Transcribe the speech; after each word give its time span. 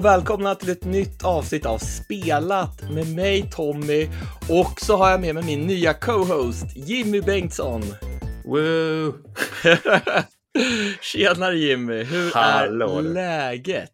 och 0.00 0.04
välkomna 0.06 0.54
till 0.54 0.70
ett 0.70 0.84
nytt 0.84 1.24
avsnitt 1.24 1.66
av 1.66 1.78
Spelat 1.78 2.90
med 2.90 3.14
mig 3.14 3.50
Tommy 3.50 4.08
och 4.48 4.80
så 4.80 4.96
har 4.96 5.10
jag 5.10 5.20
med 5.20 5.34
mig 5.34 5.44
min 5.44 5.66
nya 5.66 5.94
co-host 5.94 6.76
Jimmy 6.76 7.20
Bengtsson. 7.20 7.82
Woo! 8.44 9.12
Tjenare 11.00 11.56
Jimmy, 11.56 12.02
hur 12.02 12.32
Hallå. 12.34 12.98
är 12.98 13.02
läget? 13.02 13.92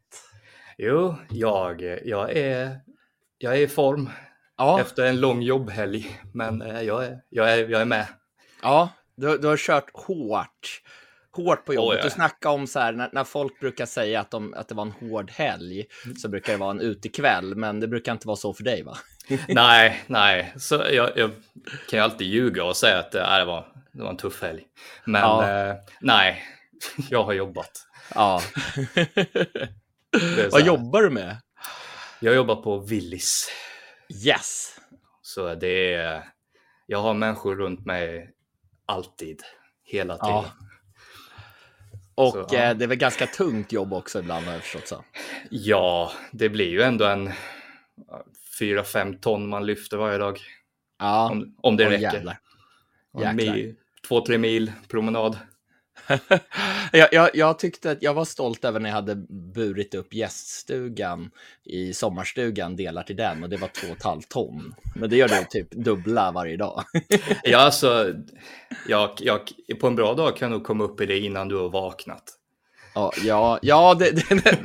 Jo, 0.79 1.15
jag, 1.31 1.83
jag, 2.05 2.37
är, 2.37 2.77
jag 3.39 3.57
är 3.57 3.61
i 3.61 3.69
form 3.69 4.11
Ja, 4.57 4.81
efter 4.81 5.05
en 5.05 5.21
lång 5.21 5.43
jobbhelg, 5.43 6.21
men 6.35 6.63
eh, 6.63 6.83
jag 6.83 7.05
är, 7.05 7.21
jag 7.29 7.53
är, 7.53 7.69
jag 7.69 7.81
är 7.81 7.85
med. 7.85 8.07
ja 8.63 8.89
du, 9.17 9.39
du 9.39 9.47
har 9.49 9.57
kört 9.57 9.91
hårt. 9.93 10.83
Hårt 11.37 11.65
på 11.65 11.75
jobbet. 11.75 11.99
Du 12.03 12.07
ja. 12.07 12.11
snackade 12.11 12.55
om 12.55 12.67
så 12.67 12.79
här, 12.79 12.93
när, 12.93 13.11
när 13.13 13.25
folk 13.25 13.61
brukar 13.61 13.87
säga 13.87 14.21
att, 14.21 14.31
de, 14.31 14.55
att 14.55 14.69
det 14.69 14.75
var 14.75 14.83
en 14.83 14.93
hård 15.11 15.31
helg 15.31 15.85
så 16.23 16.29
brukar 16.29 16.53
det 16.53 16.59
vara 16.59 16.71
en 16.71 16.81
utekväll, 16.81 17.55
men 17.55 17.81
det 17.81 17.89
brukar 17.89 18.13
inte 18.13 18.27
vara 18.27 18.37
så 18.37 18.55
för 18.55 18.65
dig 18.65 18.83
va? 18.83 18.97
nej, 19.49 20.03
nej, 20.07 20.53
så 20.57 20.75
jag, 20.75 21.19
jag 21.19 21.31
kan 21.91 21.99
ju 21.99 22.05
alltid 22.05 22.27
ljuga 22.27 22.65
och 22.65 22.77
säga 22.77 22.99
att 22.99 23.15
eh, 23.15 23.39
det 23.39 23.45
var, 23.45 23.67
det 23.93 24.03
var 24.03 24.11
en 24.11 24.17
tuff 24.17 24.43
helg. 24.43 24.63
Men 25.05 25.23
Ja. 25.23 25.51
eh, 25.51 25.75
nej, 26.01 26.43
jag 27.11 27.25
har 27.25 27.33
jobbat. 27.33 27.71
Ja. 28.15 28.41
Vad 30.51 30.67
jobbar 30.67 31.03
du 31.03 31.11
med? 31.11 31.37
Jag 32.21 32.35
jobbar 32.35 32.57
på 32.57 32.79
Willys, 32.79 33.49
Yes. 34.27 34.77
så 35.23 35.55
det 35.55 35.95
är, 35.95 36.25
jag 36.87 36.99
har 36.99 37.15
människor 37.15 37.57
runt 37.57 37.87
mig 37.87 38.31
alltid, 38.87 39.43
hela 39.85 40.15
tiden. 40.17 40.35
Ja. 40.35 40.45
Och 42.17 42.33
Så, 42.33 42.47
ja. 42.51 42.59
eh, 42.59 42.77
det 42.77 42.85
är 42.85 42.89
väl 42.89 42.99
ganska 42.99 43.27
tungt 43.27 43.73
jobb 43.73 43.93
också 43.93 44.19
ibland 44.21 44.47
har 44.47 44.53
jag 44.53 44.63
förstått 44.63 44.89
så. 44.89 45.05
Ja, 45.51 46.13
det 46.33 46.49
blir 46.49 46.69
ju 46.71 46.83
ändå 46.83 47.05
en 47.05 47.33
4-5 48.61 49.19
ton 49.21 49.49
man 49.49 49.67
lyfter 49.67 49.97
varje 49.97 50.19
dag. 50.19 50.41
Ja, 50.99 51.31
Om, 51.31 51.55
om 51.63 51.77
det 51.77 51.91
räcker. 51.91 52.01
jävlar. 52.13 52.39
Jäklar. 53.19 53.33
mil, 53.35 53.75
två, 54.09 54.21
tre 54.21 54.39
mil 54.39 54.73
promenad. 54.89 55.39
jag, 56.93 57.09
jag, 57.13 57.31
jag 57.35 57.59
tyckte 57.59 57.91
att 57.91 58.03
jag 58.03 58.15
var 58.15 58.25
stolt 58.25 58.65
över 58.65 58.81
när 58.81 58.89
jag 58.89 58.95
hade 58.95 59.15
burit 59.55 59.95
upp 59.95 60.15
gäststugan 60.15 61.31
i 61.65 61.95
sommarstugan, 61.95 62.77
delar 62.77 63.03
till 63.03 63.17
den 63.17 63.43
och 63.43 63.49
det 63.49 63.57
var 63.57 63.69
två 63.69 63.87
och 63.91 63.97
ett 63.97 64.03
halvt 64.03 64.29
ton. 64.29 64.75
Men 64.95 65.11
det 65.11 65.17
gör 65.17 65.29
du 65.29 65.45
typ 65.51 65.71
dubbla 65.71 66.33
varje 66.33 66.57
dag. 66.57 66.85
Ja, 67.43 67.59
alltså, 67.59 68.15
jag, 68.89 69.11
jag, 69.19 69.41
på 69.81 69.87
en 69.87 69.97
bra 69.97 70.15
dag 70.15 70.37
kan 70.37 70.51
jag 70.51 70.59
nog 70.59 70.67
komma 70.67 70.85
upp 70.85 71.01
i 71.01 71.07
det 71.07 71.19
innan 71.19 71.49
du 71.49 71.57
har 71.57 71.69
vaknat. 71.69 72.23
ja, 72.95 73.13
ja, 73.23 73.59
ja 73.63 73.95
det, 73.95 74.11
det, 74.11 74.59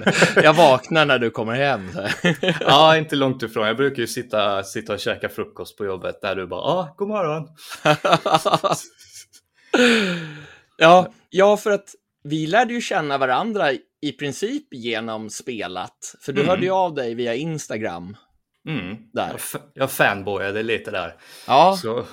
jag 0.43 0.53
vaknar 0.53 1.05
när 1.05 1.19
du 1.19 1.29
kommer 1.29 1.53
hem. 1.53 1.89
Ja, 2.59 2.97
inte 2.97 3.15
långt 3.15 3.43
ifrån. 3.43 3.67
Jag 3.67 3.77
brukar 3.77 4.01
ju 4.01 4.07
sitta, 4.07 4.63
sitta 4.63 4.93
och 4.93 4.99
käka 4.99 5.29
frukost 5.29 5.77
på 5.77 5.85
jobbet 5.85 6.21
där 6.21 6.35
du 6.35 6.47
bara, 6.47 6.61
ja, 6.61 6.73
ah, 6.73 6.95
god 6.97 7.07
morgon. 7.07 7.47
Ja, 10.81 11.13
ja, 11.29 11.57
för 11.57 11.71
att 11.71 11.95
vi 12.23 12.47
lärde 12.47 12.73
ju 12.73 12.81
känna 12.81 13.17
varandra 13.17 13.71
i 14.01 14.11
princip 14.11 14.73
genom 14.73 15.29
spelat. 15.29 16.15
För 16.21 16.33
du 16.33 16.41
Mm. 16.41 16.49
hörde 16.49 16.65
ju 16.65 16.71
av 16.71 16.93
dig 16.93 17.13
via 17.15 17.35
Instagram. 17.35 18.17
Mm. 18.67 18.97
Där. 19.13 19.41
Jag, 19.73 19.91
fanboyade 19.91 20.63
lite 20.63 20.91
där. 20.91 21.15
Ja, 21.47 21.77
Så, 21.81 22.05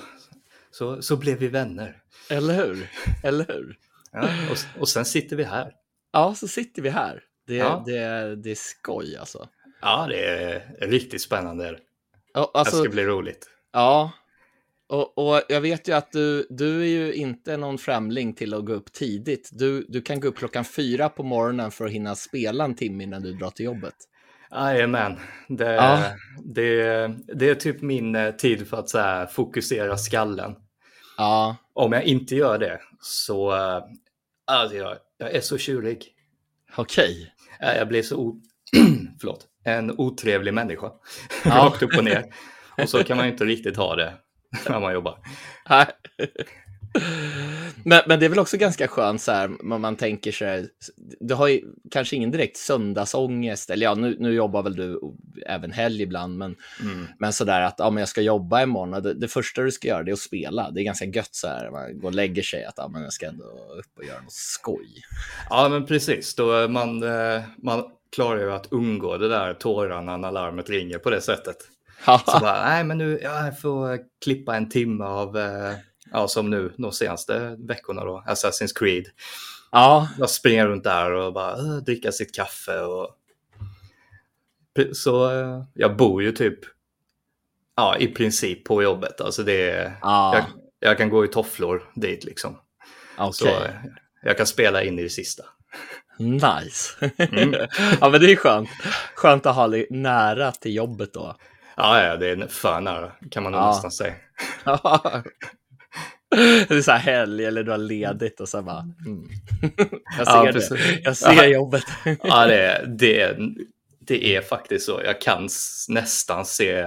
så, 0.71 1.01
så 1.01 1.15
blev 1.17 1.37
vi 1.37 1.47
vänner. 1.47 1.97
eller 2.29 2.53
hur? 2.53 2.89
Eller 3.23 3.45
hur? 3.47 3.77
Ja, 4.11 4.29
och, 4.51 4.81
och 4.81 4.89
sen 4.89 5.05
sitter 5.05 5.35
vi 5.35 5.43
här. 5.43 5.71
Ja, 6.13 6.35
så 6.35 6.47
sitter 6.47 6.81
vi 6.81 6.89
här. 6.89 7.23
Det, 7.47 7.55
Ja. 7.55 7.83
det, 7.85 8.35
det 8.35 8.51
är 8.51 8.55
skoj 8.55 9.17
alltså. 9.17 9.47
Ja, 9.81 10.05
det 10.09 10.25
är 10.25 10.75
riktigt 10.87 11.21
spännande. 11.21 11.79
Ja, 12.33 12.51
Det 12.53 12.59
alltså, 12.59 12.83
ska 12.83 12.89
bli 12.89 13.05
roligt. 13.05 13.49
ja. 13.73 14.11
Och, 14.89 15.17
och 15.17 15.41
jag 15.49 15.61
vet 15.61 15.87
ju 15.87 15.93
att 15.93 16.11
du, 16.11 16.47
du 16.49 16.81
är 16.81 16.85
ju 16.85 17.13
inte 17.13 17.57
någon 17.57 17.77
främling 17.77 18.33
till 18.33 18.53
att 18.53 18.65
gå 18.65 18.73
upp 18.73 18.93
tidigt. 18.93 19.49
Du, 19.51 19.85
du 19.89 20.01
kan 20.01 20.19
gå 20.19 20.27
upp 20.27 20.37
klockan 20.37 20.65
fyra 20.65 21.09
på 21.09 21.23
morgonen 21.23 21.71
för 21.71 21.85
att 21.85 21.91
hinna 21.91 22.15
spela 22.15 22.63
en 22.63 22.75
timme 22.75 23.03
innan 23.03 23.21
du 23.21 23.33
drar 23.33 23.49
till 23.49 23.65
jobbet. 23.65 23.93
Jajamän, 24.51 25.19
det, 25.47 25.73
Ja. 25.73 26.03
det, 26.45 27.07
det 27.33 27.49
är 27.49 27.55
typ 27.55 27.81
min 27.81 28.15
eh, 28.15 28.31
tid 28.31 28.67
för 28.67 28.77
att 28.77 28.89
så 28.89 28.97
här, 28.99 29.25
fokusera 29.25 29.97
skallen. 29.97 30.55
Ja, 31.17 31.55
Om 31.73 31.91
jag 31.93 32.03
inte 32.03 32.35
gör 32.35 32.57
det 32.57 32.79
så, 33.01 33.51
eh, 33.55 33.83
alltså 34.47 34.77
jag, 34.77 34.97
jag 35.17 35.31
är 35.35 35.41
så 35.41 35.57
tjurig. 35.57 36.07
okej. 36.75 37.33
Eh, 37.61 37.77
Jag 37.77 37.87
blir 37.87 38.01
så, 38.03 38.17
o, 38.17 38.41
förlåt, 39.19 39.47
en 39.63 39.91
otrevlig 39.99 40.53
människa. 40.53 40.91
Ja. 41.45 41.65
Rakt 41.65 41.83
upp 41.83 41.97
och 41.97 42.03
ner. 42.03 42.25
Och 42.83 42.89
så 42.89 43.03
kan 43.03 43.17
man 43.17 43.25
ju 43.25 43.31
inte 43.31 43.45
riktigt 43.45 43.77
ha 43.77 43.95
det 43.95 44.13
när 44.69 44.79
man 44.79 44.93
jobbar. 44.93 45.17
Men, 47.83 48.01
men 48.07 48.19
det 48.19 48.25
är 48.25 48.29
väl 48.29 48.39
också 48.39 48.57
ganska 48.57 48.87
skönt 48.87 49.21
så 49.21 49.31
här, 49.31 49.73
om 49.73 49.81
man 49.81 49.95
tänker 49.95 50.31
sig, 50.31 50.69
du 51.19 51.33
har 51.33 51.47
ju 51.47 51.61
kanske 51.91 52.15
ingen 52.15 52.31
direkt 52.31 52.57
söndagsångest, 52.57 53.69
eller 53.69 53.85
ja, 53.85 53.95
nu, 53.95 54.15
nu 54.19 54.33
jobbar 54.33 54.63
väl 54.63 54.75
du 54.75 54.99
även 55.45 55.71
helg 55.71 56.01
ibland, 56.01 56.37
men, 56.37 56.55
Mm. 56.81 57.07
men 57.19 57.33
sådär 57.33 57.61
att 57.61 57.75
ja, 57.77 57.89
men 57.89 58.01
jag 58.01 58.09
ska 58.09 58.21
jobba 58.21 58.63
imorgon 58.63 58.93
och 58.93 59.01
det, 59.01 59.13
det 59.13 59.27
första 59.27 59.61
du 59.61 59.71
ska 59.71 59.87
göra 59.87 60.03
det 60.03 60.11
är 60.11 60.13
att 60.13 60.19
spela. 60.19 60.71
Det 60.71 60.81
är 60.81 60.83
ganska 60.83 61.05
gött 61.05 61.35
så 61.35 61.47
här, 61.47 61.71
man 61.71 61.99
går 61.99 62.07
och 62.09 62.15
lägger 62.15 62.43
sig 62.43 62.65
att 62.65 62.73
ja, 62.77 62.87
men 62.87 63.01
jag 63.01 63.13
ska 63.13 63.25
ändå 63.27 63.43
upp 63.79 63.97
och 63.97 64.03
göra 64.03 64.21
något 64.21 64.33
skoj. 64.33 64.89
Ja, 65.49 65.69
men 65.69 65.85
precis. 65.85 66.35
Då 66.35 66.51
är 66.51 66.67
man, 66.67 67.03
eh, 67.03 67.41
man 67.63 67.83
klarar 68.15 68.39
ju 68.39 68.51
att 68.51 68.71
undgå 68.71 69.17
det 69.17 69.29
där 69.29 69.53
tårarna 69.53 70.17
när 70.17 70.31
larmet 70.31 70.69
ringer 70.69 70.97
på 70.97 71.09
det 71.09 71.21
sättet. 71.21 71.57
Så 72.05 72.39
bara, 72.39 72.65
nej 72.65 72.83
men 72.83 72.97
nu, 72.97 73.19
ja, 73.23 73.45
jag 73.45 73.59
får 73.59 73.93
eh, 73.93 73.99
klippa 74.23 74.55
en 74.55 74.69
timme 74.69 75.03
av, 75.03 75.37
eh, 75.37 75.73
ja 76.11 76.27
som 76.27 76.49
nu 76.49 76.73
de 76.77 76.91
senaste 76.91 77.55
veckorna 77.59 78.03
då, 78.03 78.23
Assassin's 78.27 78.71
Creed. 78.75 79.05
ja, 79.71 80.09
Jag 80.17 80.29
springer 80.29 80.67
runt 80.67 80.83
där 80.83 81.11
och 81.11 81.33
bara 81.33 81.51
eh, 81.51 81.77
dricka 81.77 82.11
sitt 82.11 82.35
kaffe 82.35 82.79
och... 82.81 83.15
Så 84.93 85.31
jag 85.73 85.97
bor 85.97 86.23
ju 86.23 86.31
typ, 86.31 86.59
ja 87.75 87.97
i 87.97 88.07
princip 88.07 88.63
på 88.63 88.83
jobbet. 88.83 89.21
Alltså 89.21 89.43
det 89.43 89.71
är, 89.71 89.97
ja, 90.01 90.35
jag, 90.35 90.45
jag 90.79 90.97
kan 90.97 91.09
gå 91.09 91.25
i 91.25 91.27
tofflor 91.27 91.91
dit 91.95 92.23
liksom. 92.23 92.57
okej. 93.17 93.33
Så 93.33 93.49
jag 94.23 94.37
kan 94.37 94.47
spela 94.47 94.83
in 94.83 94.99
i 94.99 95.03
det 95.03 95.09
sista. 95.09 95.43
Nice. 96.19 97.11
Mm. 97.17 97.53
ja, 98.01 98.09
men 98.09 98.21
det 98.21 98.31
är 98.31 98.35
skönt. 98.35 98.69
Skönt 99.15 99.45
att 99.45 99.55
ha 99.55 99.67
nära 99.89 100.51
till 100.51 100.75
jobbet 100.75 101.13
då. 101.13 101.35
Ja, 101.79 102.03
ja, 102.03 102.17
det 102.17 102.29
är 102.29 102.47
för 102.47 102.81
nära 102.81 103.11
kan 103.31 103.43
man 103.43 103.53
Ja. 103.53 103.67
nästan 103.67 103.91
säga. 103.91 104.13
det 106.67 106.71
är 106.71 106.81
så 106.81 106.91
här 106.91 106.99
helg 106.99 107.45
eller 107.45 107.63
du 107.63 107.71
har 107.71 107.77
ledigt 107.77 108.39
och 108.39 108.49
så 108.49 108.61
bara. 108.61 108.79
Mm. 109.05 109.29
Jag 110.17 110.27
ser 110.27 110.45
Ja, 110.45 110.51
det. 110.51 111.01
Jag 111.03 111.17
ser 111.17 111.33
Ja. 111.33 111.45
jobbet. 111.45 111.83
Ja, 112.23 112.47
det, 112.47 112.61
är- 112.65 112.85
det, 112.85 113.21
är- 113.21 113.49
det 113.99 114.35
är 114.35 114.41
faktiskt 114.41 114.85
så. 114.85 115.01
Jag 115.05 115.21
kan 115.21 115.49
nästan 115.89 116.45
se 116.45 116.85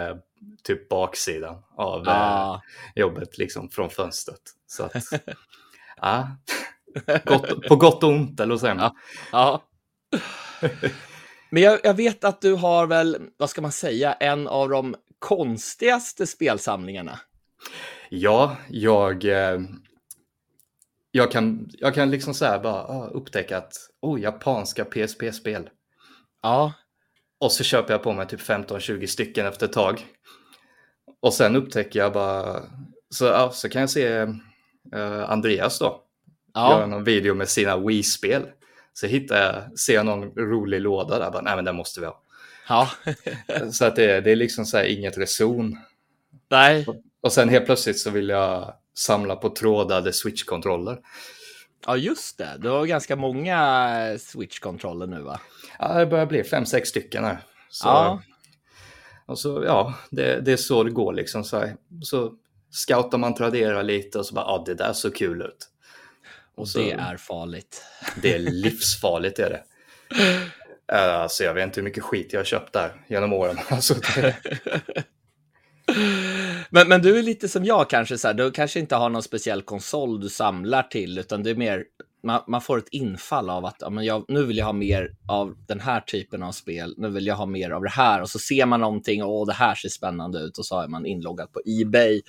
typ 0.62 0.88
baksidan 0.88 1.62
av 1.76 2.00
eh, 2.08 2.12
Ja, 2.14 2.62
jobbet 2.94 3.38
liksom 3.38 3.70
från 3.70 3.90
fönstret. 3.90 4.40
Så 4.66 4.84
att, 4.84 4.92
ja, 6.00 6.28
gott, 7.24 7.68
på 7.68 7.76
gott 7.76 8.02
och 8.04 8.10
ont 8.10 8.40
eller 8.40 8.56
så. 8.56 8.66
Ja. 8.66 8.94
ja. 9.32 9.62
Men 11.54 11.62
jag, 11.62 11.80
jag 11.82 11.94
vet 11.94 12.24
att 12.24 12.40
du 12.40 12.54
har 12.54 12.86
väl, 12.86 13.16
vad 13.36 13.50
ska 13.50 13.62
man 13.62 13.72
säga, 13.72 14.12
en 14.12 14.48
av 14.48 14.68
de 14.68 14.96
konstigaste 15.18 16.26
spelsamlingarna. 16.26 17.20
Ja, 18.08 18.56
jag, 18.70 19.24
eh, 19.24 19.60
jag, 21.10 21.30
kan, 21.30 21.70
jag 21.72 21.94
kan 21.94 22.10
liksom 22.10 22.34
så 22.34 22.44
här 22.44 22.58
bara 22.58 22.82
ah, 22.82 23.06
upptäcka 23.06 23.58
att 23.58 23.72
oh, 24.00 24.20
japanska 24.20 24.84
PSP-spel. 24.84 25.70
Ja, 26.42 26.72
Och 27.40 27.52
så 27.52 27.64
köper 27.64 27.94
jag 27.94 28.02
på 28.02 28.12
mig 28.12 28.26
typ 28.26 28.40
15-20 28.40 29.06
stycken 29.06 29.46
efter 29.46 29.66
ett 29.66 29.72
tag. 29.72 30.06
Och 31.20 31.34
sen 31.34 31.56
upptäcker 31.56 31.98
jag 31.98 32.12
bara, 32.12 32.62
så, 33.10 33.24
ja, 33.24 33.50
så 33.50 33.68
kan 33.68 33.80
jag 33.80 33.90
se 33.90 34.06
eh, 34.92 35.30
Andreas 35.30 35.78
då, 35.78 36.02
göra 36.54 36.80
ja, 36.80 36.86
någon 36.86 37.04
video 37.04 37.34
med 37.34 37.48
sina 37.48 37.76
Wii-spel. 37.76 38.42
Så 38.94 39.06
hittar 39.06 39.36
jag, 39.36 39.78
ser 39.78 39.94
jag 39.94 40.06
någon 40.06 40.30
rolig 40.30 40.80
låda 40.80 41.18
där, 41.18 41.30
bara, 41.30 41.42
nej 41.42 41.56
men 41.56 41.64
den 41.64 41.76
måste 41.76 42.00
vi 42.00 42.06
ha. 42.06 42.22
ja. 42.68 42.90
Så 43.72 43.84
att 43.84 43.96
det, 43.96 44.20
det 44.20 44.32
är 44.32 44.36
liksom 44.36 44.64
så 44.66 44.76
här 44.76 44.84
inget 44.84 45.18
reson. 45.18 45.78
Nej, 46.50 46.86
Och 47.22 47.32
sen 47.32 47.48
helt 47.48 47.66
plötsligt 47.66 47.98
så 47.98 48.10
vill 48.10 48.28
jag 48.28 48.74
samla 48.94 49.36
på 49.36 49.50
trådade 49.50 50.12
Switch-kontroller. 50.12 50.98
ja 51.86 51.96
just 51.96 52.38
det. 52.38 52.56
Du 52.58 52.68
har 52.68 52.86
ganska 52.86 53.16
många 53.16 53.88
Switch-kontroller 54.18 55.06
nu 55.06 55.22
va? 55.22 55.40
Ja, 55.78 55.98
det 55.98 56.06
börjar 56.06 56.26
bli 56.26 56.44
fem, 56.44 56.66
sex 56.66 56.88
stycken 56.88 57.24
här. 57.24 57.38
Så, 57.70 57.88
Ja. 57.88 58.22
Och 59.26 59.38
så, 59.38 59.64
ja, 59.64 59.94
det, 60.10 60.40
det 60.40 60.52
är 60.52 60.56
så 60.56 60.84
det 60.84 60.90
går 60.90 61.12
liksom. 61.12 61.44
Så, 61.44 61.58
här. 61.58 61.76
så 62.02 62.32
scoutar 62.70 63.18
man 63.18 63.34
Tradera 63.34 63.82
lite 63.82 64.18
och 64.18 64.26
så 64.26 64.34
bara, 64.34 64.44
ja, 64.44 64.62
det 64.66 64.74
där 64.74 64.92
såg 64.92 65.14
kul 65.14 65.42
ut. 65.42 65.68
Och 66.56 66.68
så- 66.68 66.78
det 66.78 66.90
är 66.92 67.16
farligt. 67.16 67.84
Det 68.22 68.34
är 68.34 68.38
livsfarligt 68.38 69.38
är 69.38 69.50
det. 69.50 69.62
Alltså, 70.92 71.44
jag 71.44 71.54
vet 71.54 71.64
inte 71.64 71.80
hur 71.80 71.84
mycket 71.84 72.02
skit 72.02 72.32
jag 72.32 72.40
har 72.40 72.44
köpt 72.44 72.72
där 72.72 72.92
genom 73.08 73.32
åren. 73.32 73.58
Alltså, 73.68 73.94
det... 73.94 74.36
men, 76.70 76.88
men 76.88 77.02
du 77.02 77.18
är 77.18 77.22
lite 77.22 77.48
som 77.48 77.64
jag 77.64 77.90
kanske, 77.90 78.18
så 78.18 78.28
här, 78.28 78.34
du 78.34 78.50
kanske 78.50 78.80
inte 78.80 78.94
har 78.96 79.08
någon 79.08 79.22
speciell 79.22 79.62
konsol 79.62 80.20
du 80.20 80.28
samlar 80.28 80.82
till, 80.82 81.18
utan 81.18 81.42
det 81.42 81.50
är 81.50 81.54
mer 81.54 81.84
man, 82.22 82.42
man, 82.46 82.60
får 82.60 82.78
ett 82.78 82.88
infall 82.90 83.50
av 83.50 83.64
att 83.64 83.76
ja, 83.78 83.90
men 83.90 84.04
jag, 84.04 84.24
nu 84.28 84.44
vill 84.44 84.56
jag 84.56 84.66
ha 84.66 84.72
mer 84.72 85.10
av 85.28 85.54
den 85.66 85.80
här 85.80 86.00
typen 86.00 86.42
av 86.42 86.52
spel. 86.52 86.94
Nu 86.96 87.08
vill 87.08 87.26
jag 87.26 87.34
ha 87.34 87.46
mer 87.46 87.70
av 87.70 87.82
det 87.82 87.90
här 87.90 88.22
och 88.22 88.30
så 88.30 88.38
ser 88.38 88.66
man 88.66 88.80
någonting 88.80 89.22
och 89.22 89.46
det 89.46 89.52
här 89.52 89.74
ser 89.74 89.88
spännande 89.88 90.38
ut 90.38 90.58
och 90.58 90.66
så 90.66 90.80
är 90.80 90.88
man 90.88 91.06
inloggad 91.06 91.52
på 91.52 91.60
Ebay 91.66 92.22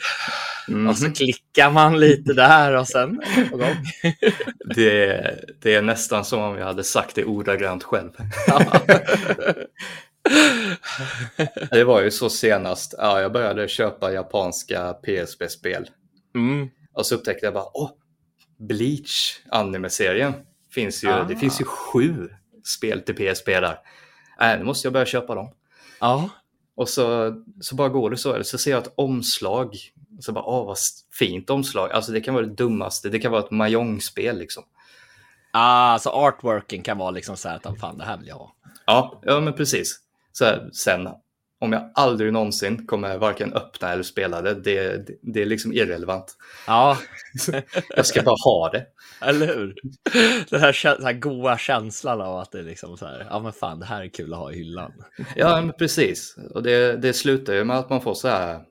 mm. 0.67 0.87
och 0.87 0.97
så 0.97 1.11
klickar 1.11 1.71
man 1.71 1.99
lite 1.99 2.33
där 2.33 2.75
och 2.75 2.87
sen 2.87 3.21
gång. 3.51 3.75
det, 4.75 5.39
det 5.61 5.75
är 5.75 5.81
nästan 5.81 6.25
som 6.25 6.41
om 6.41 6.57
jag 6.57 6.65
hade 6.65 6.83
sagt 6.83 7.15
det 7.15 7.25
ordagrant 7.25 7.83
själv. 7.83 8.11
det 11.71 11.83
var 11.83 12.01
ju 12.01 12.11
så 12.11 12.29
senast. 12.29 12.95
Ja, 12.97 13.21
jag 13.21 13.31
började 13.31 13.67
köpa 13.67 14.13
japanska 14.13 14.93
PSP-spel. 14.93 15.89
Mm. 16.35 16.69
Och 16.93 17.05
så 17.05 17.15
upptäckte 17.15 17.45
jag 17.45 17.53
bara, 17.53 17.67
åh, 17.73 17.89
Bleach 18.57 19.39
anime-serien. 19.49 20.33
Finns 20.71 21.03
ju, 21.03 21.09
ah. 21.09 21.23
Det 21.23 21.35
finns 21.35 21.61
ju 21.61 21.65
sju 21.65 22.29
spel 22.63 23.01
till 23.01 23.15
PSP 23.15 23.45
där. 23.45 23.77
Äh, 24.41 24.57
nu 24.57 24.63
måste 24.63 24.85
jag 24.85 24.93
börja 24.93 25.05
köpa 25.05 25.35
dem. 25.35 25.51
Ja. 25.99 26.29
Och 26.75 26.89
så, 26.89 27.35
så 27.61 27.75
bara 27.75 27.89
går 27.89 28.09
det 28.09 28.17
så. 28.17 28.33
Eller 28.33 28.43
så 28.43 28.57
ser 28.57 28.71
jag 28.71 28.83
ett 28.83 28.93
omslag. 28.95 29.75
Så 30.19 30.31
bara, 30.31 30.43
åh 30.43 30.65
vad 30.65 30.77
fint 31.11 31.49
omslag. 31.49 31.91
Alltså 31.91 32.11
det 32.11 32.21
kan 32.21 32.33
vara 32.33 32.45
det 32.45 32.53
dummaste. 32.53 33.09
Det 33.09 33.19
kan 33.19 33.31
vara 33.31 33.43
ett 33.43 33.51
Mahjong-spel 33.51 34.37
liksom. 34.37 34.63
Ah, 35.51 35.99
så 35.99 36.09
artworken 36.09 36.81
kan 36.81 36.97
vara 36.97 37.11
liksom 37.11 37.37
så 37.37 37.49
här 37.49 37.59
att 37.63 37.79
fan 37.79 37.97
det 37.97 38.03
här 38.03 38.17
vill 38.17 38.27
jag 38.27 38.35
ha. 38.35 38.55
Ja, 38.85 39.21
ja 39.25 39.39
men 39.39 39.53
precis. 39.53 39.99
Så 40.31 40.45
här, 40.45 40.69
sen 40.73 41.07
om 41.63 41.73
jag 41.73 41.91
aldrig 41.93 42.33
någonsin 42.33 42.85
kommer 42.85 43.17
varken 43.17 43.53
öppna 43.53 43.91
eller 43.91 44.03
spela 44.03 44.41
det, 44.41 44.53
det, 44.53 45.07
det 45.21 45.41
är 45.41 45.45
liksom 45.45 45.73
irrelevant. 45.73 46.37
Ja. 46.67 46.97
jag 47.95 48.05
ska 48.05 48.21
bara 48.21 48.35
ha 48.45 48.69
det. 48.69 48.85
Eller 49.21 49.47
hur? 49.47 49.75
Den 50.49 50.61
här, 50.61 50.95
den 50.97 51.05
här 51.05 51.13
goa 51.13 51.57
känslan 51.57 52.21
av 52.21 52.37
att 52.37 52.51
det 52.51 52.59
är 52.59 52.63
liksom 52.63 52.97
så 52.97 53.05
här, 53.05 53.27
ja 53.29 53.39
men 53.39 53.53
fan 53.53 53.79
det 53.79 53.85
här 53.85 54.03
är 54.03 54.07
kul 54.07 54.33
att 54.33 54.39
ha 54.39 54.51
i 54.51 54.55
hyllan. 54.55 54.91
Ja 55.35 55.61
men 55.61 55.73
precis, 55.73 56.35
och 56.53 56.63
det, 56.63 56.97
det 56.97 57.13
slutar 57.13 57.53
ju 57.53 57.63
med 57.63 57.77
att 57.77 57.89
man 57.89 58.01
får 58.01 58.13
så 58.13 58.27
här 58.27 58.61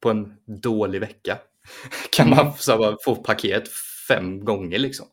på 0.00 0.10
en 0.10 0.36
dålig 0.46 1.00
vecka 1.00 1.38
kan 2.10 2.30
man 2.30 2.52
så 2.56 2.84
här, 2.84 2.96
få 3.04 3.16
paket 3.16 3.68
fem 4.08 4.44
gånger 4.44 4.78
liksom. 4.78 5.06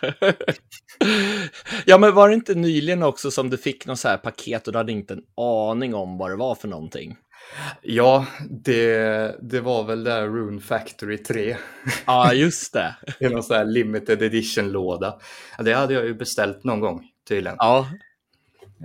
ja, 1.84 1.98
men 1.98 2.14
var 2.14 2.28
det 2.28 2.34
inte 2.34 2.54
nyligen 2.54 3.02
också 3.02 3.30
som 3.30 3.50
du 3.50 3.58
fick 3.58 3.86
något 3.86 3.98
så 3.98 4.08
här 4.08 4.16
paket 4.16 4.66
och 4.66 4.72
du 4.72 4.78
hade 4.78 4.92
inte 4.92 5.14
en 5.14 5.22
aning 5.36 5.94
om 5.94 6.18
vad 6.18 6.30
det 6.30 6.36
var 6.36 6.54
för 6.54 6.68
någonting? 6.68 7.16
Ja, 7.82 8.26
det, 8.50 9.36
det 9.42 9.60
var 9.60 9.84
väl 9.84 10.04
där 10.04 10.26
Rune 10.26 10.60
Factory 10.60 11.18
3. 11.18 11.56
Ja, 12.06 12.32
just 12.32 12.72
det. 12.72 12.96
I 13.20 13.28
någon 13.28 13.42
sån 13.42 13.56
här 13.56 13.64
limited 13.64 14.22
edition-låda. 14.22 15.18
Det 15.58 15.72
hade 15.72 15.94
jag 15.94 16.04
ju 16.04 16.14
beställt 16.14 16.64
någon 16.64 16.80
gång 16.80 17.04
tydligen. 17.28 17.56
Ja. 17.58 17.88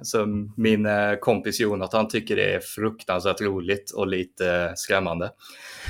Så 0.04 0.26
min 0.58 0.86
eh, 0.86 1.16
kompis 1.16 1.60
Jonathan 1.60 2.08
tycker 2.08 2.36
det 2.36 2.54
är 2.54 2.60
fruktansvärt 2.60 3.42
roligt 3.42 3.92
och 3.92 4.08
lite 4.08 4.74
skrämmande. 4.76 5.32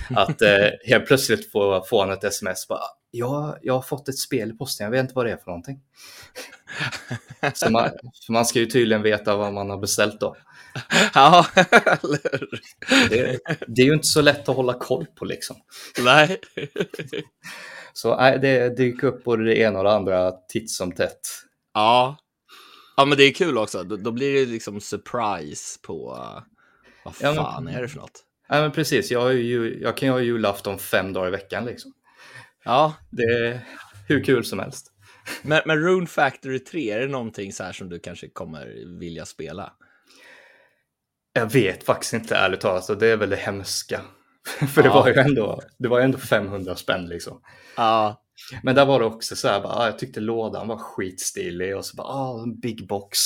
Att 0.10 0.42
eh, 0.42 0.68
helt 0.86 1.06
plötsligt 1.06 1.52
få, 1.52 1.84
få 1.90 2.02
han 2.02 2.12
ett 2.12 2.24
sms. 2.24 2.68
Bara, 2.68 2.84
ja, 3.12 3.58
jag 3.62 3.74
har 3.74 3.82
fått 3.82 4.10
ett 4.10 4.18
spel 4.18 4.52
i 4.52 4.54
posten, 4.54 4.84
jag 4.84 4.92
vet 4.92 5.02
inte 5.02 5.14
vad 5.14 5.26
det 5.26 5.32
är 5.32 5.38
för 5.38 5.46
någonting. 5.46 5.82
Så 7.54 7.70
man, 7.70 7.90
man 8.30 8.46
ska 8.46 8.60
ju 8.60 8.66
tydligen 8.66 9.02
veta 9.02 9.36
vad 9.36 9.54
man 9.54 9.70
har 9.70 9.78
beställt 9.78 10.20
då. 10.20 10.36
Ja, 11.14 11.46
det, 13.10 13.40
det, 13.68 13.82
är 13.82 13.86
ju 13.86 13.94
inte 13.94 14.08
så 14.08 14.22
lätt 14.22 14.50
att 14.50 14.56
hålla 14.56 14.74
koll 14.74 15.06
på 15.16 15.26
liksom. 15.26 15.56
Nej. 16.00 16.40
Så 17.94 18.16
nej, 18.16 18.40
det 18.40 18.78
dyker 18.78 19.08
upp 19.08 19.24
både 19.24 19.44
det 19.44 19.58
ena 19.58 19.78
och 19.78 19.84
det 19.84 19.92
andra 19.92 20.32
titt 20.32 20.72
som 20.72 20.92
tätt. 20.92 21.22
Ja. 21.74 22.18
Ja, 22.98 23.06
men 23.06 23.18
det 23.18 23.24
är 23.24 23.34
kul 23.34 23.58
också. 23.58 23.84
Då, 23.84 23.98
då 23.98 24.12
blir 24.12 24.34
det 24.34 24.52
liksom 24.52 24.82
surprise 24.82 25.80
på 25.82 26.12
uh, 26.14 26.42
vad 27.04 27.16
fan 27.16 27.36
ja, 27.36 27.60
men, 27.64 27.76
är 27.76 27.82
det 27.82 27.88
för 27.88 28.00
något? 28.00 28.24
Ja, 28.48 28.62
men 28.62 28.72
precis. 28.72 29.12
Jag, 29.12 29.34
ju, 29.34 29.80
jag 29.82 29.98
kan 29.98 30.08
ju 30.08 30.14
ha 30.14 30.20
julafton 30.20 30.80
fem 30.80 31.14
dagar 31.14 31.28
i 31.28 31.32
veckan 31.32 31.66
liksom. 31.66 31.94
Ja. 32.64 32.94
Det 33.10 33.24
är 33.24 33.60
hur 34.08 34.24
kul 34.24 34.46
som 34.46 34.60
helst. 34.60 34.92
Men, 35.42 35.62
men 35.66 35.78
Rune 35.78 36.08
Factory 36.08 36.60
3, 36.60 36.92
är 36.92 37.00
det 37.00 37.08
någonting 37.08 37.54
så 37.54 37.64
här 37.64 37.72
som 37.72 37.90
du 37.90 38.00
kanske 38.00 38.30
kommer 38.30 38.98
vilja 39.00 39.26
spela? 39.26 39.74
Jag 41.34 41.52
vet 41.52 41.84
faktiskt 41.84 42.14
inte 42.14 42.36
ärligt 42.36 42.62
talat, 42.62 43.00
det 43.00 43.08
är 43.08 43.18
väl 43.18 43.30
det 43.30 43.36
hemska. 43.36 44.02
För 44.74 44.84
ja. 44.84 44.88
det 44.88 44.90
var 44.90 45.08
ju 45.08 45.14
ändå, 45.14 45.62
det 45.78 45.88
var 45.88 46.00
ändå 46.00 46.18
500 46.18 46.76
spänn 46.76 47.06
liksom. 47.06 47.42
Ja. 47.78 48.24
Men 48.64 48.76
där 48.76 48.86
var 48.86 49.00
det 49.00 49.06
också 49.06 49.36
så 49.36 49.48
här, 49.48 49.62
bara, 49.62 49.74
ah, 49.74 49.86
jag 49.86 50.00
tyckte 50.00 50.20
lådan 50.20 50.68
var 50.68 50.78
skitstilig 50.78 51.78
och 51.78 51.86
så 51.86 51.96
bara, 51.96 52.08
ah, 52.08 52.44
en 52.44 52.60
big 52.60 52.88
box. 52.88 53.18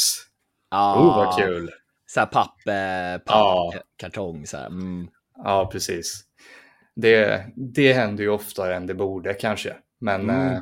Ja. 0.71 0.95
Oh, 0.95 1.17
vad 1.17 1.37
kul. 1.37 1.71
Så 2.05 2.19
här 2.19 2.27
papp, 2.27 2.67
eh, 2.67 3.23
papp 3.25 3.73
ja. 3.73 3.73
kartong 3.97 4.47
så 4.47 4.57
här. 4.57 4.65
Mm. 4.65 5.07
Ja, 5.43 5.69
precis. 5.71 6.23
Det, 6.95 7.45
det 7.55 7.93
händer 7.93 8.23
ju 8.23 8.29
oftare 8.29 8.75
än 8.75 8.87
det 8.87 8.93
borde 8.93 9.33
kanske. 9.33 9.75
Men 9.99 10.21
mm. 10.21 10.53
eh, 10.53 10.59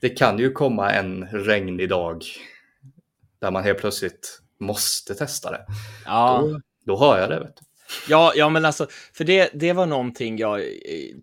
det 0.00 0.08
kan 0.08 0.38
ju 0.38 0.52
komma 0.52 0.92
en 0.92 1.24
regnig 1.26 1.88
dag 1.88 2.22
där 3.38 3.50
man 3.50 3.64
helt 3.64 3.78
plötsligt 3.78 4.40
måste 4.60 5.14
testa 5.14 5.50
det. 5.50 5.66
Ja. 6.04 6.42
Då, 6.42 6.60
då 6.84 6.96
har 6.96 7.18
jag 7.18 7.30
det. 7.30 7.40
Vet 7.40 7.56
du. 7.56 7.62
Ja, 8.08 8.32
ja, 8.36 8.48
men 8.48 8.64
alltså, 8.64 8.86
för 9.12 9.24
det, 9.24 9.50
det 9.54 9.72
var 9.72 9.86
någonting 9.86 10.38
jag 10.38 10.60
eh, 10.60 10.66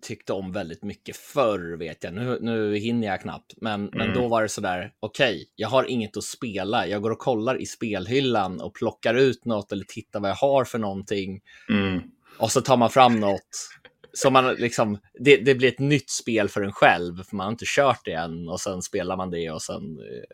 tyckte 0.02 0.32
om 0.32 0.52
väldigt 0.52 0.82
mycket 0.82 1.16
förr, 1.16 1.76
vet 1.76 2.04
jag. 2.04 2.14
Nu, 2.14 2.38
nu 2.40 2.76
hinner 2.76 3.06
jag 3.06 3.20
knappt, 3.20 3.54
men, 3.56 3.74
mm. 3.74 3.90
men 3.94 4.14
då 4.14 4.28
var 4.28 4.42
det 4.42 4.48
så 4.48 4.60
där, 4.60 4.92
okej, 5.00 5.34
okay, 5.34 5.44
jag 5.56 5.68
har 5.68 5.84
inget 5.84 6.16
att 6.16 6.24
spela. 6.24 6.86
Jag 6.86 7.02
går 7.02 7.10
och 7.10 7.18
kollar 7.18 7.60
i 7.60 7.66
spelhyllan 7.66 8.60
och 8.60 8.74
plockar 8.74 9.14
ut 9.14 9.44
något 9.44 9.72
eller 9.72 9.84
tittar 9.84 10.20
vad 10.20 10.30
jag 10.30 10.36
har 10.36 10.64
för 10.64 10.78
någonting. 10.78 11.40
Mm. 11.68 12.00
Och 12.38 12.52
så 12.52 12.60
tar 12.60 12.76
man 12.76 12.90
fram 12.90 13.20
något 13.20 13.68
så 14.14 14.30
man 14.30 14.54
liksom, 14.54 14.98
det, 15.20 15.36
det, 15.36 15.54
blir 15.54 15.68
ett 15.68 15.78
nytt 15.78 16.10
spel 16.10 16.48
för 16.48 16.62
en 16.62 16.72
själv, 16.72 17.22
för 17.22 17.36
man 17.36 17.44
har 17.44 17.52
inte 17.52 17.64
kört 17.68 18.00
det 18.04 18.12
än 18.12 18.48
och 18.48 18.60
sen 18.60 18.82
spelar 18.82 19.16
man 19.16 19.30
det 19.30 19.50
och 19.50 19.62
sen, 19.62 19.82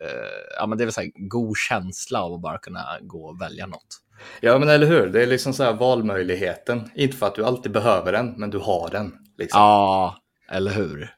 eh, 0.01 0.55
ja 0.57 0.67
men 0.67 0.77
det 0.77 0.83
är 0.83 0.85
väl 0.85 0.93
så 0.93 1.01
här 1.01 1.11
god 1.15 1.57
känsla 1.57 2.21
av 2.21 2.33
att 2.33 2.41
bara 2.41 2.57
kunna 2.57 2.85
gå 3.01 3.25
och 3.25 3.41
välja 3.41 3.67
något. 3.67 4.01
Ja 4.41 4.59
men 4.59 4.69
eller 4.69 4.87
hur, 4.87 5.07
det 5.07 5.23
är 5.23 5.27
liksom 5.27 5.53
så 5.53 5.63
här 5.63 5.73
valmöjligheten, 5.73 6.89
inte 6.95 7.17
för 7.17 7.27
att 7.27 7.35
du 7.35 7.45
alltid 7.45 7.71
behöver 7.71 8.11
den, 8.11 8.33
men 8.37 8.49
du 8.49 8.57
har 8.57 8.89
den. 8.89 9.13
Liksom. 9.37 9.61
Ja, 9.61 10.15
eller 10.51 10.71
hur. 10.71 11.09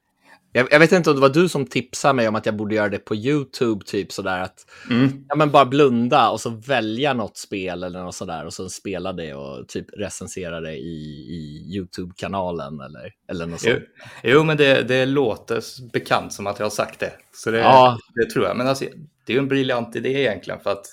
Jag, 0.56 0.68
jag, 0.72 0.80
vet 0.80 0.92
inte 0.92 1.10
om 1.10 1.16
det 1.16 1.22
var 1.22 1.30
du 1.30 1.50
som 1.50 1.66
tipsade 1.66 2.14
mig 2.14 2.28
om 2.28 2.36
att 2.36 2.46
jag 2.46 2.56
borde 2.56 2.76
göra 2.76 2.90
det 2.90 3.00
på 3.00 3.16
YouTube, 3.16 3.86
typ 3.86 4.12
sådär 4.12 4.40
att 4.40 4.66
mm. 4.90 5.26
ja, 5.28 5.36
men 5.36 5.52
bara 5.52 5.66
blunda 5.66 6.30
och 6.30 6.42
så 6.42 6.50
välja 6.50 7.14
något 7.14 7.38
spel 7.38 7.84
eller 7.84 8.04
något 8.04 8.16
sådär 8.16 8.46
och 8.46 8.54
så 8.54 8.70
spela 8.70 9.14
det 9.14 9.34
och 9.34 9.68
typ 9.68 9.88
recensera 9.98 10.62
det 10.62 10.76
i, 10.76 10.96
i 11.30 11.74
YouTube-kanalen 11.76 12.82
eller, 12.82 13.12
eller 13.30 13.46
något 13.46 13.62
sånt. 13.62 13.80
Jo, 14.24 14.30
jo 14.34 14.44
men 14.44 14.58
det, 14.58 14.82
det 14.82 15.06
låter 15.06 15.64
bekant 15.94 16.34
som 16.34 16.48
att 16.48 16.60
jag 16.60 16.66
har 16.66 16.72
sagt 16.72 17.00
det, 17.00 17.14
så 17.34 17.52
det, 17.52 17.60
ja. 17.60 17.98
det 18.16 18.30
tror 18.30 18.46
jag. 18.46 18.58
Men 18.58 18.68
alltså, 18.68 18.86
det 19.26 19.34
är 19.34 19.40
en 19.40 19.48
briljant 19.48 19.96
idé 19.96 20.10
egentligen 20.10 20.60
för 20.60 20.72
att 20.72 20.86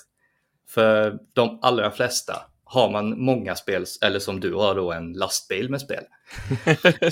för 0.69 1.17
de 1.33 1.59
allra 1.61 1.91
flesta 1.91 2.41
har 2.63 2.91
man 2.91 3.25
många 3.25 3.55
spel, 3.55 3.85
eller 4.01 4.19
som 4.19 4.39
du 4.39 4.53
har 4.53 4.75
då 4.75 4.91
en 4.91 5.13
lastbil 5.13 5.69
med 5.69 5.81
spel. 5.81 6.03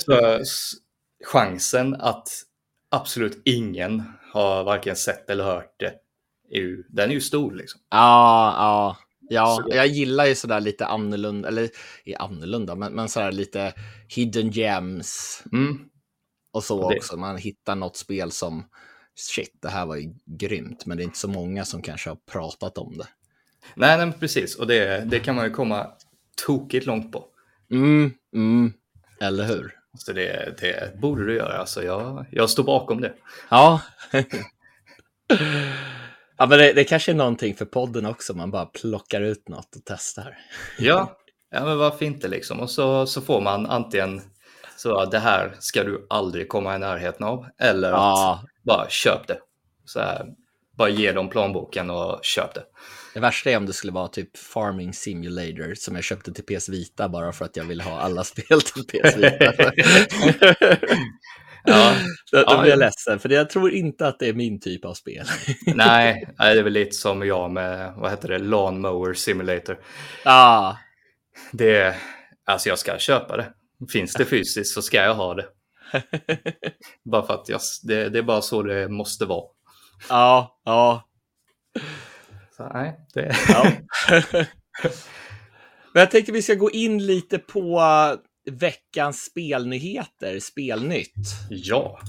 så 0.00 0.40
chansen 1.24 1.94
att 1.94 2.28
absolut 2.90 3.42
ingen 3.44 4.02
har 4.32 4.64
varken 4.64 4.96
sett 4.96 5.30
eller 5.30 5.44
hört 5.44 5.74
det, 5.78 5.94
är 6.50 6.60
ju, 6.60 6.84
den 6.88 7.10
är 7.10 7.14
ju 7.14 7.20
stor 7.20 7.54
liksom. 7.54 7.80
Ja, 7.90 8.54
ja. 8.56 8.96
Ja, 9.32 9.64
jag 9.68 9.86
gillar 9.86 10.26
ju 10.26 10.34
sådär 10.34 10.60
lite 10.60 10.86
annorlunda, 10.86 11.48
eller 11.48 11.70
är 12.04 12.22
annorlunda, 12.22 12.74
men, 12.74 12.92
men 12.92 13.08
sådär 13.08 13.32
lite 13.32 13.74
hidden 14.08 14.50
gems. 14.50 15.42
Mm. 15.52 15.78
Och 16.52 16.64
så 16.64 16.90
det. 16.90 16.96
också, 16.96 17.16
man 17.16 17.36
hittar 17.36 17.76
något 17.76 17.96
spel 17.96 18.30
som, 18.30 18.64
shit, 19.14 19.58
det 19.62 19.68
här 19.68 19.86
var 19.86 19.96
ju 19.96 20.14
grymt, 20.26 20.86
men 20.86 20.96
det 20.96 21.02
är 21.02 21.04
inte 21.04 21.18
så 21.18 21.28
många 21.28 21.64
som 21.64 21.82
kanske 21.82 22.10
har 22.10 22.16
pratat 22.16 22.78
om 22.78 22.96
det. 22.98 23.08
Nej, 23.74 24.06
nej 24.06 24.12
precis, 24.20 24.56
och 24.56 24.66
det, 24.66 25.04
det 25.10 25.20
kan 25.20 25.36
man 25.36 25.44
ju 25.44 25.50
komma 25.50 25.86
tokigt 26.46 26.86
långt 26.86 27.12
på. 27.12 27.24
Mm, 27.70 28.12
mm. 28.34 28.72
Eller 29.20 29.44
hur? 29.44 29.79
Så 30.00 30.12
det, 30.12 30.58
det 30.60 31.00
borde 31.00 31.26
du 31.26 31.36
göra. 31.36 31.58
Alltså 31.58 31.82
jag, 31.82 32.26
jag 32.30 32.50
står 32.50 32.64
bakom 32.64 33.00
det. 33.00 33.12
Ja. 33.48 33.80
ja, 36.36 36.46
men 36.46 36.58
det, 36.58 36.72
det 36.72 36.84
kanske 36.84 37.12
är 37.12 37.14
någonting 37.14 37.54
för 37.54 37.64
podden 37.64 38.06
också. 38.06 38.34
Man 38.34 38.50
bara 38.50 38.66
plockar 38.66 39.20
ut 39.20 39.48
något 39.48 39.76
och 39.76 39.82
testar. 39.84 40.38
ja, 40.78 41.16
ja 41.50 41.64
men 41.64 41.78
varför 41.78 42.04
inte 42.04 42.28
liksom. 42.28 42.60
Och 42.60 42.70
så, 42.70 43.06
så 43.06 43.20
får 43.20 43.40
man 43.40 43.66
antingen 43.66 44.20
så 44.76 45.04
det 45.04 45.18
här 45.18 45.56
ska 45.58 45.84
du 45.84 46.06
aldrig 46.10 46.48
komma 46.48 46.76
i 46.76 46.78
närheten 46.78 47.26
av. 47.26 47.46
Eller 47.58 47.90
ja. 47.90 48.34
att 48.34 48.64
bara 48.64 48.86
köp 48.88 49.26
det. 49.26 49.38
Så 49.84 50.00
här, 50.00 50.26
bara 50.76 50.88
ge 50.88 51.12
dem 51.12 51.28
plånboken 51.28 51.90
och 51.90 52.20
köp 52.22 52.54
det. 52.54 52.64
Det 53.14 53.20
värsta 53.20 53.50
är 53.50 53.56
om 53.56 53.66
det 53.66 53.72
skulle 53.72 53.92
vara 53.92 54.08
typ 54.08 54.36
Farming 54.36 54.92
Simulator 54.92 55.74
som 55.74 55.94
jag 55.94 56.04
köpte 56.04 56.32
till 56.32 56.44
PS 56.44 56.68
Vita 56.68 57.08
bara 57.08 57.32
för 57.32 57.44
att 57.44 57.56
jag 57.56 57.64
ville 57.64 57.82
ha 57.82 58.00
alla 58.00 58.24
spel 58.24 58.60
till 58.60 58.84
PS 58.84 59.16
Vita. 59.16 59.54
ja, 61.64 61.94
då, 62.32 62.60
blir 62.60 62.70
jag 62.70 62.78
ledsen, 62.78 63.18
för 63.18 63.28
jag 63.28 63.50
tror 63.50 63.72
inte 63.72 64.06
att 64.06 64.18
det 64.18 64.28
är 64.28 64.32
min 64.32 64.60
typ 64.60 64.84
av 64.84 64.94
spel. 64.94 65.26
nej, 65.66 66.28
det 66.38 66.44
är 66.44 66.62
väl 66.62 66.72
lite 66.72 66.96
som 66.96 67.26
jag 67.26 67.50
med, 67.50 67.94
vad 67.96 68.10
heter 68.10 68.28
det, 68.28 68.38
Lawn 68.38 68.80
Mower 68.80 69.14
Simulator. 69.14 69.78
Ja. 70.24 70.78
Det 71.52 71.76
är, 71.76 71.96
alltså 72.44 72.68
jag 72.68 72.78
ska 72.78 72.98
köpa 72.98 73.36
det. 73.36 73.52
Finns 73.92 74.12
det 74.12 74.24
fysiskt 74.24 74.74
så 74.74 74.82
ska 74.82 74.96
jag 74.96 75.14
ha 75.14 75.34
det. 75.34 75.46
bara 77.04 77.26
för 77.26 77.34
att 77.34 77.48
jag, 77.48 77.60
det, 77.82 78.08
det 78.08 78.18
är 78.18 78.22
bara 78.22 78.42
så 78.42 78.62
det 78.62 78.88
måste 78.88 79.24
vara. 79.24 79.44
Ja, 80.08 80.60
ja. 80.64 81.08
Så, 82.56 82.68
nej, 82.72 83.00
det... 83.14 83.36
ja. 83.48 83.72
Men 85.92 86.00
jag 86.00 86.10
tänkte 86.10 86.32
vi 86.32 86.42
ska 86.42 86.54
gå 86.54 86.70
in 86.70 87.06
lite 87.06 87.38
på 87.38 87.82
veckans 88.50 89.24
spelnyheter, 89.24 90.40
spelnytt. 90.40 91.14
Ja. 91.50 92.00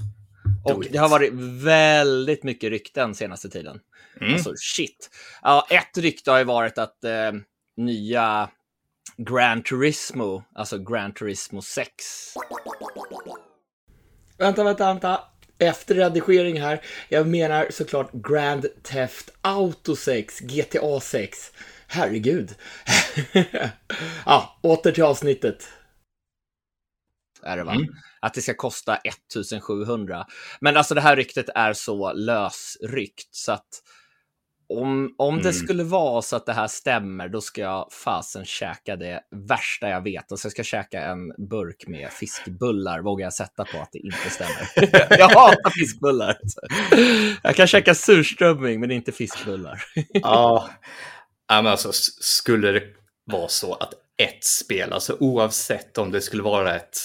Och 0.64 0.84
det 0.90 0.98
har 0.98 1.08
varit 1.08 1.32
väldigt 1.64 2.42
mycket 2.44 2.70
rykten 2.70 3.14
senaste 3.14 3.48
tiden. 3.48 3.80
Mm. 4.20 4.34
Alltså 4.34 4.52
shit. 4.56 5.10
Ja, 5.42 5.66
ett 5.70 5.98
rykte 5.98 6.30
har 6.30 6.38
ju 6.38 6.44
varit 6.44 6.78
att 6.78 7.04
eh, 7.04 7.32
nya 7.76 8.50
Gran 9.16 9.62
Turismo, 9.62 10.42
alltså 10.54 10.78
Gran 10.78 11.14
Turismo 11.14 11.62
6. 11.62 11.88
Vänta, 14.38 14.64
vänta, 14.64 14.86
vänta. 14.86 15.20
Efter 15.62 15.94
redigering 15.94 16.60
här. 16.60 16.80
Jag 17.08 17.26
menar 17.26 17.66
såklart 17.70 18.12
Grand 18.12 18.66
Theft 18.82 19.30
Auto 19.40 19.96
6, 19.96 20.40
GTA 20.40 21.00
6. 21.00 21.52
Herregud. 21.86 22.54
ja, 24.26 24.58
åter 24.62 24.92
till 24.92 25.04
avsnittet. 25.04 25.68
Är 27.42 27.56
det 27.56 27.64
va? 27.64 27.72
Mm. 27.72 27.88
Att 28.20 28.34
det 28.34 28.42
ska 28.42 28.54
kosta 28.54 28.96
1700. 28.96 30.26
Men 30.60 30.76
alltså 30.76 30.94
det 30.94 31.00
här 31.00 31.16
ryktet 31.16 31.48
är 31.54 31.72
så 31.72 32.12
lösryckt 32.12 33.34
så 33.34 33.52
att 33.52 33.82
om, 34.68 35.14
om 35.18 35.34
mm. 35.34 35.42
det 35.42 35.52
skulle 35.52 35.84
vara 35.84 36.22
så 36.22 36.36
att 36.36 36.46
det 36.46 36.52
här 36.52 36.68
stämmer, 36.68 37.28
då 37.28 37.40
ska 37.40 37.60
jag 37.60 37.92
fasen 38.04 38.44
käka 38.44 38.96
det 38.96 39.20
värsta 39.48 39.88
jag 39.88 40.00
vet. 40.04 40.32
Alltså 40.32 40.46
jag 40.46 40.52
ska 40.52 40.62
käka 40.62 41.04
en 41.04 41.48
burk 41.48 41.84
med 41.86 42.10
fiskbullar, 42.10 43.00
vågar 43.00 43.26
jag 43.26 43.32
sätta 43.32 43.64
på 43.64 43.78
att 43.78 43.92
det 43.92 43.98
inte 43.98 44.30
stämmer. 44.30 44.70
jag 45.18 45.28
hatar 45.28 45.70
fiskbullar. 45.70 46.36
Jag 47.42 47.56
kan 47.56 47.66
käka 47.66 47.94
surströmming, 47.94 48.80
men 48.80 48.90
inte 48.90 49.12
fiskbullar. 49.12 49.82
ja, 50.12 50.68
men 51.48 51.66
alltså 51.66 51.90
skulle 52.20 52.72
det 52.72 52.82
vara 53.24 53.48
så 53.48 53.74
att 53.74 53.94
ett 54.18 54.44
spel, 54.44 54.92
alltså 54.92 55.16
oavsett 55.20 55.98
om 55.98 56.10
det 56.10 56.20
skulle 56.20 56.42
vara 56.42 56.76
ett 56.76 56.98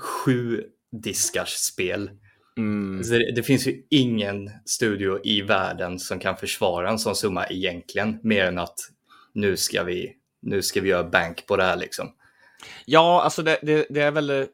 sju 0.00 0.64
diskars 1.02 1.52
spel, 1.52 2.10
Mm. 2.56 3.02
Det, 3.02 3.32
det, 3.34 3.42
finns 3.42 3.66
ju 3.66 3.82
ingen 3.90 4.50
studio 4.64 5.20
i 5.24 5.42
världen 5.42 5.98
som 5.98 6.18
kan 6.18 6.36
försvara 6.36 6.90
en 6.90 6.98
sån 6.98 7.16
summa 7.16 7.46
egentligen, 7.46 8.18
mer 8.22 8.44
än 8.44 8.58
att 8.58 8.78
nu 9.34 9.56
ska 9.56 9.82
vi, 9.82 10.12
nu 10.42 10.62
ska 10.62 10.80
vi 10.80 10.88
göra 10.88 11.04
bank 11.04 11.46
på 11.46 11.56
det 11.56 11.64
här 11.64 11.76
liksom. 11.76 12.12
Ja, 12.84 13.22
alltså 13.22 13.42
det, 13.42 13.58
det, 13.62 13.86
det 13.90 14.00
är 14.00 14.10
väl 14.10 14.46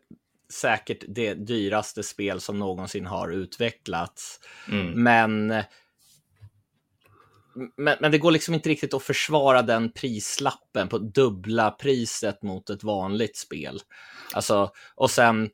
säkert 0.52 1.04
det 1.08 1.34
dyraste 1.34 2.02
spel 2.02 2.40
som 2.40 2.58
någonsin 2.58 3.06
har 3.06 3.30
utvecklats. 3.30 4.40
Mm. 4.68 5.02
Men, 5.02 5.46
men, 7.76 7.96
men 8.00 8.12
det 8.12 8.18
går 8.18 8.30
liksom 8.30 8.54
inte 8.54 8.68
riktigt 8.68 8.94
att 8.94 9.02
försvara 9.02 9.62
den 9.62 9.92
prislappen 9.92 10.88
på 10.88 10.98
dubbla 10.98 11.70
priset 11.70 12.42
mot 12.42 12.70
ett 12.70 12.84
vanligt 12.84 13.36
spel. 13.36 13.80
Alltså, 14.32 14.70
och 14.94 15.10
sen 15.10 15.50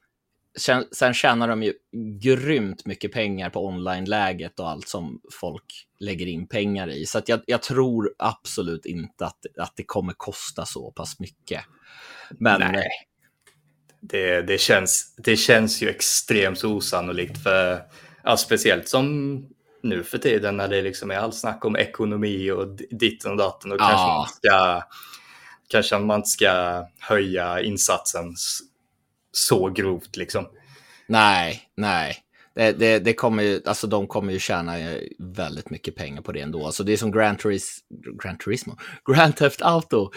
Sen, 0.57 0.85
sen 0.93 1.15
tjänar 1.15 1.49
de 1.49 1.63
ju 1.63 1.73
grymt 2.21 2.87
mycket 2.87 3.13
pengar 3.13 3.51
på 3.51 3.67
online-läget 3.67 4.61
och 4.61 4.71
allt 4.71 4.89
som 4.89 5.21
folk 5.33 5.87
lägger 5.99 6.27
in 6.27 6.47
pengar 6.47 6.89
i. 6.89 7.07
Så 7.07 7.21
jag, 7.27 7.41
jag, 7.47 7.63
tror 7.63 8.15
absolut 8.19 8.87
inte 8.87 9.27
att, 9.27 9.47
att 9.59 9.73
det 9.77 9.85
kommer 9.85 10.13
kosta 10.13 10.65
så 10.65 10.91
pass 10.91 11.21
mycket. 11.21 11.61
Men... 12.31 12.61
Nej. 12.61 12.89
Det, 14.01 14.43
det, 14.43 14.59
känns, 14.59 15.15
det 15.17 15.37
känns 15.37 15.83
ju 15.83 15.89
extremt 15.89 16.65
osannolikt 16.65 17.43
för, 17.43 17.83
ja, 18.23 18.37
speciellt 18.37 18.89
som 18.89 19.39
nu 19.83 20.03
för 20.03 20.19
tiden 20.19 20.57
när 20.57 20.69
det 20.69 20.83
liksom 20.83 21.11
är 21.11 21.17
allt 21.17 21.35
snack 21.35 21.65
om 21.65 21.77
ekonomi 21.77 22.51
och 22.51 22.69
ditten 22.91 23.31
och 23.31 23.37
datten 23.37 23.73
och 23.73 23.79
ja. 23.81 23.89
kanske 23.89 24.07
man 24.07 24.29
ska 24.29 24.83
kanske 25.69 25.99
man 25.99 26.25
ska 26.25 26.85
höja 26.99 27.61
insatsen 27.61 28.35
så 29.35 29.69
grovt 29.69 30.17
liksom. 30.17 30.47
Nej, 31.07 31.63
nej. 31.77 32.17
Det, 32.55 32.73
det, 32.73 32.99
det, 32.99 33.15
kommer 33.15 33.43
ju, 33.43 33.61
alltså 33.67 33.87
de 33.87 34.07
kommer 34.07 34.33
ju 34.33 34.39
tjäna 34.39 34.73
väldigt 35.19 35.71
mycket 35.71 35.97
pengar 35.97 36.23
på 36.23 36.33
det 36.33 36.41
ändå. 36.41 36.67
Alltså 36.67 36.85
det 36.85 36.93
är 36.93 36.97
som 36.97 37.13
Grand, 37.13 37.39
Turis, 37.39 37.79
Grand 38.23 38.41
Turismo, 38.41 38.77
Grand 39.13 39.37
Theft 39.37 39.63
Auto 39.63 40.11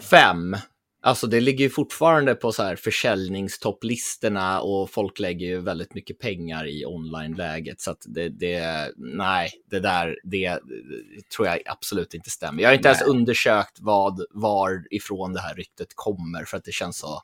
5. 0.00 0.38
Mm. 0.38 0.60
Alltså 1.02 1.26
det 1.26 1.40
ligger 1.40 1.64
ju 1.64 1.70
fortfarande 1.70 2.34
på 2.34 2.52
så 2.52 2.62
här 2.62 2.76
försäljningstopplistorna 2.76 4.60
och 4.60 4.90
folk 4.90 5.18
lägger 5.18 5.46
ju 5.46 5.60
väldigt 5.60 5.94
mycket 5.94 6.18
pengar 6.18 6.66
i 6.66 6.86
online-läget. 6.86 7.80
Så 7.80 7.90
att 7.90 8.02
det, 8.06 8.28
det, 8.28 8.92
nej, 8.96 9.50
det 9.70 9.80
där, 9.80 10.18
det 10.24 10.58
tror 11.36 11.48
jag 11.48 11.58
absolut 11.66 12.14
inte 12.14 12.30
stämmer. 12.30 12.62
Jag 12.62 12.68
har 12.68 12.74
inte 12.74 12.88
nej. 12.88 12.96
ens 12.96 13.08
undersökt 13.08 13.78
vad, 13.80 14.24
varifrån 14.30 15.32
det 15.32 15.40
här 15.40 15.54
ryktet 15.54 15.88
kommer 15.94 16.44
för 16.44 16.56
att 16.56 16.64
det 16.64 16.72
känns 16.72 16.98
så 16.98 17.22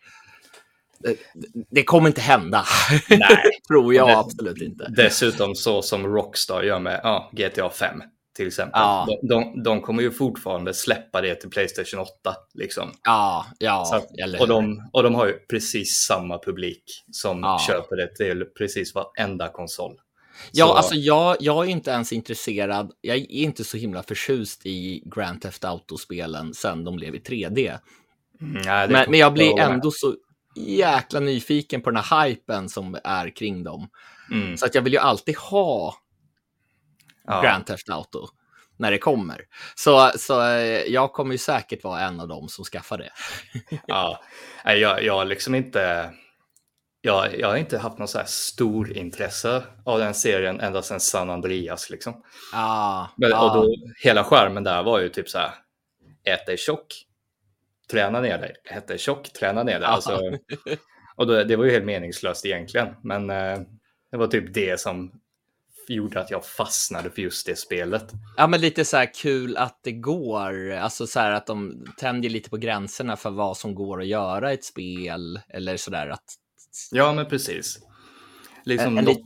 det 1.71 1.83
kommer 1.83 2.09
inte 2.09 2.21
hända. 2.21 2.64
Nej, 3.09 3.50
tror 3.69 3.95
jag 3.95 4.11
absolut 4.11 4.62
inte. 4.62 4.92
Dessutom 4.97 5.54
så 5.54 5.83
som 5.83 6.07
Rockstar 6.07 6.62
gör 6.62 6.78
med 6.78 7.00
ja, 7.02 7.30
GTA 7.33 7.71
5 7.71 8.02
till 8.37 8.47
exempel. 8.47 8.80
Ja. 8.80 9.07
De, 9.23 9.28
de, 9.28 9.62
de, 9.62 9.80
kommer 9.80 10.02
ju 10.02 10.11
fortfarande 10.11 10.75
släppa 10.75 11.21
det 11.21 11.35
till 11.35 11.50
Playstation 11.50 12.00
8. 12.00 12.12
Liksom. 12.54 12.92
Ja, 13.02 13.47
ja. 13.59 13.85
Så, 13.85 14.40
och, 14.40 14.49
de, 14.49 14.88
och 14.92 15.02
de 15.02 15.14
har 15.14 15.26
ju 15.26 15.33
precis 15.33 16.07
samma 16.09 16.38
publik 16.38 16.83
som 17.12 17.40
ja. 17.40 17.61
köper 17.66 17.97
det 17.97 18.16
till 18.16 18.45
precis 18.59 18.95
varenda 18.95 19.49
konsol. 19.49 19.97
Ja, 20.52 20.66
så... 20.66 20.73
alltså 20.73 20.95
jag, 20.95 21.37
jag 21.40 21.66
är 21.66 21.71
inte 21.71 21.90
ens 21.90 22.12
intresserad. 22.12 22.92
Jag 23.00 23.16
är 23.16 23.30
inte 23.30 23.64
så 23.64 23.76
himla 23.76 24.02
förtjust 24.02 24.66
i 24.66 25.02
Grand 25.14 25.42
Theft 25.42 25.64
Auto-spelen 25.64 26.54
sen 26.54 26.85
de 26.85 26.97
blev 26.97 27.14
i 27.14 27.19
3D. 27.19 27.78
Mm, 28.40 28.62
nej, 28.64 28.88
men, 28.88 29.11
men 29.11 29.21
jag 29.21 29.33
blir 29.33 29.59
ändå 29.59 29.90
så 29.90 30.14
jäkla 30.57 31.21
nyfiken 31.21 31.83
på 31.83 31.90
den 31.90 32.02
här 32.04 32.28
hypen 32.28 32.69
som 32.69 32.99
är 33.04 33.37
kring 33.37 33.64
dem. 33.64 33.88
Mm. 34.30 34.57
Så 34.57 34.66
att 34.66 34.75
jag 34.75 34.83
vill 34.83 34.92
ju 34.92 34.99
alltid 34.99 35.37
ha 35.37 35.95
ja. 37.26 37.42
Grand 37.42 37.66
Theft 37.66 37.88
Auto 37.88 38.28
när 38.76 38.90
det 38.90 38.99
kommer. 38.99 39.45
Så, 39.75 40.11
så 40.16 40.42
eh, 40.42 40.83
jag 40.83 41.12
kommer 41.12 41.33
ju 41.33 41.38
säkert 41.38 41.85
vara 41.85 42.00
en 42.00 42.21
av 42.21 42.28
dem 42.28 42.49
som 42.49 42.64
skaffar 42.64 42.99
det. 42.99 43.11
ja, 43.87 44.21
jag, 44.64 45.04
jag 45.04 45.14
har 45.14 45.25
liksom 45.25 45.54
inte... 45.54 46.11
Jag, 47.02 47.38
jag 47.38 47.49
har 47.49 47.57
inte 47.57 47.78
haft 47.78 47.99
någon 47.99 48.09
så 48.09 48.19
här 48.19 48.26
stor 48.26 48.92
intresse 48.92 49.62
av 49.85 49.99
den 49.99 50.14
serien 50.14 50.61
ända 50.61 50.83
sedan 50.83 51.00
San 51.00 51.30
Andreas. 51.30 51.90
Liksom. 51.90 52.23
Ah, 52.52 53.07
Men, 53.16 53.33
ah. 53.33 53.40
Och 53.40 53.57
då, 53.57 53.75
hela 54.02 54.25
skärmen 54.25 54.64
där 54.64 54.83
var 54.83 55.00
ju 55.00 55.09
typ 55.09 55.28
så 55.28 55.38
här, 55.38 55.50
ät 56.25 56.47
dig 56.47 56.57
tjock, 56.57 56.87
träna 57.91 58.21
ner 58.21 58.39
dig. 58.39 58.55
Hette 58.65 58.99
tjock, 58.99 59.33
träna 59.33 59.63
ner 59.63 59.81
dig. 59.81 59.89
Alltså, 59.89 60.21
och 61.17 61.27
då, 61.27 61.45
det 61.45 61.57
var 61.57 61.65
ju 61.65 61.71
helt 61.71 61.85
meningslöst 61.85 62.47
egentligen. 62.47 62.89
Men 63.03 63.31
eh, 63.31 63.59
det 64.11 64.17
var 64.17 64.27
typ 64.27 64.55
det 64.55 64.81
som 64.81 65.13
gjorde 65.89 66.21
att 66.21 66.31
jag 66.31 66.45
fastnade 66.45 67.11
för 67.11 67.23
just 67.23 67.47
det 67.47 67.59
spelet. 67.59 68.13
Ja, 68.37 68.47
men 68.47 68.61
lite 68.61 68.85
så 68.85 68.97
här 68.97 69.15
kul 69.15 69.57
att 69.57 69.81
det 69.83 69.93
går. 69.93 70.73
Alltså 70.73 71.07
så 71.07 71.21
här 71.21 71.31
att 71.31 71.47
de 71.47 71.87
tänjer 71.99 72.31
lite 72.31 72.51
på 72.51 72.57
gränserna 72.57 73.17
för 73.17 73.31
vad 73.31 73.57
som 73.57 73.75
går 73.75 74.01
att 74.01 74.07
göra 74.07 74.51
i 74.51 74.55
ett 74.55 74.65
spel 74.65 75.41
eller 75.49 75.77
så 75.77 75.91
där 75.91 76.09
att. 76.09 76.25
Ja, 76.91 77.13
men 77.13 77.27
precis. 77.27 77.79
Liksom 78.65 78.99
en, 78.99 79.09
en 79.09 79.15
li 79.15 79.25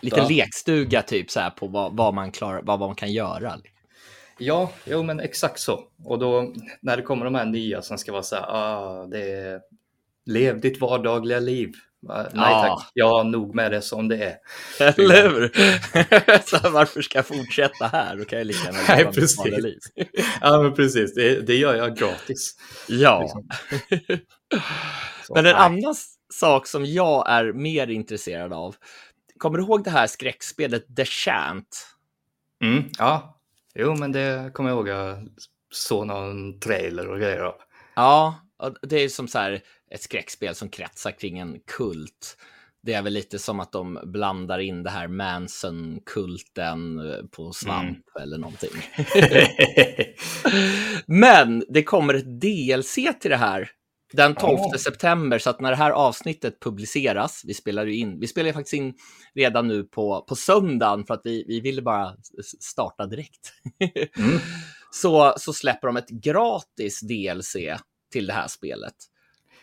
liten 0.00 0.28
lekstuga 0.28 1.02
typ 1.02 1.30
så 1.30 1.40
här 1.40 1.50
på 1.50 1.66
vad, 1.66 1.96
vad 1.96 2.14
man 2.14 2.32
klarar, 2.32 2.62
vad 2.62 2.80
man 2.80 2.94
kan 2.94 3.12
göra. 3.12 3.58
Ja, 4.38 4.72
jo 4.84 5.02
men 5.02 5.20
exakt 5.20 5.60
så. 5.60 5.84
Och 6.04 6.18
då 6.18 6.54
när 6.80 6.96
det 6.96 7.02
kommer 7.02 7.24
de 7.24 7.34
här 7.34 7.44
nya 7.44 7.82
som 7.82 7.98
ska 7.98 8.12
vara 8.12 8.22
så 8.22 8.36
här, 8.36 8.44
ah, 8.48 9.06
det 9.06 9.30
är 9.30 9.60
lev 10.26 10.60
ditt 10.60 10.80
vardagliga 10.80 11.40
liv. 11.40 11.72
Nej 12.00 12.26
ja. 12.34 12.76
tack, 12.78 12.90
jag 12.94 13.08
har 13.08 13.24
nog 13.24 13.54
med 13.54 13.70
det 13.70 13.82
som 13.82 14.08
det 14.08 14.24
är. 14.24 14.36
Eller 14.80 15.30
hur? 15.30 15.48
så 16.62 16.70
varför 16.70 17.02
ska 17.02 17.18
jag 17.18 17.26
fortsätta 17.26 17.86
här? 17.86 18.16
Då 18.16 18.24
kan 18.24 18.38
jag 18.38 18.46
lika 18.46 18.64
gärna 18.64 19.10
mitt 19.10 19.38
vanliga 19.38 19.58
liv. 19.58 19.78
ja, 20.40 20.62
men 20.62 20.74
precis. 20.74 21.14
Det, 21.14 21.40
det 21.46 21.56
gör 21.56 21.74
jag 21.74 21.96
gratis. 21.96 22.56
Ja. 22.88 23.20
Liksom. 23.20 23.48
men 25.28 25.38
en 25.38 25.44
nej. 25.44 25.52
annan 25.52 25.94
sak 26.34 26.66
som 26.66 26.84
jag 26.84 27.30
är 27.30 27.52
mer 27.52 27.90
intresserad 27.90 28.52
av 28.52 28.76
kommer 29.38 29.58
du 29.58 29.64
ihåg 29.64 29.84
det 29.84 29.90
här 29.90 30.06
skräckspelet 30.06 30.96
The 30.96 31.04
Chant? 31.04 31.86
Mm, 32.62 32.84
ja, 32.98 33.37
jo 33.78 33.94
men 33.94 34.12
det 34.12 34.50
kommer 34.54 34.70
jag 34.70 34.76
ihåg. 34.76 34.88
Jag 34.88 35.28
såg 35.70 36.06
någon 36.06 36.60
trailer 36.60 37.08
och 37.08 37.18
grejer. 37.18 37.52
Ja, 37.96 38.40
det 38.82 38.96
är 38.96 39.08
som 39.08 39.28
så 39.28 39.38
här 39.38 39.60
ett 39.90 40.02
skräckspel 40.02 40.54
som 40.54 40.68
kretsar 40.68 41.10
kring 41.10 41.38
en 41.38 41.60
kult. 41.60 42.36
Det 42.82 42.94
är 42.94 43.02
väl 43.02 43.12
lite 43.12 43.38
som 43.38 43.60
att 43.60 43.72
de 43.72 43.98
blandar 44.04 44.58
in 44.58 44.82
det 44.82 44.90
här 44.90 45.08
Manson-kulten 45.08 47.00
på 47.30 47.52
svamp 47.52 47.88
mm. 48.16 48.22
eller 48.22 48.38
någonting. 48.38 48.70
Men 51.06 51.64
det 51.68 51.82
kommer 51.82 52.14
ett 52.14 52.40
DLC 52.40 52.94
till 52.94 53.30
det 53.30 53.36
här 53.36 53.70
den 54.12 54.34
12 54.34 54.58
oh. 54.58 54.76
september, 54.76 55.38
så 55.38 55.50
att 55.50 55.60
när 55.60 55.70
det 55.70 55.76
här 55.76 55.90
avsnittet 55.90 56.60
publiceras, 56.60 57.42
vi 57.46 57.54
spelar 57.54 57.86
ju 57.86 57.96
in, 57.96 58.20
vi 58.20 58.26
spelar 58.26 58.52
faktiskt 58.52 58.74
in 58.74 58.94
redan 59.34 59.68
nu 59.68 59.84
på, 59.84 60.24
på 60.28 60.36
söndagen 60.36 61.04
för 61.06 61.14
att 61.14 61.20
vi, 61.24 61.44
vi 61.48 61.60
ville 61.60 61.82
bara 61.82 62.16
starta 62.60 63.06
direkt. 63.06 63.52
mm. 64.16 64.38
så, 64.90 65.34
så 65.36 65.52
släpper 65.52 65.86
de 65.86 65.96
ett 65.96 66.08
gratis 66.08 67.00
DLC 67.00 67.56
till 68.12 68.26
det 68.26 68.32
här 68.32 68.48
spelet. 68.48 68.94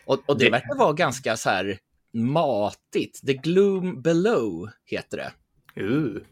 Och, 0.04 0.22
och 0.26 0.38
det, 0.38 0.44
det 0.44 0.50
verkar 0.50 0.78
vara 0.78 0.92
ganska 0.92 1.36
så 1.36 1.50
här 1.50 1.78
matigt. 2.12 3.26
The 3.26 3.34
Gloom 3.34 4.02
Below 4.02 4.70
heter 4.84 5.16
det. 5.16 5.32
Uh. 5.82 6.22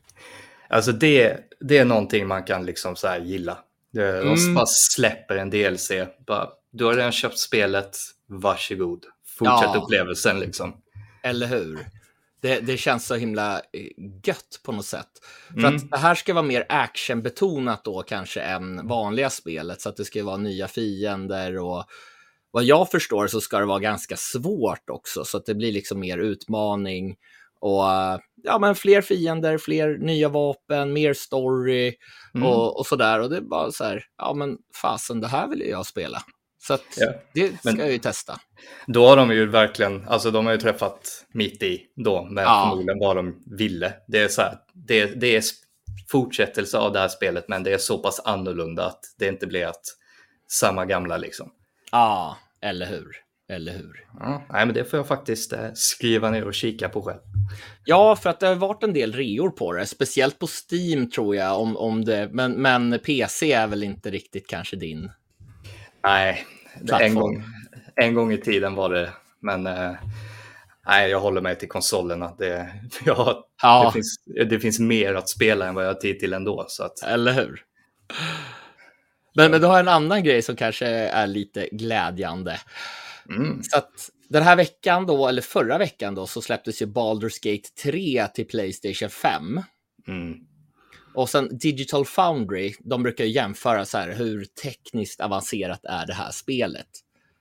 Alltså 0.69 0.93
det, 0.93 1.41
det 1.61 1.79
är 1.79 1.85
någonting 1.85 2.27
man 2.27 2.45
kan 2.45 2.67
liksom 2.67 2.97
så 2.97 3.09
här 3.09 3.21
gilla. 3.21 3.59
De 3.93 4.01
mm. 4.01 4.55
bara 4.55 4.67
släpper 4.67 5.37
en 5.37 5.51
DLC. 5.51 5.91
Bara, 6.27 6.49
du 6.75 6.85
har 6.85 6.95
redan 6.95 7.13
köpt 7.13 7.39
spelet, 7.39 7.97
varsågod. 8.27 9.07
Fortsätt 9.39 9.71
ja. 9.75 9.83
upplevelsen 9.83 10.41
liksom. 10.41 10.77
Eller 11.23 11.47
hur? 11.47 11.79
Det, 12.41 12.61
det, 12.61 12.77
känns 12.77 13.07
så 13.07 13.15
himla 13.15 13.59
eh, 13.59 13.63
gött 14.25 14.61
på 14.65 14.73
något 14.73 14.87
sätt. 14.87 15.09
För 15.49 15.59
mm. 15.59 15.77
att 15.77 15.91
det 15.91 15.99
här 15.99 16.15
ska 16.15 16.35
vara 16.35 16.45
mer 16.45 16.67
actionbetonat 16.69 17.85
då 17.85 18.03
kanske 18.03 18.41
än 18.41 18.89
vanliga 18.89 19.31
spelet. 19.31 19.81
Så 19.81 19.89
att 19.89 19.97
det 19.97 20.05
ska 20.05 20.25
vara 20.25 20.37
nya 20.37 20.69
fiender 20.69 21.59
och 21.59 21.85
vad 22.51 22.65
jag 22.65 22.91
förstår 22.91 23.27
så 23.27 23.41
ska 23.41 23.59
det 23.59 23.67
vara 23.67 23.81
ganska 23.81 24.17
svårt 24.17 24.91
också. 24.91 25.25
Så 25.25 25.37
att 25.37 25.47
det 25.47 25.55
blir 25.55 25.73
liksom 25.73 26.01
mer 26.01 26.19
utmaning 26.19 27.17
och 27.61 27.85
ja, 28.43 28.59
men 28.61 28.75
fler 28.75 29.03
fiender, 29.03 29.59
fler 29.59 29.99
nya 29.99 30.29
vapen, 30.29 30.93
mer 30.93 31.15
story 31.15 31.95
mm. 32.35 32.47
och, 32.47 32.79
och 32.79 32.87
sådär. 32.87 33.21
Och 33.21 33.31
det 33.31 33.37
är 33.37 33.41
bara 33.41 33.73
så 33.73 33.85
här, 33.85 34.05
ja 34.19 34.35
men 34.35 34.59
fasen, 34.83 35.21
det 35.21 35.29
här 35.29 35.49
vill 35.49 35.61
jag 35.61 35.87
spela. 35.87 36.23
Så 36.67 36.79
ja. 36.97 37.13
det 37.33 37.47
ska 37.47 37.71
men, 37.71 37.79
jag 37.79 37.93
ju 37.93 37.99
testa. 37.99 38.41
Då 38.87 39.07
har 39.07 39.17
de 39.17 39.31
ju 39.31 39.47
verkligen, 39.47 40.09
alltså 40.09 40.31
de 40.31 40.47
har 40.47 40.53
ju 40.53 40.59
träffat 40.59 41.25
mitt 41.33 41.63
i 41.63 41.87
då 41.97 42.25
med 42.25 42.45
ja. 42.45 42.69
förmodligen 42.69 42.99
vad 42.99 43.17
de 43.17 43.43
ville. 43.59 43.93
Det 44.07 44.19
är 44.19 44.29
så 44.29 44.43
här, 44.43 44.59
det, 44.73 45.07
det 45.07 45.37
är 45.37 45.43
fortsättelse 46.09 46.79
av 46.79 46.93
det 46.93 46.99
här 46.99 47.09
spelet, 47.09 47.49
men 47.49 47.63
det 47.63 47.73
är 47.73 47.79
så 47.79 47.99
pass 47.99 48.21
annorlunda 48.25 48.87
att 48.87 49.01
det 49.19 49.29
inte 49.29 49.47
blir 49.47 49.67
att 49.67 49.83
samma 50.49 50.85
gamla 50.85 51.17
liksom. 51.17 51.51
Ja, 51.93 52.39
eller 52.61 52.87
hur? 52.87 53.17
Eller 53.49 53.73
hur? 53.73 54.07
Ja, 54.21 54.47
nej, 54.51 54.67
men 54.67 54.75
det 54.75 54.85
får 54.85 54.99
jag 54.99 55.09
faktiskt 55.09 55.53
eh, 55.53 55.71
skriva 55.75 56.31
ner 56.31 56.45
och 56.45 56.55
kika 56.55 56.89
på 56.89 57.03
själv. 57.03 57.21
Ja, 57.85 58.17
för 58.17 58.31
att 58.31 58.41
det 58.41 58.47
har 58.47 58.55
varit 58.55 58.83
en 58.83 58.93
del 58.93 59.13
reor 59.13 59.51
på 59.51 59.73
det, 59.73 59.87
speciellt 59.87 60.39
på 60.39 60.47
Steam 60.47 61.11
tror 61.11 61.37
jag, 61.37 61.61
om, 61.61 61.77
om 61.77 62.05
det, 62.05 62.29
men, 62.33 62.53
men 62.53 62.99
PC 62.99 63.53
är 63.53 63.67
väl 63.67 63.83
inte 63.83 64.11
riktigt 64.11 64.47
kanske 64.47 64.77
din 64.77 65.11
Nej, 66.05 66.47
en 67.01 67.15
gång, 67.15 67.45
en 67.97 68.15
gång 68.15 68.33
i 68.33 68.39
tiden 68.39 68.75
var 68.75 68.91
det, 68.91 69.13
men 69.41 69.67
eh, 69.67 69.93
nej, 70.87 71.11
jag 71.11 71.21
håller 71.21 71.41
mig 71.41 71.59
till 71.59 71.69
konsolerna. 71.69 72.35
Det, 72.39 72.69
jag, 73.05 73.45
ja. 73.63 73.85
det, 73.85 73.93
finns, 73.93 74.17
det 74.51 74.61
finns 74.61 74.81
mer 74.81 75.15
att 75.15 75.29
spela 75.29 75.67
än 75.67 75.75
vad 75.75 75.85
jag 75.85 75.89
har 75.89 76.01
tid 76.01 76.21
till 76.21 76.33
ändå. 76.33 76.65
Så 76.69 76.85
att... 76.85 77.03
Eller 77.03 77.33
hur? 77.33 77.63
Men, 79.37 79.51
men 79.51 79.61
du 79.61 79.67
har 79.67 79.81
en 79.81 79.89
annan 79.89 80.25
grej 80.25 80.43
som 80.43 80.57
kanske 80.57 80.87
är 80.89 81.27
lite 81.27 81.69
glädjande. 81.73 82.61
Mm. 83.29 83.63
Så 83.63 83.79
att 83.79 84.11
den 84.29 84.43
här 84.43 84.57
veckan 84.57 85.07
då, 85.07 85.29
eller 85.29 85.43
förra 85.43 85.79
veckan 85.79 86.15
då, 86.15 86.27
så 86.27 86.43
släpptes 86.43 86.83
ju 86.83 86.87
Baldur's 86.87 87.39
Gate 87.43 87.69
3 87.83 88.27
till 88.35 88.47
Playstation 88.47 89.11
5. 89.11 89.63
Mm. 90.09 90.35
Och 91.15 91.31
sen 91.31 91.59
Digital 91.59 92.05
Foundry, 92.05 92.75
de 92.79 93.03
brukar 93.03 93.25
jämföra 93.25 93.85
så 93.85 93.99
här, 93.99 94.13
hur 94.13 94.45
tekniskt 94.45 95.21
avancerat 95.21 95.85
är 95.85 96.07
det 96.07 96.15
här 96.15 96.31
spelet? 96.31 96.89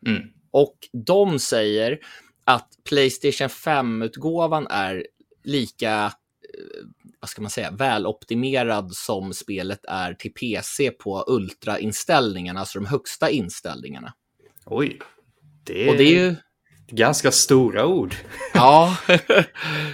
Mm. 0.06 0.22
Och 0.52 0.76
de 0.92 1.40
säger 1.40 2.00
att 2.44 2.70
Playstation 2.90 3.48
5-utgåvan 3.48 4.68
är 4.70 5.08
lika, 5.44 6.06
eh, 6.06 6.86
vad 7.20 7.30
ska 7.30 7.42
man 7.42 7.52
säga, 7.52 7.72
väloptimerad 7.72 8.96
som 8.96 9.34
spelet 9.34 9.86
är 9.88 10.14
till 10.14 10.34
PC 10.34 10.92
på 10.92 11.26
ultrainställningarna, 11.28 12.60
alltså 12.60 12.80
de 12.80 12.86
högsta 12.86 13.30
inställningarna. 13.30 14.14
Oj, 14.66 15.00
det, 15.64 15.90
och 15.90 15.98
det 15.98 16.04
är 16.04 16.26
ju 16.26 16.36
Ganska 16.92 17.32
stora 17.32 17.86
ord. 17.86 18.16
ja, 18.54 18.98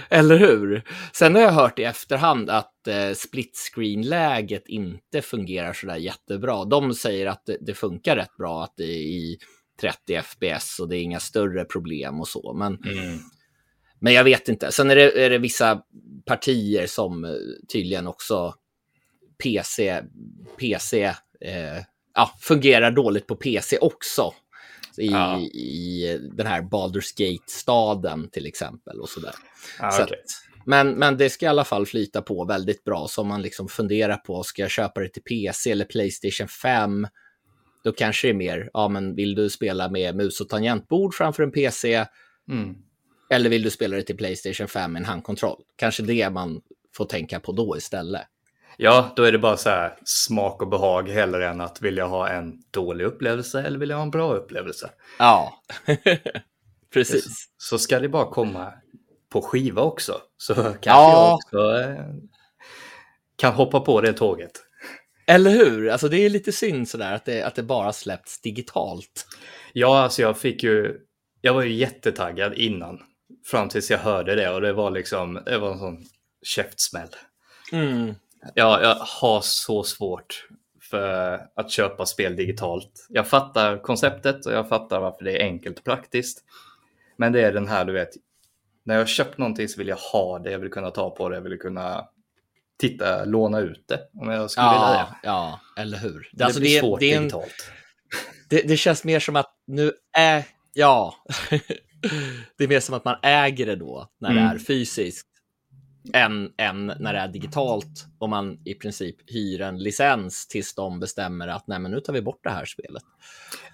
eller 0.08 0.38
hur? 0.38 0.82
Sen 1.12 1.34
har 1.34 1.42
jag 1.42 1.52
hört 1.52 1.78
i 1.78 1.84
efterhand 1.84 2.50
att 2.50 2.86
eh, 2.88 3.12
split 3.12 3.56
screen-läget 3.74 4.68
inte 4.68 5.22
fungerar 5.22 5.72
så 5.72 5.86
där 5.86 5.96
jättebra. 5.96 6.64
De 6.64 6.94
säger 6.94 7.26
att 7.26 7.46
det, 7.46 7.56
det, 7.60 7.74
funkar 7.74 8.16
rätt 8.16 8.36
bra, 8.36 8.64
att 8.64 8.74
det 8.76 8.84
är 8.84 9.02
i 9.02 9.38
30 9.80 10.22
FPS 10.22 10.78
och 10.80 10.88
det 10.88 10.96
är 10.96 11.02
inga 11.02 11.20
större 11.20 11.64
problem 11.64 12.20
och 12.20 12.28
så. 12.28 12.52
Men, 12.52 12.78
mm. 12.84 13.18
men 14.00 14.12
jag 14.12 14.24
vet 14.24 14.48
inte. 14.48 14.72
Sen 14.72 14.90
är 14.90 14.96
det, 14.96 15.24
är 15.24 15.30
det 15.30 15.38
vissa 15.38 15.82
partier 16.26 16.86
som 16.86 17.24
eh, 17.24 17.30
tydligen 17.72 18.06
också 18.06 18.54
PC, 19.42 20.02
PC 20.58 21.04
eh, 21.40 21.78
ja, 22.14 22.30
fungerar 22.40 22.90
dåligt 22.90 23.26
på 23.26 23.36
PC 23.36 23.78
också 23.78 24.32
i, 24.98 25.06
ja. 25.06 25.38
i 25.40 26.18
den 26.32 26.46
här 26.46 26.62
Baldur's 26.62 27.16
Gate-staden 27.16 28.30
till 28.30 28.46
exempel 28.46 29.00
och 29.00 29.08
sådär. 29.08 29.34
Ja, 29.80 29.90
så 29.90 30.02
okay. 30.02 30.16
att, 30.16 30.50
men, 30.64 30.90
men 30.90 31.16
det 31.16 31.30
ska 31.30 31.46
i 31.46 31.48
alla 31.48 31.64
fall 31.64 31.86
flyta 31.86 32.22
på 32.22 32.44
väldigt 32.44 32.84
bra. 32.84 33.06
Så 33.08 33.20
om 33.20 33.28
man 33.28 33.42
liksom 33.42 33.68
funderar 33.68 34.16
på, 34.16 34.42
ska 34.42 34.62
jag 34.62 34.70
köpa 34.70 35.00
det 35.00 35.08
till 35.08 35.22
PC 35.22 35.70
eller 35.70 35.84
Playstation 35.84 36.48
5? 36.48 37.06
Då 37.84 37.92
kanske 37.92 38.26
det 38.26 38.32
är 38.32 38.34
mer, 38.34 38.70
ja 38.72 38.88
men 38.88 39.14
vill 39.14 39.34
du 39.34 39.50
spela 39.50 39.90
med 39.90 40.16
mus 40.16 40.40
och 40.40 40.48
tangentbord 40.48 41.14
framför 41.14 41.42
en 41.42 41.52
PC? 41.52 42.06
Mm. 42.50 42.74
Eller 43.30 43.50
vill 43.50 43.62
du 43.62 43.70
spela 43.70 43.96
det 43.96 44.02
till 44.02 44.16
Playstation 44.16 44.68
5 44.68 44.92
med 44.92 45.00
en 45.00 45.06
handkontroll? 45.06 45.62
Kanske 45.76 46.02
det 46.02 46.30
man 46.30 46.60
får 46.96 47.04
tänka 47.04 47.40
på 47.40 47.52
då 47.52 47.76
istället. 47.76 48.22
Ja, 48.82 49.12
då 49.16 49.22
är 49.22 49.32
det 49.32 49.38
bara 49.38 49.56
så 49.56 49.70
här 49.70 49.94
smak 50.04 50.62
och 50.62 50.68
behag 50.68 51.08
hellre 51.08 51.48
än 51.48 51.60
att 51.60 51.82
vilja 51.82 52.06
ha 52.06 52.28
en 52.28 52.62
dålig 52.70 53.04
upplevelse 53.04 53.62
eller 53.62 53.78
vill 53.78 53.90
jag 53.90 53.96
ha 53.96 54.02
en 54.02 54.10
bra 54.10 54.34
upplevelse. 54.34 54.90
Ja, 55.18 55.62
precis. 56.92 57.48
Så 57.58 57.78
ska 57.78 58.00
det 58.00 58.08
bara 58.08 58.30
komma 58.30 58.72
på 59.32 59.42
skiva 59.42 59.82
också. 59.82 60.20
Så 60.36 60.54
kanske 60.54 60.80
ja. 60.84 61.12
jag 61.12 61.34
också 61.34 61.80
eh, 61.80 62.04
kan 63.36 63.54
hoppa 63.54 63.80
på 63.80 64.00
det 64.00 64.12
tåget. 64.12 64.52
Eller 65.26 65.50
hur? 65.50 65.90
Alltså 65.90 66.08
det 66.08 66.16
är 66.18 66.30
lite 66.30 66.52
synd 66.52 66.88
sådär 66.88 67.12
att 67.14 67.24
det, 67.24 67.42
att 67.42 67.54
det 67.54 67.62
bara 67.62 67.92
släppts 67.92 68.40
digitalt. 68.40 69.26
Ja, 69.72 69.98
alltså 69.98 70.22
jag 70.22 70.38
fick 70.38 70.62
ju, 70.62 70.98
jag 71.40 71.54
var 71.54 71.62
ju 71.62 71.72
jättetaggad 71.72 72.54
innan. 72.54 73.00
Fram 73.46 73.68
tills 73.68 73.90
jag 73.90 73.98
hörde 73.98 74.34
det 74.34 74.50
och 74.50 74.60
det 74.60 74.72
var 74.72 74.90
liksom, 74.90 75.42
det 75.44 75.58
var 75.58 75.72
en 75.72 75.78
sån 75.78 76.04
käftsmäll. 76.42 77.08
Mm. 77.72 78.14
Ja, 78.54 78.82
jag 78.82 78.94
har 78.94 79.40
så 79.40 79.82
svårt 79.82 80.48
för 80.90 81.40
att 81.54 81.70
köpa 81.70 82.06
spel 82.06 82.36
digitalt. 82.36 83.06
Jag 83.08 83.26
fattar 83.26 83.82
konceptet 83.82 84.46
och 84.46 84.52
jag 84.52 84.68
fattar 84.68 85.00
varför 85.00 85.24
det 85.24 85.42
är 85.42 85.44
enkelt 85.44 85.78
och 85.78 85.84
praktiskt. 85.84 86.44
Men 87.16 87.32
det 87.32 87.40
är 87.40 87.52
den 87.52 87.68
här, 87.68 87.84
du 87.84 87.92
vet, 87.92 88.10
när 88.84 88.98
jag 88.98 89.08
köpt 89.08 89.38
någonting 89.38 89.68
så 89.68 89.78
vill 89.78 89.88
jag 89.88 89.96
ha 89.96 90.38
det, 90.38 90.50
jag 90.50 90.58
vill 90.58 90.70
kunna 90.70 90.90
ta 90.90 91.10
på 91.10 91.28
det, 91.28 91.34
jag 91.36 91.42
vill 91.42 91.58
kunna 91.58 92.08
titta, 92.78 93.24
låna 93.24 93.60
ut 93.60 93.84
det 93.88 94.00
om 94.14 94.28
jag 94.28 94.50
skulle 94.50 94.66
ja, 94.66 94.88
vilja 94.88 95.04
det. 95.04 95.28
Ja, 95.28 95.60
eller 95.76 95.98
hur. 95.98 96.30
Det, 96.32 96.44
alltså, 96.44 96.60
det 96.60 96.64
blir 96.64 96.74
det, 96.74 96.80
svårt 96.80 97.00
det 97.00 97.12
en, 97.12 97.22
digitalt. 97.22 97.72
Det, 98.48 98.62
det, 98.62 98.76
känns 98.76 99.04
mer 99.04 99.20
som 99.20 99.36
att 99.36 99.54
nu 99.66 99.92
är, 100.16 100.44
ja, 100.72 101.14
det 102.58 102.64
är 102.64 102.68
mer 102.68 102.80
som 102.80 102.94
att 102.94 103.04
man 103.04 103.16
äger 103.22 103.66
det 103.66 103.76
då 103.76 104.10
när 104.20 104.30
mm. 104.30 104.44
det 104.44 104.50
är 104.54 104.58
fysiskt 104.58 105.29
än, 106.12 106.52
än 106.56 106.86
när 106.86 107.12
det 107.12 107.18
är 107.18 107.28
digitalt 107.28 108.06
och 108.18 108.28
man 108.28 108.58
i 108.64 108.74
princip 108.74 109.16
hyr 109.26 109.60
en 109.60 109.78
licens 109.78 110.48
tills 110.48 110.74
de 110.74 111.00
bestämmer 111.00 111.48
att 111.48 111.66
nej, 111.66 111.78
men 111.78 111.90
nu 111.90 112.00
tar 112.00 112.12
vi 112.12 112.22
bort 112.22 112.40
det 112.42 112.50
här 112.50 112.64
spelet. 112.64 113.02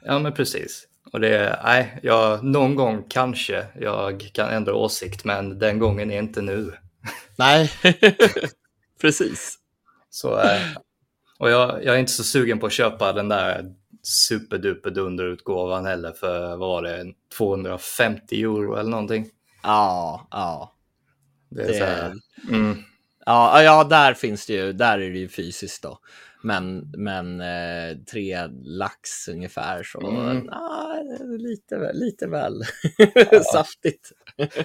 Ja, 0.03 0.19
men 0.19 0.33
precis. 0.33 0.89
Och 1.13 1.21
det, 1.21 1.61
nej, 1.65 1.99
jag, 2.03 2.45
någon 2.45 2.75
gång 2.75 3.05
kanske 3.09 3.67
jag 3.81 4.31
kan 4.33 4.49
ändra 4.49 4.75
åsikt, 4.75 5.25
men 5.25 5.59
den 5.59 5.79
gången 5.79 6.11
är 6.11 6.19
inte 6.19 6.43
nu. 6.43 6.73
Nej, 7.37 7.71
precis. 9.01 9.59
Så, 10.11 10.41
eh, 10.41 10.61
och 11.39 11.51
jag, 11.51 11.85
jag, 11.85 11.95
är 11.95 11.99
inte 11.99 12.13
så 12.13 12.25
sugen 12.25 12.59
på 12.59 12.67
att 12.67 12.73
köpa 12.73 13.13
den 13.13 13.29
där 13.29 13.75
superduper 14.03 14.91
dunderutgåvan 14.91 15.87
heller 15.87 16.13
för, 16.13 16.49
vad 16.49 16.59
var 16.59 16.83
det, 16.83 17.05
250 17.37 18.43
euro 18.43 18.77
eller 18.77 18.91
någonting? 18.91 19.27
Ja, 19.63 20.27
ja. 20.31 20.76
Det 21.49 21.63
är 21.63 21.67
det... 21.67 21.75
så 21.75 21.85
här, 21.85 22.15
mm. 22.49 22.77
ja, 23.27 23.63
ja, 23.63 23.85
där 23.85 24.15
finns 24.15 24.47
det 24.47 24.53
ju, 24.53 24.73
där 24.73 24.99
är 24.99 25.11
det 25.11 25.19
ju 25.19 25.29
fysiskt 25.29 25.83
då. 25.83 25.99
Men, 26.43 26.93
men 26.97 27.41
eh, 27.41 27.97
tre 28.13 28.47
lax 28.65 29.29
ungefär 29.29 29.83
så 29.83 30.11
mm. 30.11 30.49
ah, 30.49 30.97
lite, 31.39 31.93
lite 31.93 32.27
väl 32.27 32.63
ja. 33.31 33.43
saftigt. 33.53 34.13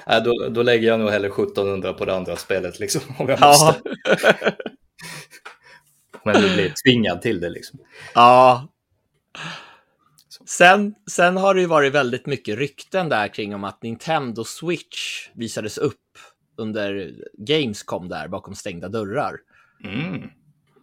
Ja, 0.05 0.19
då, 0.19 0.49
då 0.49 0.63
lägger 0.63 0.87
jag 0.87 0.99
nog 0.99 1.09
hellre 1.09 1.27
1700 1.27 1.93
på 1.93 2.05
det 2.05 2.15
andra 2.15 2.35
spelet 2.35 2.79
liksom. 2.79 3.01
Om 3.17 3.29
jag 3.29 3.39
måste. 3.39 3.81
Ja. 4.03 4.51
men 6.23 6.41
du 6.41 6.53
blir 6.53 6.73
tvingad 6.85 7.21
till 7.21 7.39
det 7.39 7.49
liksom. 7.49 7.79
Ja. 8.15 8.67
Sen, 10.45 10.95
sen 11.11 11.37
har 11.37 11.53
det 11.53 11.61
ju 11.61 11.67
varit 11.67 11.93
väldigt 11.93 12.25
mycket 12.25 12.57
rykten 12.57 13.09
där 13.09 13.27
kring 13.27 13.55
om 13.55 13.63
att 13.63 13.83
Nintendo 13.83 14.43
Switch 14.43 15.29
visades 15.33 15.77
upp 15.77 15.97
under 16.57 17.13
Gamescom 17.37 18.09
där 18.09 18.27
bakom 18.27 18.55
stängda 18.55 18.89
dörrar. 18.89 19.37
Mm. 19.83 20.29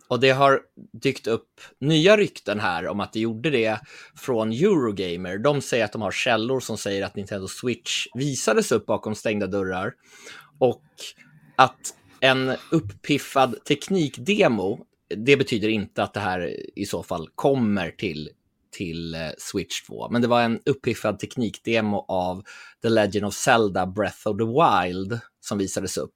Och 0.09 0.21
det 0.21 0.31
har 0.31 0.61
dykt 0.93 1.27
upp 1.27 1.61
nya 1.81 2.17
rykten 2.17 2.61
här 2.61 2.89
om 2.89 3.01
att 3.01 3.13
det 3.13 3.21
gjorde 3.21 3.51
det 3.51 3.81
från 4.17 4.53
Eurogamer. 4.53 5.39
De 5.39 5.61
säger 5.61 5.85
att 5.85 5.93
de 5.93 6.03
har 6.03 6.11
källor 6.11 6.61
som 6.61 6.79
säger 6.79 7.05
att 7.05 7.17
Nintendo 7.17 7.49
Switch 7.49 8.07
visades 8.15 8.73
upp 8.73 8.87
bakom 8.87 9.15
stängda 9.15 9.47
dörrar 9.47 9.93
och 10.59 10.85
att 11.57 11.95
en 12.21 12.53
uppiffad 12.71 13.65
teknikdemo, 13.65 14.87
det 15.17 15.37
betyder 15.37 15.69
inte 15.69 16.03
att 16.03 16.15
det 16.15 16.21
här 16.21 16.57
i 16.79 16.87
så 16.87 17.03
fall 17.03 17.29
kommer 17.35 17.91
till 17.91 18.31
till 18.71 19.15
eh, 19.15 19.21
Switch 19.39 19.83
2. 19.83 20.09
Men 20.11 20.23
det 20.23 20.29
var 20.29 20.43
en 20.43 20.61
uppiffad 20.67 21.19
teknikdemo 21.19 22.05
av 22.09 22.43
The 22.83 22.89
Legend 22.89 23.27
of 23.27 23.35
Zelda 23.35 23.87
Breath 23.87 24.29
of 24.29 24.37
the 24.39 24.45
Wild 24.45 25.21
som 25.41 25.59
visades 25.59 25.97
upp. 25.97 26.15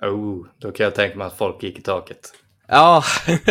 Oh, 0.00 0.46
då 0.58 0.72
kan 0.72 0.84
jag 0.84 0.94
tänka 0.94 1.18
mig 1.18 1.26
att 1.26 1.38
folk 1.38 1.62
gick 1.62 1.78
i 1.78 1.82
taket. 1.82 2.32
Ja, 2.68 3.04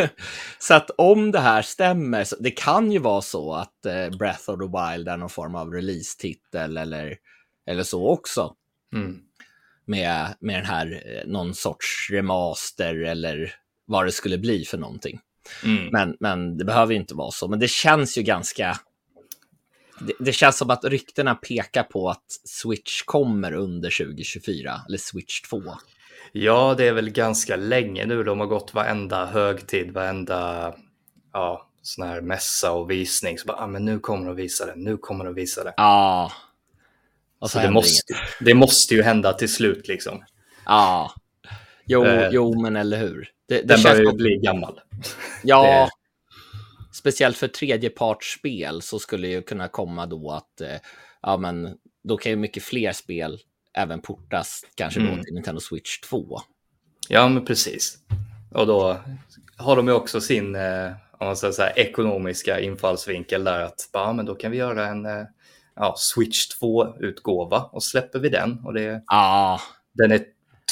så 0.60 0.73
att 0.73 0.89
om 0.97 1.32
det 1.32 1.39
här 1.39 1.62
stämmer, 1.62 2.27
det 2.39 2.51
kan 2.51 2.91
ju 2.91 2.99
vara 2.99 3.21
så 3.21 3.54
att 3.54 3.86
eh, 3.86 4.17
Breath 4.17 4.49
of 4.49 4.60
the 4.60 4.65
Wild 4.65 5.08
är 5.08 5.17
någon 5.17 5.30
form 5.30 5.56
av 5.56 5.73
release-titel 5.73 6.77
eller, 6.77 7.17
eller 7.67 7.84
så 7.84 8.10
också. 8.10 8.54
Mm. 8.93 9.19
Med, 9.86 10.36
med 10.39 10.56
den 10.56 10.65
här, 10.65 11.04
eh, 11.06 11.27
någon 11.32 11.54
sorts 11.54 12.10
remaster 12.12 12.95
eller 12.95 13.56
vad 13.86 14.06
det 14.06 14.12
skulle 14.12 14.38
bli 14.38 14.65
för 14.65 14.77
någonting. 14.77 15.19
Mm. 15.64 15.90
Men, 15.92 16.18
men 16.20 16.58
det 16.58 16.66
behöver 16.66 16.94
inte 16.94 17.16
vara 17.16 17.32
så. 17.32 17.48
Men 17.48 17.60
det 17.60 17.70
känns 17.70 18.18
ju 18.18 18.22
ganska... 18.24 18.80
Det, 20.00 20.14
det, 20.20 20.34
känns 20.34 20.58
som 20.58 20.70
att 20.70 20.86
ryktena 20.86 21.36
pekar 21.36 21.84
på 21.84 22.10
att 22.10 22.26
Switch 22.46 23.02
kommer 23.02 23.54
under 23.54 24.06
2024, 24.06 24.82
eller 24.88 24.98
Switch 24.98 25.42
2. 25.42 25.62
Ja, 26.32 26.76
det 26.78 26.88
är 26.88 26.94
väl 26.94 27.10
ganska 27.10 27.56
länge 27.56 28.06
nu. 28.06 28.24
De 28.24 28.40
har 28.40 28.48
gått 28.48 28.74
varenda 28.74 29.26
högtid, 29.26 29.92
varenda 29.92 30.74
ja, 31.34 31.68
sån 31.82 32.08
här 32.08 32.22
mässa 32.22 32.72
och 32.72 32.92
visning. 32.92 33.38
Så 33.38 33.46
bara, 33.46 33.58
ah, 33.58 33.68
men 33.68 33.86
nu 33.86 34.00
kommer 34.00 34.26
de 34.26 34.36
visa 34.36 34.66
det, 34.66 34.74
nu 34.76 34.98
kommer 34.98 35.26
de 35.26 35.34
visa 35.34 35.64
det. 35.64 35.74
Ja. 35.78 36.32
Och 37.40 37.52
så, 37.52 37.58
så 37.58 37.66
det, 37.66 37.72
måste, 37.72 38.14
det 38.40 38.54
måste 38.54 38.96
ju 38.96 39.02
hända 39.02 39.34
till 39.34 39.54
slut 39.54 39.88
liksom. 39.88 40.24
Ja. 40.66 41.14
Jo, 41.91 42.06
eh, 42.06 42.30
jo 42.32 42.62
men 42.62 42.75
eller 42.75 42.97
hur. 42.97 43.30
Det, 43.47 43.62
det 43.62 43.63
den 43.63 43.84
börjar 43.84 44.01
ju 44.01 44.12
bli 44.12 44.38
gammal. 44.38 44.80
Ja, 45.43 45.89
speciellt 46.93 47.38
för 47.38 47.47
tredjepartsspel 47.47 48.82
så 48.82 48.99
skulle 48.99 49.27
ju 49.27 49.41
kunna 49.41 49.67
komma 49.67 50.06
då 50.06 50.32
att 50.32 50.62
eh, 50.62 50.77
ja, 51.21 51.38
men 51.38 51.77
då 52.04 52.17
kan 52.17 52.30
ju 52.30 52.36
mycket 52.36 52.63
fler 52.63 52.91
spel 52.91 53.39
även 53.77 54.01
portas 54.01 54.62
kanske 54.75 54.99
mm. 54.99 55.17
då 55.17 55.23
till 55.23 55.34
Nintendo 55.34 55.62
Switch 55.62 55.99
2. 55.99 56.41
Ja, 57.10 57.30
men 57.30 57.45
precis. 57.45 57.97
Och 58.51 58.67
då 58.67 58.97
har 59.58 59.75
de 59.75 59.88
ju 59.88 59.93
också 59.93 60.21
sin 60.21 60.56
eh, 60.56 60.91
om 61.21 61.27
man 61.27 61.38
säger 61.38 61.51
så 61.51 61.62
här, 61.62 61.80
ekonomiska 61.80 62.60
infallsvinkel 62.60 63.43
där 63.43 63.60
att 63.60 63.89
ja, 63.93 64.13
men 64.13 64.25
då 64.25 64.36
kan 64.36 64.51
vi 64.51 64.58
göra 64.58 64.88
en 64.88 65.06
eh, 65.06 65.23
ja, 65.75 65.95
Switch 65.97 66.47
2-utgåva 66.62 67.69
och 67.71 67.84
släpper 67.84 68.19
vi 68.19 68.30
den 68.30 68.60
och 68.65 68.73
det, 68.73 69.04
ah. 69.08 69.60
den 69.93 70.12
är 70.12 70.21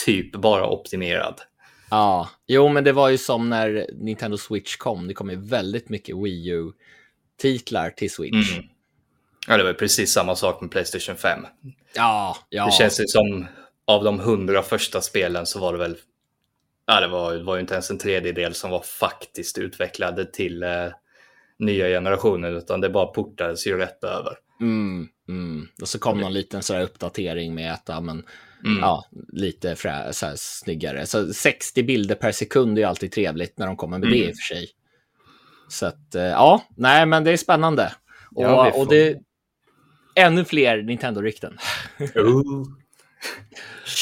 typ 0.06 0.32
bara 0.32 0.68
optimerad. 0.68 1.42
Ja, 1.90 2.30
jo, 2.48 2.70
men 2.70 2.84
det 2.84 2.92
var 2.92 3.10
ju 3.10 3.18
som 3.18 3.50
när 3.50 3.90
Nintendo 3.94 4.38
Switch 4.38 4.76
kom. 4.76 5.08
Det 5.08 5.14
kom 5.14 5.30
ju 5.30 5.36
väldigt 5.36 5.90
mycket 5.90 6.18
Wii 6.18 6.50
U-titlar 6.50 7.90
till 7.90 8.12
Switch. 8.12 8.54
Mm. 8.54 8.66
Ja, 9.48 9.58
det 9.58 9.64
var 9.64 9.74
precis 9.74 10.12
samma 10.12 10.36
sak 10.36 10.62
med 10.62 10.72
Playstation 10.72 11.16
5. 11.16 11.40
Ja, 11.94 12.38
ja. 12.50 12.66
Det 12.66 12.72
känns 12.72 13.00
ju 13.00 13.04
som 13.08 13.48
av 13.88 14.04
de 14.04 14.20
hundra 14.20 14.64
första 14.64 15.02
spelen 15.02 15.46
så 15.46 15.60
var 15.60 15.74
det 15.74 15.80
väl, 15.80 15.98
ja, 16.88 17.00
det 17.00 17.08
var, 17.08 17.34
det 17.34 17.44
var 17.44 17.56
ju 17.56 17.62
inte 17.62 17.74
ens 17.74 17.92
en 17.92 17.98
tredjedel 17.98 18.54
som 18.54 18.72
var 18.72 18.82
faktiskt 18.82 19.58
utvecklade 19.58 20.26
till 20.26 20.64
eh, 20.64 20.88
nya 21.60 21.88
generationer, 21.88 22.52
utan 22.52 22.82
det 22.82 22.90
bara 22.90 23.06
portades 23.06 23.68
ju 23.68 23.78
rätt 23.78 24.04
över. 24.04 24.38
Mm, 24.62 25.08
mm. 25.28 25.68
Och 25.82 25.88
så 25.88 26.00
kom 26.00 26.20
någon 26.20 26.34
liten 26.34 26.64
sådär 26.64 26.82
uppdatering 26.82 27.56
med 27.56 27.74
att 27.74 27.84
ja, 27.86 28.02
men, 28.02 28.24
mm. 28.66 28.80
ja, 28.80 29.06
lite 29.34 29.76
frä, 29.76 30.14
så 30.14 30.26
här, 30.26 30.36
snyggare. 30.38 31.06
Så 31.06 31.34
60 31.34 31.84
bilder 31.84 32.16
per 32.16 32.32
sekund 32.32 32.80
är 32.80 32.86
alltid 32.86 33.12
trevligt 33.12 33.58
när 33.58 33.68
de 33.68 33.78
kommer 33.78 33.98
med 33.98 34.10
det 34.10 34.18
i 34.18 34.22
och 34.22 34.24
mm. 34.24 34.36
för 34.36 34.56
sig. 34.56 34.70
Så 35.70 35.86
att, 35.86 36.16
eh, 36.16 36.24
ja, 36.24 36.64
nej, 36.76 37.06
men 37.06 37.24
det 37.24 37.32
är 37.32 37.38
spännande. 37.38 37.94
Och, 38.36 38.44
ja, 38.44 38.72
och 38.72 38.88
det, 38.88 39.18
ännu 40.16 40.46
fler 40.46 40.82
Nintendo-rykten. 40.82 41.58
Oh. 42.16 42.68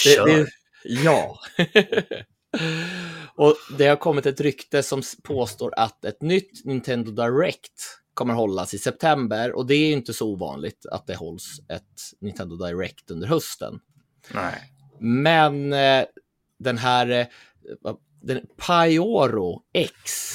det, 0.06 0.26
det, 0.26 0.48
ja. 0.84 1.40
och 3.36 3.56
det 3.78 3.88
har 3.88 3.96
kommit 3.96 4.26
ett 4.26 4.42
rykte 4.42 4.84
som 4.84 5.02
påstår 5.24 5.74
att 5.78 6.06
ett 6.06 6.22
nytt 6.22 6.66
Nintendo 6.66 7.12
Direct 7.12 8.02
kommer 8.14 8.34
hållas 8.34 8.74
i 8.74 8.78
september 8.78 9.52
och 9.56 9.66
det 9.66 9.76
är 9.76 9.94
inte 9.94 10.14
så 10.14 10.28
ovanligt 10.28 10.86
att 10.92 11.08
det 11.08 11.16
hålls 11.16 11.60
ett 11.70 11.84
Nintendo 12.22 12.56
Direct 12.56 13.12
under 13.12 13.28
hösten. 13.28 13.80
Nej. 14.34 14.72
Men 15.00 15.74
eh, 15.74 16.06
den 16.60 16.78
här 16.78 17.08
eh, 17.10 17.28
den 18.22 18.42
Pyoro 18.68 19.62
X 19.74 20.34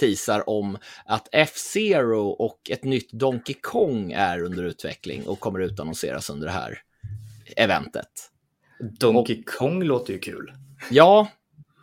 teasar 0.00 0.48
om 0.48 0.78
att 1.06 1.28
F-Zero 1.32 2.28
och 2.28 2.70
ett 2.70 2.84
nytt 2.84 3.12
Donkey 3.12 3.56
Kong 3.60 4.12
är 4.12 4.42
under 4.42 4.64
utveckling 4.64 5.26
och 5.26 5.40
kommer 5.40 5.60
utannonseras 5.60 6.30
under 6.30 6.46
det 6.46 6.52
här 6.52 6.82
eventet. 7.56 8.30
Donkey 8.98 9.40
och, 9.40 9.46
Kong 9.46 9.82
låter 9.82 10.12
ju 10.12 10.18
kul. 10.18 10.52
Ja, 10.90 11.28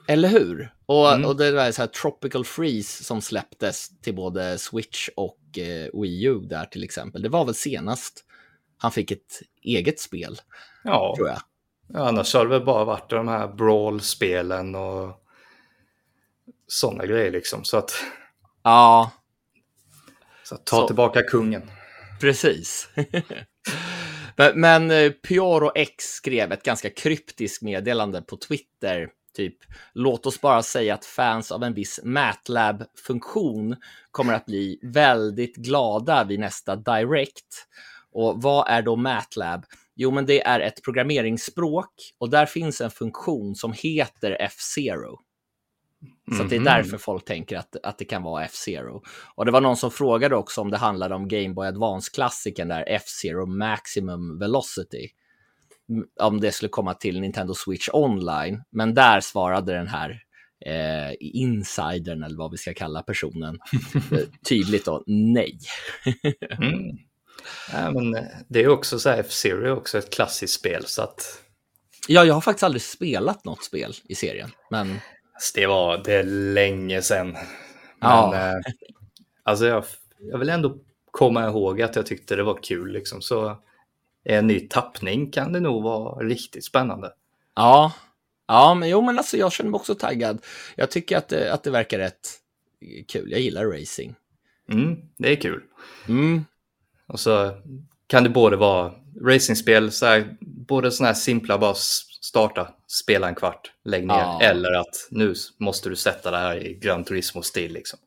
eller 0.08 0.30
hur? 0.30 0.74
Och, 0.86 1.14
mm. 1.14 1.26
och 1.26 1.36
det 1.38 1.52
var 1.52 1.72
så 1.72 1.82
här 1.82 1.88
Tropical 1.88 2.46
Freeze 2.46 3.04
som 3.04 3.22
släpptes 3.22 4.02
till 4.02 4.16
både 4.16 4.58
Switch 4.58 5.10
och 5.16 5.60
eh, 5.60 6.02
Wii 6.02 6.24
U 6.24 6.40
där 6.40 6.66
till 6.66 6.84
exempel. 6.84 7.22
Det 7.22 7.30
var 7.30 7.46
väl 7.46 7.56
senast 7.56 8.25
han 8.86 8.91
fick 8.91 9.12
ett 9.12 9.41
eget 9.62 10.00
spel. 10.00 10.38
Ja, 10.84 11.13
tror 11.17 11.28
jag. 11.28 11.39
Ja, 11.88 12.08
annars 12.08 12.34
har 12.34 12.43
det 12.43 12.50
väl 12.50 12.65
bara 12.65 12.86
varit 12.86 13.10
de 13.10 13.28
här 13.28 13.48
Brawl-spelen 13.48 14.76
och 14.76 15.21
sådana 16.67 17.06
grejer 17.06 17.32
liksom. 17.32 17.63
Så 17.63 17.78
att... 17.78 17.91
Ja. 18.63 19.12
Så 20.43 20.56
att 20.56 20.65
ta 20.65 20.76
så. 20.76 20.88
tillbaka 20.88 21.21
kungen. 21.21 21.71
Precis. 22.21 22.89
men, 24.36 24.60
men 24.60 24.91
eh, 24.91 25.12
Pioro 25.12 25.71
X 25.76 26.04
skrev 26.04 26.52
ett 26.52 26.63
ganska 26.63 26.89
kryptiskt 26.89 27.62
meddelande 27.62 28.21
på 28.21 28.38
Twitter. 28.38 29.10
Typ, 29.36 29.56
låt 29.93 30.26
oss 30.26 30.41
bara 30.41 30.63
säga 30.63 30.93
att 30.93 31.06
fans 31.06 31.52
av 31.52 31.63
en 31.63 31.74
viss 31.74 32.00
MATLAB-funktion 32.04 33.76
kommer 34.12 34.34
att 34.34 34.45
bli 34.45 34.80
väldigt 34.84 35.56
glada 35.56 36.24
vid 36.24 36.39
nästa 36.39 36.76
Direct. 36.76 37.67
Och 38.15 38.41
vad 38.41 38.69
är 38.69 38.82
då 38.82 38.95
MATLAB? 38.95 39.65
Jo, 39.95 40.12
men 40.12 40.25
det 40.25 40.41
är 40.41 40.60
ett 40.60 40.84
programmeringsspråk 40.84 41.93
och 42.17 42.30
där 42.30 42.45
finns 42.45 42.82
en 42.82 42.91
funktion 42.91 43.56
som 43.56 43.73
heter 43.73 44.38
F-Zero. 44.39 45.19
Så 46.38 46.43
det 46.43 46.56
är 46.56 46.60
mhm. 46.60 46.65
därför 46.65 46.97
folk 46.97 47.25
tänker 47.25 47.58
att, 47.58 47.75
att 47.84 47.97
det 47.97 48.06
kan 48.06 48.23
vara 48.23 48.45
F-Zero. 48.45 49.04
Och 49.36 49.45
det 49.45 49.51
var 49.51 49.62
någon 49.62 49.78
som 49.78 49.91
frågade 49.91 50.36
också 50.36 50.62
om 50.62 50.71
det 50.71 50.78
handlade 50.78 51.15
om 51.15 51.28
Game 51.28 51.54
Boy 51.54 51.67
Advance-klassikern 51.67 52.67
där 52.67 52.84
F-Zero 52.88 53.45
Maximum 53.45 54.39
Velocity. 54.39 55.10
Om 56.19 56.41
det 56.41 56.51
skulle 56.51 56.69
komma 56.69 56.93
till 56.93 57.21
Nintendo 57.21 57.54
Switch 57.54 57.89
Online. 57.93 58.63
Men 58.69 58.93
där 58.93 59.19
svarade 59.19 59.73
den 59.73 59.88
här 59.88 60.23
eh, 60.65 61.15
insidern, 61.19 62.23
eller 62.23 62.38
vad 62.38 62.51
vi 62.51 62.58
ska 62.58 62.73
kalla 62.73 63.04
personen, 63.04 63.60
eh, 64.12 64.19
tydligt 64.49 64.86
då 64.86 65.04
nej. 65.08 65.60
mm. 66.60 66.97
Ja, 67.71 67.91
men 67.91 68.15
eh, 68.15 68.24
det 68.48 68.63
är 68.63 68.67
också 68.67 69.00
så 69.00 69.10
här, 69.10 69.17
F-Zero 69.19 69.65
är 69.65 69.71
också 69.71 69.98
ett 69.98 70.13
klassiskt 70.13 70.54
spel 70.54 70.86
så 70.86 71.02
att... 71.02 71.41
Ja, 72.08 72.26
jag 72.26 72.34
har 72.34 72.41
faktiskt 72.41 72.63
aldrig 72.63 72.82
spelat 72.82 73.45
något 73.45 73.63
spel 73.63 73.93
i 74.04 74.15
serien, 74.15 74.52
men... 74.69 75.00
Det 75.56 75.67
var 75.67 75.98
det 75.98 76.13
är 76.13 76.24
länge 76.24 77.02
sedan. 77.02 77.32
Men, 77.32 77.41
ja. 78.00 78.36
eh, 78.36 78.56
alltså 79.43 79.65
jag, 79.65 79.86
jag 80.19 80.38
vill 80.38 80.50
ändå 80.50 80.78
komma 81.12 81.45
ihåg 81.45 81.82
att 81.82 81.95
jag 81.95 82.06
tyckte 82.06 82.36
det 82.36 82.43
var 82.43 82.60
kul. 82.63 82.91
Liksom. 82.91 83.21
Så 83.21 83.58
en 84.24 84.48
ny 84.48 84.60
tappning 84.60 85.32
kan 85.32 85.54
det 85.54 85.60
nog 85.60 85.84
vara 85.84 86.26
riktigt 86.26 86.65
spännande. 86.65 87.12
Ja, 87.56 87.91
Ja, 88.48 88.74
men 88.74 88.89
jo, 88.89 89.02
men 89.02 89.17
alltså 89.17 89.38
jag 89.38 89.52
känner 89.52 89.71
mig 89.71 89.78
också 89.78 89.95
taggad. 89.95 90.45
Jag 90.76 90.91
tycker 90.91 91.17
att 91.17 91.28
det, 91.28 91.54
att 91.54 91.63
det 91.63 91.71
verkar 91.71 91.98
rätt 91.98 92.30
kul. 93.08 93.32
Jag 93.32 93.39
gillar 93.39 93.65
racing. 93.65 94.15
Mm, 94.71 94.98
det 95.17 95.32
är 95.32 95.36
kul. 95.36 95.63
Mm. 96.08 96.45
Och 97.08 97.20
så 97.20 97.52
kan 98.08 98.24
det 98.24 98.30
både 98.30 98.56
vara 98.56 98.91
racingspel, 99.22 99.91
så 99.91 100.06
här, 100.06 100.38
både 100.41 100.91
sådana 100.91 101.08
här 101.08 101.20
simpla, 101.20 101.58
bara 101.58 101.76
starta, 102.22 102.68
spela 102.88 103.28
en 103.28 103.36
kvart, 103.36 103.72
lägg 103.86 104.08
ner. 104.08 104.15
Ja. 104.15 104.39
Eller 104.41 104.72
att 104.74 105.08
nu 105.10 105.34
måste 105.60 105.89
du 105.89 105.96
sätta 105.96 106.32
det 106.32 106.38
här 106.38 106.68
i 106.68 106.74
Gran 106.74 107.04
Turismo-stil. 107.04 107.74
Liksom. 107.74 108.00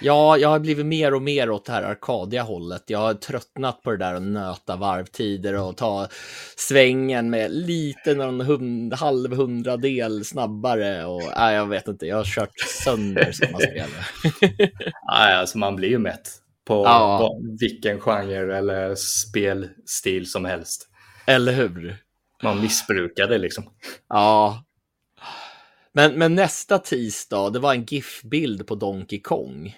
Ja, 0.00 0.36
jag 0.36 0.48
har 0.48 0.58
blivit 0.58 0.86
mer 0.86 1.14
och 1.14 1.22
mer 1.22 1.50
åt 1.50 1.64
det 1.64 1.72
här 1.72 1.82
arkadiga 1.82 2.42
hållet. 2.42 2.82
Jag 2.86 2.98
har 2.98 3.14
tröttnat 3.14 3.82
på 3.82 3.90
det 3.90 3.96
där 3.96 4.14
att 4.14 4.22
nöta 4.22 4.76
varvtider 4.76 5.54
och 5.54 5.76
ta 5.76 6.08
svängen 6.56 7.30
med 7.30 7.50
lite 7.50 8.14
någon 8.14 8.40
hund, 8.40 8.94
halv 8.94 9.36
hundradel 9.36 10.24
snabbare. 10.24 11.04
Och, 11.04 11.22
nej, 11.36 11.54
jag 11.54 11.66
vet 11.66 11.88
inte, 11.88 12.06
jag 12.06 12.16
har 12.16 12.24
kört 12.24 12.60
sönder 12.84 13.32
sådana 13.32 13.58
spel. 13.70 13.90
Nej, 15.12 15.34
alltså 15.34 15.58
man 15.58 15.76
blir 15.76 15.88
ju 15.88 15.98
mätt 15.98 16.42
på, 16.68 16.84
Ja. 16.84 17.30
vilken 17.60 18.00
genre 18.00 18.58
eller 18.58 18.94
spelstil 18.94 20.30
som 20.30 20.44
helst. 20.44 20.88
Eller 21.26 21.52
hur? 21.52 21.96
Man 22.42 22.60
missbrukar 22.60 23.26
det 23.28 23.38
liksom. 23.38 23.64
Ja. 24.08 24.64
Men, 25.92 26.14
men 26.18 26.34
nästa 26.34 26.78
tisdag, 26.78 27.50
det 27.50 27.58
var 27.58 27.74
en 27.74 27.84
GIF-bild 27.84 28.66
på 28.66 28.74
Donkey 28.74 29.20
Kong. 29.20 29.76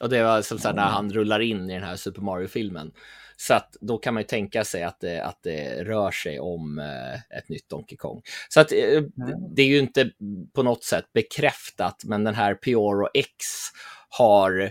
Och 0.00 0.08
det 0.08 0.22
var 0.22 0.42
som 0.42 0.58
så 0.58 0.72
när 0.72 0.86
han 0.86 1.12
rullar 1.12 1.40
in 1.40 1.70
i 1.70 1.74
den 1.74 1.82
här 1.82 1.96
Super 1.96 2.22
Mario-filmen. 2.22 2.92
Så 3.36 3.54
att 3.54 3.76
då 3.80 3.98
kan 3.98 4.14
man 4.14 4.22
ju 4.22 4.26
tänka 4.26 4.64
sig 4.64 4.82
att 4.82 5.00
det, 5.00 5.24
att 5.24 5.38
det 5.42 5.84
rör 5.84 6.10
sig 6.10 6.40
om 6.40 6.78
eh, 6.78 7.38
ett 7.38 7.48
nytt 7.48 7.68
Donkey 7.68 7.96
Kong. 7.96 8.22
Så 8.48 8.60
att 8.60 8.72
eh, 8.72 9.02
det 9.56 9.62
är 9.62 9.66
ju 9.66 9.78
inte 9.78 10.10
på 10.54 10.62
något 10.62 10.84
sätt 10.84 11.04
bekräftat, 11.14 12.02
men 12.04 12.24
den 12.24 12.34
här 12.34 12.54
Pioro 12.54 13.08
X 13.14 13.30
har 14.08 14.70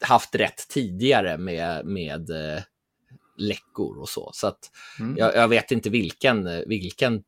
haft 0.00 0.34
rätt 0.34 0.68
tidigare 0.68 1.38
med, 1.38 1.86
med 1.86 2.30
eh, 2.30 2.62
läckor 3.36 3.98
och 3.98 4.08
så. 4.08 4.30
Så 4.34 4.46
att 4.46 4.58
Mm. 5.00 5.16
jag, 5.18 5.36
jag 5.36 5.48
vet 5.48 5.70
inte 5.70 5.90
vilken, 5.90 6.48
vilken 6.66 7.22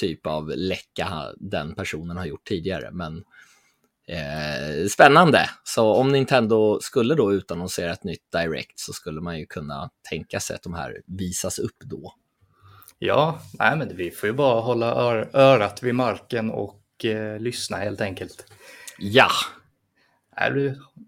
typ 0.00 0.26
av 0.26 0.48
läcka 0.56 1.32
den 1.36 1.74
personen 1.74 2.16
har 2.16 2.26
gjort 2.26 2.44
tidigare, 2.44 2.90
men 2.92 3.24
eh, 4.08 4.86
spännande. 4.86 5.50
Så 5.64 5.94
om 5.94 6.12
Nintendo 6.12 6.80
skulle 6.80 7.14
då 7.14 7.32
utannonsera 7.32 7.92
ett 7.92 8.04
nytt 8.04 8.32
Direct 8.32 8.80
så 8.80 8.92
skulle 8.92 9.20
man 9.20 9.38
ju 9.38 9.46
kunna 9.46 9.90
tänka 10.08 10.40
sig 10.40 10.56
att 10.56 10.62
de 10.62 10.74
här 10.74 11.02
visas 11.06 11.58
upp 11.58 11.76
då. 11.84 12.14
Ja, 12.98 13.40
nej, 13.58 13.76
men 13.76 13.96
vi 13.96 14.10
får 14.10 14.26
ju 14.26 14.32
bara 14.32 14.60
hålla 14.60 14.94
ör 14.94 15.30
örat 15.32 15.82
vid 15.82 15.94
marken 15.94 16.50
och 16.50 17.04
eh, 17.04 17.40
lyssna 17.40 17.76
helt 17.76 18.00
enkelt. 18.00 18.46
Ja, 18.98 19.28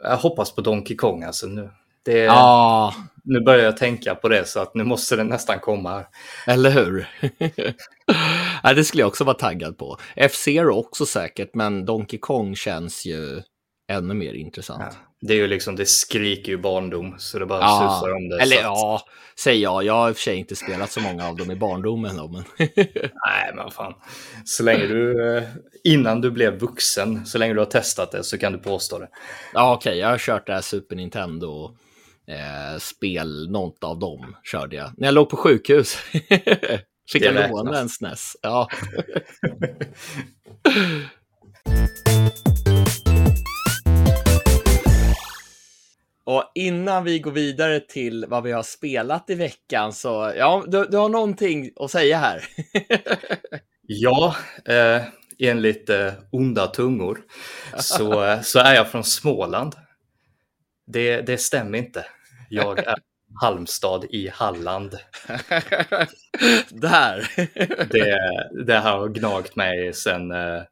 jag 0.02 0.16
hoppas 0.16 0.54
på 0.54 0.60
Donkey 0.60 0.96
Kong 0.96 1.22
alltså 1.22 1.46
nu. 1.46 1.70
Det, 2.04 2.18
ja, 2.18 2.94
Nu 3.24 3.40
börjar 3.40 3.64
jag 3.64 3.76
tänka 3.76 4.14
på 4.14 4.28
det 4.28 4.48
så 4.48 4.60
att 4.60 4.74
nu 4.74 4.84
måste 4.84 5.16
det 5.16 5.24
nästan 5.24 5.60
komma 5.60 6.04
eller 6.46 6.70
hur? 6.70 7.08
ja, 8.62 8.74
det 8.74 8.84
skulle 8.84 9.00
jag 9.00 9.08
också 9.08 9.24
vara 9.24 9.36
taggad 9.36 9.78
på. 9.78 9.96
F-Zero 10.16 10.70
också 10.70 11.06
säkert, 11.06 11.54
men 11.54 11.84
Donkey 11.84 12.18
Kong 12.18 12.56
känns 12.56 13.06
ju 13.06 13.42
ännu 13.88 14.14
mer 14.14 14.34
intressant. 14.34 14.82
Ja, 14.90 15.13
det 15.26 15.34
är 15.34 15.36
ju 15.36 15.46
liksom, 15.46 15.76
det 15.76 15.86
skriker 15.86 16.52
ju 16.52 16.58
barndom 16.58 17.14
så 17.18 17.38
det 17.38 17.46
bara 17.46 17.60
Ja, 17.60 17.98
susar 18.00 18.14
om 18.14 18.28
det. 18.28 18.42
Eller 18.42 18.56
att, 18.56 18.62
ja, 18.62 19.06
säger 19.38 19.62
jag. 19.62 19.84
Jag 19.84 19.94
har 19.94 20.08
i 20.08 20.12
och 20.12 20.16
för 20.16 20.22
sig 20.22 20.36
inte 20.36 20.56
spelat 20.56 20.92
så 20.92 21.00
många 21.00 21.28
av 21.28 21.36
dem 21.36 21.50
i 21.50 21.56
barndomen. 21.56 22.16
Då, 22.16 22.28
men... 22.28 22.44
Nej, 22.58 23.54
men 23.54 23.70
fan. 23.70 23.94
Så 24.44 24.62
länge 24.62 24.86
du, 24.86 25.36
eh, 25.36 25.42
innan 25.84 26.20
du 26.20 26.30
blev 26.30 26.58
vuxen, 26.58 27.26
så 27.26 27.38
länge 27.38 27.54
du 27.54 27.58
har 27.58 27.66
testat 27.66 28.12
det 28.12 28.24
så 28.24 28.38
kan 28.38 28.52
du 28.52 28.58
påstå 28.58 28.98
det. 28.98 29.08
ja, 29.54 29.74
okej, 29.74 29.98
jag 29.98 30.08
har 30.08 30.18
kört 30.18 30.46
det 30.46 30.52
här 30.52 30.60
Super 30.60 30.96
Nintendo 30.96 31.76
eh, 32.28 32.78
spel, 32.78 33.50
något 33.50 33.84
av 33.84 33.98
dem 33.98 34.36
körde 34.42 34.76
jag. 34.76 34.90
När 34.96 35.06
jag 35.06 35.14
låg 35.14 35.30
på 35.30 35.36
sjukhus. 35.36 35.94
Fick 37.12 37.22
jag 37.22 37.50
låna 37.50 37.78
en 37.78 37.88
SNES. 37.88 38.36
Ja. 38.42 38.68
Och 46.24 46.52
innan 46.54 47.04
vi 47.04 47.18
går 47.18 47.30
vidare 47.30 47.80
till 47.80 48.24
vad 48.28 48.42
vi 48.42 48.52
har 48.52 48.62
spelat 48.62 49.30
i 49.30 49.34
veckan 49.34 49.92
så, 49.92 50.32
ja, 50.36 50.64
du, 50.66 50.84
du 50.84 50.96
har 50.96 51.08
någonting 51.08 51.70
att 51.76 51.90
säga 51.90 52.18
här. 52.18 52.44
Ja, 53.86 54.36
eh, 54.64 55.02
enligt 55.38 55.90
eh, 55.90 56.12
onda 56.30 56.66
tungor 56.66 57.20
så, 57.78 58.38
så 58.42 58.58
är 58.58 58.74
jag 58.74 58.90
från 58.90 59.04
Småland. 59.04 59.74
Det, 60.86 61.20
det 61.20 61.38
stämmer 61.38 61.78
inte. 61.78 62.06
Jag 62.48 62.78
är 62.78 62.94
Halmstad 63.40 64.04
i 64.10 64.28
Halland. 64.28 64.98
Där. 66.68 67.30
Det, 67.90 68.18
det 68.66 68.78
har 68.78 69.08
gnagt 69.08 69.56
mig 69.56 69.92
sedan 69.92 70.30
eh, 70.30 70.62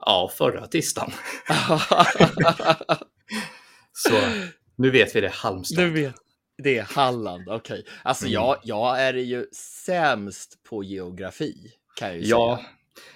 ja, 0.00 0.30
förra 0.38 0.66
tisdagen. 0.66 1.12
Så 3.92 4.14
nu 4.76 4.90
vet 4.90 5.16
vi 5.16 5.20
det, 5.20 5.28
Halmstad. 5.32 5.84
du 5.84 5.90
vet, 5.90 6.14
det 6.62 6.78
är 6.78 6.82
Halland, 6.82 7.48
okej. 7.48 7.84
Alltså 8.02 8.24
Mm. 8.24 8.32
jag, 8.32 8.56
jag 8.62 9.00
är 9.02 9.14
ju 9.14 9.46
sämst 9.52 10.62
på 10.68 10.84
geografi, 10.84 11.54
kan 11.96 12.08
jag 12.08 12.16
ju 12.18 12.24
Ja, 12.24 12.56
säga. 12.56 12.68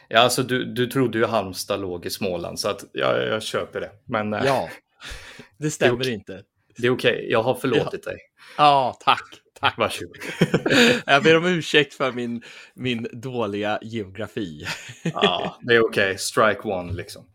ja 0.08 0.20
alltså 0.20 0.42
du, 0.42 0.64
du 0.64 0.86
trodde 0.86 1.18
ju 1.18 1.24
Halmstad 1.26 1.80
låg 1.80 2.06
i 2.06 2.10
Småland 2.10 2.60
så 2.60 2.68
att 2.68 2.84
jag, 2.92 3.26
jag 3.28 3.42
köper 3.42 3.80
det. 3.80 3.90
Men 4.04 4.32
eh, 4.34 4.42
Ja, 4.44 4.68
det 5.58 5.70
stämmer 5.70 6.00
okej. 6.00 6.12
inte. 6.12 6.42
det 6.78 6.86
är 6.86 6.90
okej, 6.90 7.26
jag 7.30 7.42
har 7.42 7.54
förlåtit 7.54 8.02
dig. 8.04 8.16
Ja, 8.56 8.96
tack. 9.00 9.24
Tack. 9.60 9.78
Varsågod. 9.78 10.16
Jag 11.06 11.22
ber 11.22 11.36
om 11.36 11.44
ursäkt 11.46 11.94
för 11.94 12.12
min, 12.12 12.42
min 12.74 13.06
dåliga 13.12 13.78
geografi. 13.82 14.66
ja, 15.04 15.58
det 15.62 15.74
är 15.74 15.84
okej, 15.84 16.18
strike 16.18 16.60
one 16.60 16.92
liksom. 16.92 17.26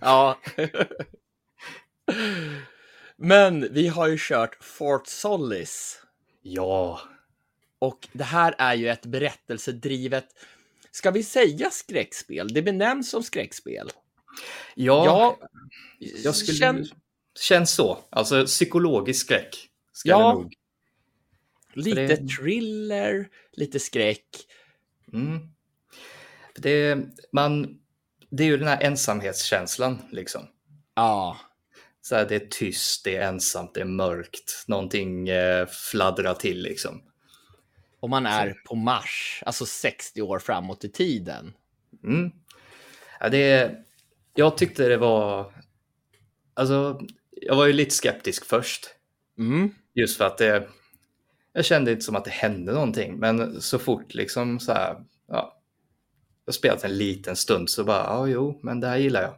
Ja. 0.00 0.38
Men 3.22 3.72
vi 3.72 3.88
har 3.88 4.06
ju 4.08 4.16
kört 4.20 4.64
Fort 4.64 5.06
Solis. 5.06 6.02
Ja, 6.42 7.00
Och 7.78 8.08
det 8.12 8.24
här 8.24 8.54
är 8.58 8.74
ju 8.74 8.88
ett 8.88 9.06
berättelsedrivet, 9.06 10.26
ska 10.90 11.10
vi 11.10 11.22
säga 11.22 11.70
skräckspel? 11.70 12.48
Det 12.54 12.62
benämns 12.62 13.10
som 13.10 13.22
skräckspel. 13.22 13.90
ja, 14.74 15.04
Ja, 15.06 15.48
jag 16.24 16.34
skulle... 16.36 16.58
känn- 16.58 16.86
Känns 17.40 17.70
så. 17.70 17.98
Alltså 18.10 18.46
psykologisk 18.46 19.20
skräck. 19.26 19.68
Ska 19.92 20.08
Ja. 20.08 20.32
nog. 20.32 20.54
lite 21.74 22.06
det- 22.06 22.28
thriller, 22.38 23.28
lite 23.52 23.80
skräck. 23.80 24.26
Mm. 25.12 25.38
Det, 26.54 26.98
man, 27.32 27.80
det 28.30 28.42
är 28.42 28.46
ju 28.46 28.56
den 28.56 28.68
här 28.68 28.82
ensamhetskänslan 28.82 29.98
liksom. 30.12 30.46
Ja, 30.94 31.36
Så 32.02 32.14
här, 32.14 32.26
det 32.28 32.34
är 32.34 32.46
tyst, 32.50 33.04
det 33.04 33.16
är 33.16 33.28
ensamt, 33.28 33.74
det 33.74 33.80
är 33.80 33.84
mörkt, 33.84 34.64
någonting 34.66 35.28
eh, 35.28 35.66
fladdrar 35.66 36.34
till 36.34 36.62
liksom. 36.62 37.02
och 38.00 38.10
man 38.10 38.26
är 38.26 38.54
på 38.64 38.74
Mars, 38.74 39.42
alltså 39.46 39.66
60 39.66 40.22
år 40.22 40.38
framåt 40.38 40.84
i 40.84 40.88
tiden. 40.88 41.52
Mm. 42.04 42.30
Ja, 43.20 43.28
det, 43.28 43.74
jag 44.34 44.56
tyckte 44.56 44.88
det 44.88 44.96
var... 44.96 45.54
Alltså, 46.54 47.00
jag 47.30 47.56
var 47.56 47.66
ju 47.66 47.72
lite 47.72 47.94
skeptisk 47.94 48.44
först. 48.44 48.86
Mm. 49.38 49.74
Just 49.94 50.16
för 50.16 50.24
att 50.24 50.38
det... 50.38 50.68
Jag 51.52 51.64
kände 51.64 51.90
inte 51.90 52.04
som 52.04 52.16
att 52.16 52.24
det 52.24 52.30
hände 52.30 52.72
någonting. 52.72 53.18
Men 53.18 53.60
så 53.60 53.78
fort 53.78 54.14
liksom 54.14 54.60
så 54.60 54.72
här... 54.72 54.96
Ja, 55.28 55.60
jag 56.44 56.54
spelat 56.54 56.84
en 56.84 56.98
liten 56.98 57.36
stund 57.36 57.70
så 57.70 57.84
bara, 57.84 58.04
ja 58.04 58.26
jo, 58.26 58.60
men 58.62 58.80
det 58.80 58.86
här 58.86 58.96
gillar 58.96 59.22
jag. 59.22 59.34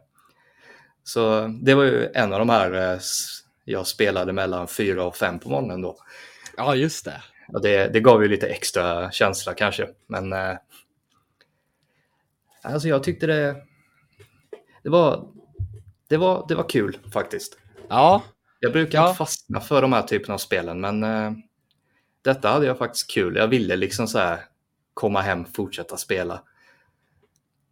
Så 1.03 1.47
det 1.61 1.73
var 1.75 1.83
ju 1.83 2.09
en 2.13 2.33
av 2.33 2.39
de 2.39 2.49
här 2.49 2.93
eh, 2.93 2.99
jag 3.65 3.87
spelade 3.87 4.33
mellan 4.33 4.67
fyra 4.67 5.03
och 5.05 5.15
fem 5.15 5.39
på 5.39 5.49
morgonen 5.49 5.81
då. 5.81 5.97
Ja, 6.57 6.75
just 6.75 7.05
det. 7.05 7.21
Och 7.53 7.61
det, 7.61 7.87
det 7.93 7.99
gav 7.99 8.23
ju 8.23 8.29
lite 8.29 8.47
extra 8.47 9.11
känsla 9.11 9.53
kanske. 9.53 9.89
Men 10.07 10.33
eh, 10.33 10.55
alltså 12.61 12.87
jag 12.87 13.03
tyckte 13.03 13.27
det, 13.27 13.55
det 14.83 14.89
var, 14.89 15.27
det 16.09 16.17
var, 16.17 16.45
det 16.47 16.55
var 16.55 16.69
kul 16.69 16.97
faktiskt. 17.13 17.57
Ja, 17.89 18.23
Jag 18.59 18.71
brukar 18.71 18.97
Ja. 18.99 19.07
inte 19.07 19.17
fastna 19.17 19.59
för 19.61 19.81
de 19.81 19.93
här 19.93 20.01
typen 20.03 20.33
av 20.33 20.37
spelen, 20.37 20.81
men 20.81 21.03
eh, 21.03 21.31
detta 22.21 22.49
hade 22.49 22.65
jag 22.65 22.77
faktiskt 22.77 23.11
kul. 23.11 23.35
Jag 23.35 23.47
ville 23.47 23.75
liksom 23.75 24.07
så 24.07 24.19
här 24.19 24.39
komma 24.93 25.21
hem, 25.21 25.45
fortsätta 25.45 25.97
spela. 25.97 26.41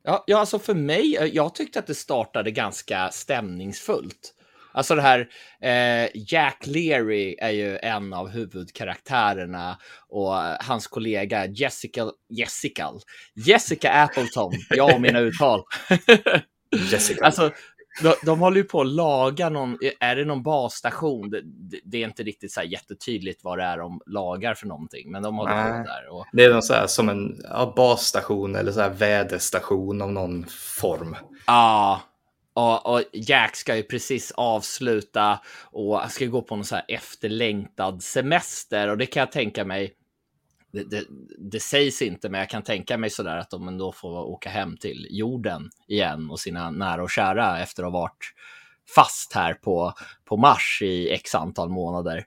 Ja, 0.04 0.24
ja, 0.28 0.40
alltså 0.40 0.60
för 0.60 0.74
mig, 0.74 1.18
eh, 1.18 1.26
jag 1.26 1.56
tyckte 1.56 1.80
att 1.80 1.88
det 1.88 1.96
startade 1.96 2.52
ganska 2.52 3.10
stämningsfullt. 3.10 4.34
alltså 4.74 4.96
det 4.96 5.02
här 5.02 5.30
eh, 5.62 6.10
Jack 6.14 6.58
Leary 6.66 7.36
är 7.40 7.50
ju 7.50 7.78
en 7.78 8.14
av 8.14 8.30
huvudkaraktärerna 8.30 9.78
och 10.10 10.34
hans 10.60 10.88
kollega 10.88 11.46
Jessica, 11.46 12.12
Jessica, 12.30 12.92
Jessica 13.36 13.92
Appleton, 13.92 14.54
jag 14.70 14.96
och 14.96 15.02
mina 15.02 15.20
uttal. 15.20 15.64
Jessica. 16.92 17.26
Alltså, 17.26 17.52
de, 18.02 18.14
de 18.26 18.40
håller 18.40 18.58
ju 18.58 18.64
på 18.64 18.82
att 18.82 18.88
laga 18.88 19.50
någon, 19.50 19.78
är 20.00 20.16
det 20.16 20.26
någon 20.26 20.44
basstation? 20.44 21.30
Det, 21.30 21.42
det 21.84 22.04
är 22.04 22.08
inte 22.08 22.24
riktigt 22.24 22.52
så 22.52 22.62
jättetydligt 22.62 23.44
vad 23.44 23.58
det 23.58 23.64
är 23.64 23.78
de 23.78 24.02
lagar 24.06 24.54
för 24.54 24.68
någonting, 24.68 25.12
men 25.12 25.24
de 25.24 25.38
håller 25.38 25.56
Nej. 25.56 25.84
på 25.84 25.90
där. 25.90 26.10
Och... 26.10 26.26
Det 26.34 26.44
är 26.44 26.54
någon 26.54 26.64
så 26.64 26.74
här, 26.74 26.88
som 26.88 27.10
en 27.10 27.42
ja, 27.44 27.74
basstation 27.76 28.56
eller 28.56 28.72
så 28.72 28.82
här 28.82 28.90
väderstation 28.90 30.02
av 30.02 30.12
någon 30.12 30.46
form. 30.82 31.16
Ja, 31.48 32.02
och, 32.54 32.94
och, 32.94 33.04
Jack 33.14 33.56
ska 33.56 33.76
ju 33.76 33.84
precis 33.84 34.32
avsluta 34.32 35.40
och 35.64 36.02
ska 36.10 36.26
gå 36.26 36.42
på 36.42 36.56
någon 36.56 36.66
så 36.66 36.76
här 36.76 36.86
efterlängtad 36.88 38.04
semester 38.04 38.88
och 38.88 38.98
det 38.98 39.06
kan 39.06 39.20
jag 39.20 39.32
tänka 39.32 39.66
mig 39.66 39.94
det, 40.72 40.84
det, 40.84 41.06
det, 41.38 41.60
sägs 41.60 42.02
inte, 42.02 42.30
men 42.30 42.40
jag 42.40 42.50
kan 42.50 42.64
tänka 42.64 42.98
mig 42.98 43.10
sådär 43.10 43.38
att 43.38 43.50
de 43.50 43.68
ändå 43.68 43.92
får 43.92 44.10
åka 44.10 44.50
hem 44.50 44.78
till 44.78 45.08
jorden 45.10 45.70
igen 45.88 46.30
och 46.30 46.40
sina 46.40 46.72
nära 46.72 47.04
och 47.04 47.10
kära 47.10 47.60
efter 47.60 47.84
att 47.84 47.92
ha 47.92 48.00
varit 48.00 48.34
fast 48.96 49.34
här 49.34 49.54
på, 49.54 49.94
på 50.26 50.38
Mars 50.38 50.80
i 50.82 51.10
x 51.10 51.36
antal 51.36 51.70
månader. 51.70 52.26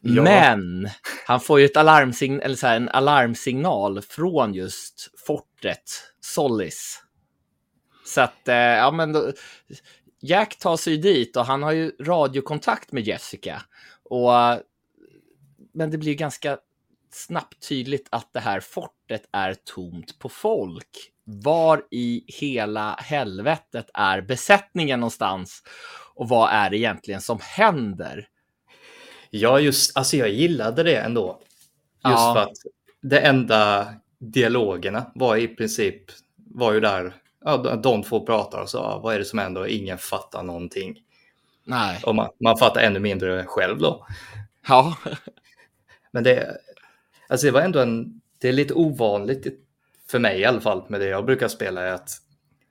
Ja. 0.00 0.22
Men 0.22 0.88
han 1.26 1.40
får 1.40 1.60
ju 1.60 1.64
ett 1.64 1.76
alarmsign 1.76 2.40
eller 2.40 2.56
så 2.56 2.66
här, 2.66 2.76
en 2.76 2.88
alarmsignal 2.88 4.02
från 4.02 4.54
just 4.54 5.10
fortet 5.26 5.82
Solis. 6.20 7.02
Så 8.06 8.20
att, 8.20 8.48
eh, 8.48 8.56
ja 8.56 8.90
men 8.90 9.12
då, 9.12 9.32
Jack 10.22 10.58
tar 10.58 10.76
sig 10.76 10.96
dit 10.96 11.36
och 11.36 11.44
han 11.46 11.62
har 11.62 11.72
ju 11.72 11.92
radiokontakt 12.00 12.92
med 12.92 13.06
Jessica. 13.06 13.62
Och, 14.04 14.30
men 15.74 15.90
det 15.90 15.98
blir 15.98 16.14
ganska 16.14 16.58
snabbt 17.14 17.68
tydligt 17.68 18.08
att 18.10 18.32
det 18.32 18.40
här 18.40 18.60
fortet 18.60 19.28
är 19.32 19.54
tomt 19.54 20.18
på 20.18 20.28
folk. 20.28 21.12
Var 21.24 21.82
i 21.90 22.24
hela 22.26 22.94
helvetet 22.98 23.90
är 23.94 24.20
besättningen 24.20 25.00
någonstans? 25.00 25.62
Och 26.14 26.28
vad 26.28 26.50
är 26.50 26.70
det 26.70 26.76
egentligen 26.76 27.20
som 27.20 27.38
händer? 27.42 28.28
Ja, 29.30 29.60
just 29.60 29.96
alltså 29.96 30.16
jag 30.16 30.28
gillade 30.28 30.82
det 30.82 30.96
ändå. 30.96 31.38
Just 32.04 32.18
ja. 32.18 32.34
för 32.34 32.42
att 32.42 32.56
det 33.00 33.20
enda 33.20 33.94
dialogerna 34.18 35.10
var 35.14 35.36
i 35.36 35.48
princip 35.48 36.02
var 36.36 36.72
ju 36.72 36.80
där 36.80 37.14
ja, 37.44 37.56
de 37.56 38.02
två 38.02 38.26
pratar 38.26 38.62
och 38.62 38.70
sa 38.70 38.98
vad 38.98 39.14
är 39.14 39.18
det 39.18 39.24
som 39.24 39.38
händer 39.38 39.60
och 39.60 39.68
ingen 39.68 39.98
fattar 39.98 40.42
någonting. 40.42 40.98
Nej. 41.64 42.00
Och 42.04 42.14
man, 42.14 42.28
man 42.40 42.56
fattar 42.56 42.80
ännu 42.80 42.98
mindre 42.98 43.44
själv 43.44 43.78
då. 43.78 44.06
Ja. 44.68 44.96
Men 46.10 46.24
det, 46.24 46.58
Alltså 47.30 47.46
det 47.46 47.50
var 47.50 47.60
ändå 47.60 47.80
en, 47.80 48.20
det 48.40 48.48
är 48.48 48.52
lite 48.52 48.74
ovanligt 48.74 49.46
för 50.10 50.18
mig 50.18 50.40
i 50.40 50.44
alla 50.44 50.60
fall 50.60 50.84
med 50.88 51.00
det 51.00 51.06
jag 51.06 51.26
brukar 51.26 51.48
spela 51.48 51.82
är 51.82 51.92
att 51.92 52.10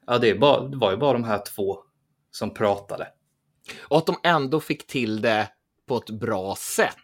ja, 0.08 0.18
det, 0.18 0.30
är 0.30 0.38
bara, 0.38 0.68
det 0.68 0.78
var 0.78 0.92
ju 0.92 0.98
bara 0.98 1.14
de 1.14 1.24
här 1.24 1.42
två 1.56 1.78
som 2.32 2.54
pratade. 2.54 3.08
Och 3.80 3.98
att 3.98 4.06
de 4.06 4.16
ändå 4.24 4.60
fick 4.60 4.88
till 4.88 5.22
det 5.22 5.48
på 5.88 5.98
ett 5.98 6.10
bra 6.10 6.56
sätt. 6.56 6.96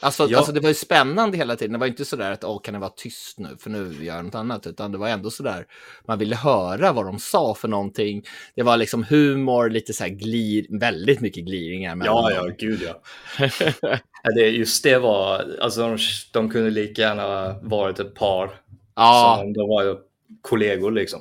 Alltså, 0.00 0.26
ja. 0.30 0.38
alltså 0.38 0.52
det 0.52 0.60
var 0.60 0.68
ju 0.68 0.74
spännande 0.74 1.36
hela 1.36 1.56
tiden. 1.56 1.72
Det 1.72 1.78
var 1.78 1.86
inte 1.86 2.04
så 2.04 2.16
där 2.16 2.32
att 2.32 2.44
åh, 2.44 2.60
kan 2.62 2.74
det 2.74 2.80
vara 2.80 2.92
tyst 2.96 3.38
nu 3.38 3.56
för 3.60 3.70
nu 3.70 4.04
gör 4.04 4.16
jag 4.16 4.24
något 4.24 4.34
annat, 4.34 4.66
utan 4.66 4.92
det 4.92 4.98
var 4.98 5.08
ändå 5.08 5.30
så 5.30 5.42
där. 5.42 5.66
Man 6.06 6.18
ville 6.18 6.36
höra 6.36 6.92
vad 6.92 7.06
de 7.06 7.18
sa 7.18 7.54
för 7.54 7.68
någonting. 7.68 8.24
Det 8.54 8.62
var 8.62 8.76
liksom 8.76 9.04
humor, 9.04 9.70
lite 9.70 9.92
så 9.92 10.04
här 10.04 10.10
glir, 10.10 10.78
väldigt 10.80 11.20
mycket 11.20 11.44
gliringar. 11.44 12.02
Ja, 12.04 12.30
ja, 12.32 12.48
gud 12.58 12.80
ja. 12.82 13.00
det, 14.34 14.50
just 14.50 14.84
det 14.84 14.98
var, 14.98 15.44
alltså 15.60 15.80
de, 15.80 15.98
de 16.32 16.50
kunde 16.50 16.70
lika 16.70 17.02
gärna 17.02 17.58
varit 17.62 17.98
ett 17.98 18.14
par. 18.14 18.50
Ja. 18.96 19.36
Som, 19.40 19.52
de 19.52 19.68
var 19.68 19.98
kollegor 20.42 20.90
liksom. 20.90 21.20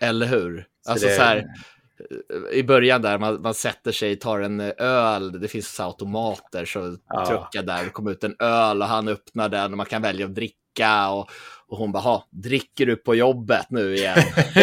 Eller 0.00 0.26
hur? 0.26 0.66
Så 0.84 0.90
alltså 0.90 1.06
det... 1.06 1.14
så 1.14 1.22
här 1.22 1.46
i 2.52 2.62
början 2.62 3.02
där, 3.02 3.18
man, 3.18 3.42
man 3.42 3.54
sätter 3.54 3.92
sig, 3.92 4.16
tar 4.16 4.40
en 4.40 4.60
öl, 4.78 5.40
det 5.40 5.48
finns 5.48 5.74
så 5.74 5.82
automater, 5.82 6.64
så 6.64 6.96
ja. 7.08 7.26
truckar 7.26 7.62
där, 7.62 7.84
det 7.84 7.90
kommer 7.90 8.10
ut 8.10 8.24
en 8.24 8.36
öl 8.38 8.82
och 8.82 8.88
han 8.88 9.08
öppnar 9.08 9.48
den 9.48 9.72
och 9.72 9.76
man 9.76 9.86
kan 9.86 10.02
välja 10.02 10.26
att 10.26 10.34
dricka 10.34 11.10
och, 11.10 11.30
och 11.66 11.78
hon 11.78 11.92
bara, 11.92 12.22
dricker 12.30 12.86
du 12.86 12.96
på 12.96 13.14
jobbet 13.14 13.66
nu 13.70 13.94
igen? 13.94 14.18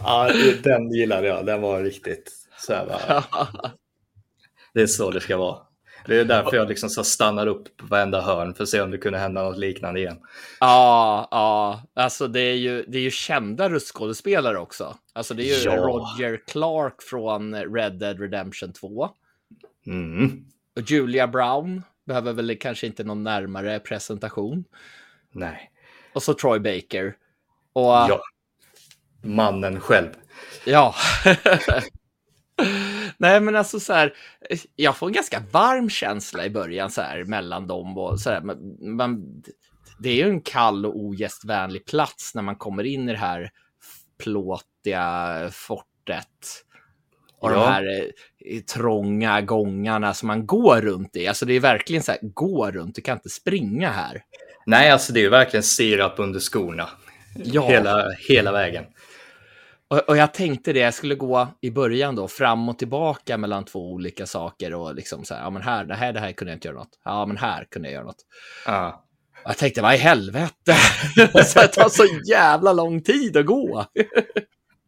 ja, 0.00 0.30
den 0.62 0.90
gillade 0.90 1.26
jag, 1.26 1.46
den 1.46 1.60
var 1.60 1.82
riktigt 1.82 2.32
så 2.58 2.72
här, 2.72 2.86
bara, 2.86 3.24
Det 4.74 4.82
är 4.82 4.86
så 4.86 5.10
det 5.10 5.20
ska 5.20 5.36
vara. 5.36 5.58
Det 6.06 6.20
är 6.20 6.24
därför 6.24 6.56
jag 6.56 6.68
liksom 6.68 6.90
så 6.90 7.04
stannar 7.04 7.46
upp 7.46 7.76
på 7.76 7.86
varenda 7.86 8.20
hörn 8.20 8.54
för 8.54 8.62
att 8.62 8.68
se 8.68 8.80
om 8.80 8.90
det 8.90 8.98
kunde 8.98 9.18
hända 9.18 9.42
något 9.42 9.58
liknande 9.58 10.00
igen. 10.00 10.18
Ja, 10.60 11.28
ja, 11.30 11.82
alltså 11.94 12.28
det 12.28 12.40
är 12.40 12.54
ju, 12.54 12.84
det 12.88 12.98
är 12.98 13.02
ju 13.02 13.10
kända 13.10 13.70
röstskådespelare 13.70 14.58
också. 14.58 14.96
Alltså 15.12 15.34
det 15.34 15.42
är 15.42 15.58
ju 15.58 15.64
ja. 15.64 15.76
Roger 15.76 16.40
Clark 16.46 17.02
från 17.02 17.54
Red 17.54 17.98
Dead 17.98 18.20
Redemption 18.20 18.72
2. 18.72 19.10
Mm. 19.86 20.44
Och 20.76 20.82
Julia 20.90 21.28
Brown 21.28 21.82
behöver 22.04 22.32
väl 22.32 22.56
kanske 22.58 22.86
inte 22.86 23.04
någon 23.04 23.22
närmare 23.22 23.80
presentation. 23.80 24.64
Nej. 25.32 25.70
Och 26.12 26.22
så 26.22 26.34
Troy 26.34 26.58
Baker. 26.58 27.16
Och, 27.72 27.84
ja. 27.84 28.20
Mannen 29.22 29.80
själv. 29.80 30.08
Ja. 30.64 30.94
Nej, 33.18 33.40
men 33.40 33.56
alltså 33.56 33.80
så 33.80 33.92
här, 33.92 34.14
jag 34.76 34.96
får 34.96 35.06
en 35.06 35.12
ganska 35.12 35.42
varm 35.52 35.90
känsla 35.90 36.44
i 36.46 36.50
början 36.50 36.90
så 36.90 37.00
här 37.00 37.24
mellan 37.24 37.66
dem 37.66 37.98
och 37.98 38.20
så 38.20 38.30
här. 38.30 38.40
Man, 38.96 39.42
det 39.98 40.08
är 40.08 40.14
ju 40.14 40.30
en 40.30 40.40
kall 40.40 40.86
och 40.86 40.96
ogästvänlig 40.96 41.84
plats 41.84 42.34
när 42.34 42.42
man 42.42 42.56
kommer 42.56 42.84
in 42.84 43.08
i 43.08 43.12
det 43.12 43.18
här 43.18 43.50
plåtiga 44.18 45.48
fortet. 45.52 46.62
Och 47.40 47.50
ja. 47.50 47.54
de 47.54 47.60
här 47.60 48.10
eh, 48.44 48.60
trånga 48.60 49.40
gångarna 49.40 50.14
som 50.14 50.26
man 50.26 50.46
går 50.46 50.80
runt 50.80 51.16
i. 51.16 51.26
Alltså 51.26 51.46
det 51.46 51.54
är 51.54 51.60
verkligen 51.60 52.02
så 52.02 52.12
här, 52.12 52.20
gå 52.22 52.70
runt, 52.70 52.94
du 52.94 53.02
kan 53.02 53.16
inte 53.16 53.28
springa 53.28 53.90
här. 53.90 54.22
Nej, 54.66 54.90
alltså 54.90 55.12
det 55.12 55.24
är 55.24 55.30
verkligen 55.30 55.62
sirap 55.62 56.14
under 56.18 56.40
skorna. 56.40 56.88
Ja. 57.44 57.68
Hela, 57.68 58.10
hela 58.28 58.52
vägen. 58.52 58.84
Och, 59.90 59.98
och, 60.08 60.16
jag 60.16 60.34
tänkte 60.34 60.72
det, 60.72 60.80
jag 60.80 60.94
skulle 60.94 61.14
gå 61.14 61.48
i 61.60 61.70
början 61.70 62.16
då 62.16 62.28
fram 62.28 62.68
och 62.68 62.78
tillbaka 62.78 63.38
mellan 63.38 63.64
två 63.64 63.92
olika 63.92 64.26
saker 64.26 64.74
och 64.74 64.94
liksom 64.94 65.24
så 65.24 65.34
här, 65.34 65.42
ja 65.42 65.50
men 65.50 65.62
här, 65.62 65.84
det 65.84 65.94
här, 65.94 66.12
det 66.12 66.20
här 66.20 66.32
kunde 66.32 66.52
jag 66.52 66.56
inte 66.56 66.68
göra 66.68 66.78
något. 66.78 67.00
Ja 67.04 67.26
men 67.26 67.36
här 67.36 67.64
kunde 67.70 67.88
jag 67.88 67.94
göra 67.94 68.04
något. 68.04 68.26
Ja. 68.66 69.06
Jag 69.44 69.56
tänkte, 69.56 69.82
vad 69.82 69.94
i 69.94 69.96
helvete? 69.96 70.74
så 71.44 71.60
det 71.60 71.68
tar 71.68 71.88
så 71.88 72.04
jävla 72.28 72.72
lång 72.72 73.02
tid 73.02 73.36
att 73.36 73.46
gå. 73.46 73.86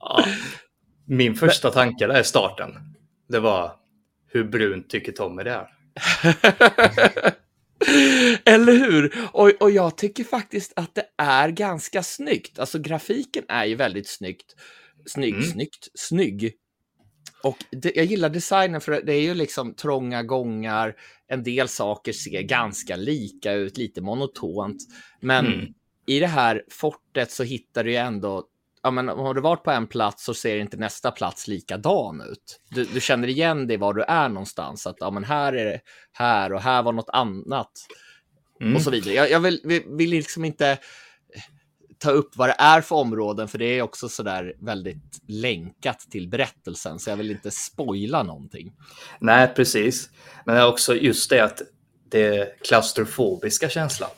ja. 0.01 0.25
Min 1.07 1.35
första 1.35 1.71
tanke 1.71 2.07
där 2.07 2.21
i 2.21 2.25
starten, 2.25 2.71
det 3.29 3.41
var 3.41 3.73
hur 4.33 4.45
brunt 4.45 4.91
tycker 4.91 5.13
Tommy 5.13 5.43
det 5.43 5.51
är? 5.51 5.69
Eller 8.45 8.73
hur? 8.73 9.15
Och, 9.33 9.51
och 9.61 9.71
jag 9.71 9.97
tycker 9.97 10.25
faktiskt 10.25 10.73
att 10.77 10.95
det 10.95 11.05
är 11.19 11.49
ganska 11.49 12.03
snyggt. 12.03 12.59
Alltså 12.59 12.79
grafiken 12.79 13.45
är 13.49 13.65
ju 13.65 13.75
väldigt 13.75 14.09
snyggt. 14.09 14.55
Snygg, 15.09 15.35
mm. 15.35 15.47
snyggt, 15.47 15.89
snygg. 15.95 16.55
Och 17.43 17.57
det, 17.71 17.97
jag 17.97 18.05
gillar 18.05 18.29
designen 18.29 18.81
för 18.81 19.03
det 19.03 19.15
är 19.15 19.21
ju 19.21 19.35
liksom 19.35 19.75
trånga 19.75 20.23
gångar. 20.23 20.95
En 21.29 21.43
del 21.43 21.69
saker 21.69 22.13
ser 22.13 22.43
ganska 22.43 22.97
lika 22.97 23.53
ut, 23.53 23.77
lite 23.77 24.01
monotont. 24.01 24.83
Men 25.21 25.47
mm. 25.47 25.67
i 26.07 26.21
det 26.21 26.27
här 26.27 26.65
fortet 26.71 27.31
så 27.31 27.43
hittar 27.43 27.85
du 27.85 27.91
ju 27.91 27.97
ändå 27.97 28.49
ja, 28.83 28.91
men 28.91 29.09
har 29.09 29.35
du 29.35 29.41
varit 29.41 29.63
på 29.63 29.71
en 29.71 29.87
plats 29.87 30.25
så 30.25 30.35
ser 30.35 30.59
inte 30.59 30.77
nästa 30.77 31.11
plats 31.11 31.49
likadan 31.49 32.21
ut. 32.21 32.61
Du, 32.71 32.85
du 32.85 33.01
känner 33.01 33.29
igen 33.29 33.67
dig 33.67 33.77
var 33.77 33.95
du 33.95 34.03
är 34.03 34.29
någonstans. 34.29 34.87
Att 34.87 34.97
ja, 35.01 35.11
men 35.11 35.25
här 35.25 35.53
är 35.53 35.65
det 35.65 35.81
här 36.13 36.53
och 36.53 36.61
här 36.61 36.83
var 36.83 36.93
något 36.93 37.11
annat. 37.11 37.73
Mm. 38.61 38.77
Och 38.77 38.83
så 38.83 38.91
vidare. 38.91 39.15
Jag, 39.15 39.31
jag 39.31 39.41
vill, 39.41 39.61
vill, 39.65 39.83
vill 39.87 40.11
liksom 40.11 40.45
inte 40.45 40.79
ta 41.99 42.11
upp 42.11 42.37
vad 42.37 42.49
det 42.49 42.57
är 42.59 42.81
för 42.81 42.97
områden, 42.97 43.49
för 43.49 43.59
det 43.59 43.65
är 43.65 43.83
också 43.83 44.09
så 44.09 44.23
där 44.23 44.55
väldigt 44.61 45.21
länkat 45.29 46.01
till 46.11 46.29
berättelsen, 46.29 46.99
så 46.99 47.11
jag 47.11 47.17
vill 47.17 47.31
inte 47.31 47.51
spoila 47.51 48.23
någonting. 48.23 48.73
Nej, 49.21 49.55
precis. 49.57 50.11
Men 50.45 50.67
också 50.67 50.95
just 50.95 51.31
det 51.31 51.41
att 51.41 51.63
det 52.11 52.63
klaustrofobiska 52.63 53.69
känslan. 53.69 54.11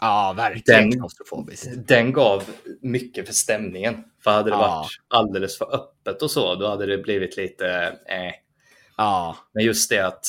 Ja, 0.00 0.34
verkligen 0.36 0.90
den, 0.90 0.92
klaustrofobiskt. 0.92 1.68
Den 1.86 2.12
gav 2.12 2.44
mycket 2.80 3.26
för 3.26 3.34
stämningen. 3.34 4.04
För 4.24 4.30
hade 4.30 4.50
det 4.50 4.56
ja. 4.56 4.58
varit 4.58 4.90
alldeles 5.08 5.58
för 5.58 5.74
öppet 5.74 6.22
och 6.22 6.30
så, 6.30 6.54
då 6.54 6.68
hade 6.68 6.86
det 6.86 6.98
blivit 6.98 7.36
lite 7.36 7.68
eh. 8.08 8.32
Ja. 8.96 9.36
Men 9.52 9.64
just 9.64 9.90
det 9.90 10.06
att 10.06 10.26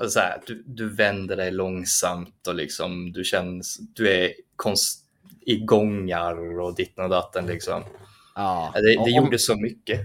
alltså 0.00 0.20
här, 0.20 0.40
du, 0.46 0.64
du 0.66 0.88
vänder 0.88 1.36
dig 1.36 1.50
långsamt 1.50 2.46
och 2.48 2.54
liksom 2.54 3.12
du 3.12 3.24
känns, 3.24 3.78
du 3.94 4.08
är 4.08 4.32
konst, 4.56 5.05
i 5.46 5.56
gångar 5.56 6.60
och 6.60 6.74
ditten 6.74 7.04
och 7.04 7.10
datten 7.10 7.46
liksom. 7.46 7.82
Ja. 8.34 8.72
Det, 8.74 8.80
det 8.80 8.98
om, 8.98 9.10
gjorde 9.10 9.38
så 9.38 9.56
mycket. 9.56 10.00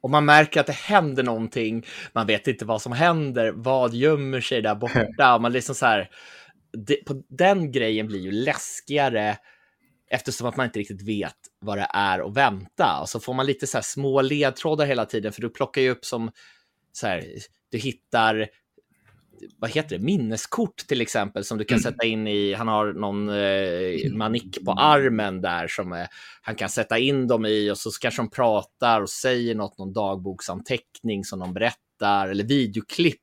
Och 0.00 0.10
man 0.10 0.24
märker 0.24 0.60
att 0.60 0.66
det 0.66 0.72
händer 0.72 1.22
någonting. 1.22 1.86
Man 2.12 2.26
vet 2.26 2.48
inte 2.48 2.64
vad 2.64 2.82
som 2.82 2.92
händer. 2.92 3.52
Vad 3.56 3.94
gömmer 3.94 4.40
sig 4.40 4.62
där 4.62 4.74
borta? 4.74 5.38
Man 5.40 5.52
liksom 5.52 5.74
så 5.74 5.86
här, 5.86 6.10
det, 6.72 7.04
på 7.06 7.22
den 7.28 7.72
grejen 7.72 8.06
blir 8.06 8.20
ju 8.20 8.30
läskigare 8.30 9.36
eftersom 10.10 10.46
att 10.46 10.56
man 10.56 10.66
inte 10.66 10.78
riktigt 10.78 11.02
vet 11.02 11.36
vad 11.60 11.78
det 11.78 11.88
är 11.90 12.18
att 12.28 12.36
vänta. 12.36 13.00
Och 13.00 13.08
så 13.08 13.20
får 13.20 13.34
man 13.34 13.46
lite 13.46 13.66
så 13.66 13.76
här 13.76 13.82
små 13.82 14.20
ledtrådar 14.22 14.86
hela 14.86 15.04
tiden, 15.04 15.32
för 15.32 15.40
du 15.40 15.48
plockar 15.48 15.82
ju 15.82 15.90
upp 15.90 16.04
som 16.04 16.30
så 16.92 17.06
här, 17.06 17.24
du 17.70 17.78
hittar 17.78 18.48
vad 19.58 19.70
heter 19.70 19.98
det, 19.98 20.04
minneskort 20.04 20.76
till 20.76 21.00
exempel 21.00 21.44
som 21.44 21.58
du 21.58 21.64
kan 21.64 21.78
mm. 21.78 21.82
sätta 21.82 22.06
in 22.06 22.26
i, 22.26 22.54
han 22.54 22.68
har 22.68 22.92
någon 22.92 23.28
eh, 23.28 24.16
manick 24.16 24.64
på 24.64 24.72
armen 24.72 25.40
där 25.40 25.68
som 25.68 25.92
eh, 25.92 26.06
han 26.42 26.54
kan 26.54 26.68
sätta 26.68 26.98
in 26.98 27.26
dem 27.26 27.46
i 27.46 27.70
och 27.70 27.78
så 27.78 27.90
kanske 28.00 28.22
de 28.22 28.30
pratar 28.30 29.00
och 29.00 29.10
säger 29.10 29.54
något, 29.54 29.78
någon 29.78 29.92
dagboksanteckning 29.92 31.24
som 31.24 31.38
de 31.38 31.54
berättar 31.54 32.28
eller 32.28 32.44
videoklipp 32.44 33.22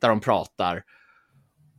där 0.00 0.08
de 0.08 0.20
pratar. 0.20 0.82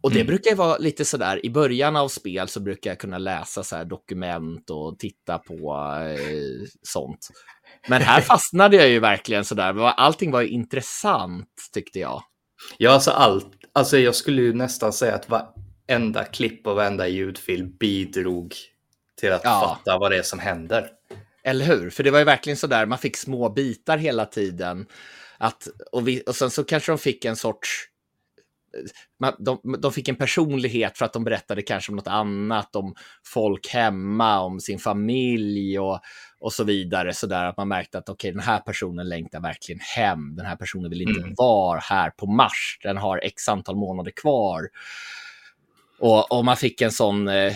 Och 0.06 0.12
det 0.12 0.20
mm. 0.20 0.28
brukar 0.28 0.50
ju 0.50 0.56
vara 0.56 0.78
lite 0.78 1.06
sådär, 1.06 1.46
i 1.46 1.50
början 1.50 1.96
av 1.96 2.08
spel 2.08 2.48
så 2.48 2.60
brukar 2.60 2.92
jag 2.92 3.00
kunna 3.00 3.18
läsa 3.18 3.64
så 3.64 3.84
dokument 3.84 4.70
och 4.70 5.00
titta 5.00 5.38
på 5.38 5.76
eh, 6.06 6.68
sånt. 6.82 7.28
Men 7.88 8.02
här 8.02 8.22
fastnade 8.32 8.76
jag 8.78 8.90
ju 8.90 9.00
verkligen 9.00 9.46
sådär, 9.46 9.80
allting 9.80 10.32
var 10.32 10.42
intressant 10.42 11.50
tyckte 11.74 12.00
jag. 12.00 12.24
Ja, 12.78 12.92
alltså 12.92 13.12
allt, 13.12 13.48
alltså 13.76 13.98
jag 13.98 14.16
skulle 14.16 14.42
ju 14.42 14.54
nästan 14.54 14.94
säga 14.94 15.16
att 15.16 15.30
varenda 15.30 16.24
klipp 16.24 16.68
och 16.68 16.76
varenda 16.76 17.08
ljudfil 17.08 17.66
bidrog 17.66 18.56
till 19.20 19.32
att 19.32 19.42
ja. 19.44 19.78
fatta 19.86 19.98
vad 19.98 20.12
det 20.12 20.18
är 20.18 20.24
som 20.24 20.40
händer. 20.40 20.90
Eller 21.44 21.66
hur? 21.66 21.90
För 21.90 22.04
det 22.04 22.12
var 22.12 22.20
ju 22.20 22.26
verkligen 22.26 22.58
sådär, 22.58 22.86
man 22.86 22.98
fick 22.98 23.18
små 23.18 23.50
bitar 23.50 23.98
hela 23.98 24.26
tiden. 24.26 24.86
Att, 25.38 25.68
och, 25.92 26.08
vi, 26.08 26.24
och 26.28 26.36
sen 26.36 26.50
så 26.50 26.64
kanske 26.64 26.92
de 26.92 26.98
fick 26.98 27.26
en 27.26 27.36
sorts 27.36 27.88
de, 29.38 29.76
de 29.80 29.92
fick 29.92 30.08
en 30.08 30.16
personlighet 30.16 30.98
för 30.98 31.06
att 31.06 31.14
de 31.14 31.24
berättade 31.24 31.62
kanske 31.62 31.92
om 31.92 31.96
något 31.96 32.08
annat, 32.08 32.76
om 32.76 32.96
folk 33.26 33.68
hemma, 33.68 34.40
om 34.40 34.60
sin 34.60 34.80
familj 34.80 35.80
och, 35.80 36.00
och 36.40 36.54
så 36.54 36.64
vidare. 36.64 37.14
Så 37.14 37.28
där 37.28 37.46
att 37.46 37.58
man 37.58 37.68
märkte 37.68 37.98
att 37.98 38.10
okej, 38.10 38.30
okay, 38.30 38.32
den 38.32 38.48
här 38.48 38.60
personen 38.60 39.10
längtar 39.10 39.40
verkligen 39.40 39.80
hem. 39.80 40.36
Den 40.36 40.46
här 40.46 40.56
personen 40.56 40.90
vill 40.90 41.02
inte 41.02 41.22
mm. 41.22 41.34
vara 41.38 41.80
här 41.80 42.10
på 42.10 42.28
Mars. 42.28 42.80
Den 42.84 42.98
har 42.98 43.20
x 43.24 43.50
antal 43.50 43.76
månader 43.76 44.12
kvar. 44.12 44.62
Och, 46.00 46.32
och 46.32 46.46
man 46.46 46.58
fick 46.58 46.82
en 46.82 46.92
sån... 46.92 47.28
Eh, 47.28 47.54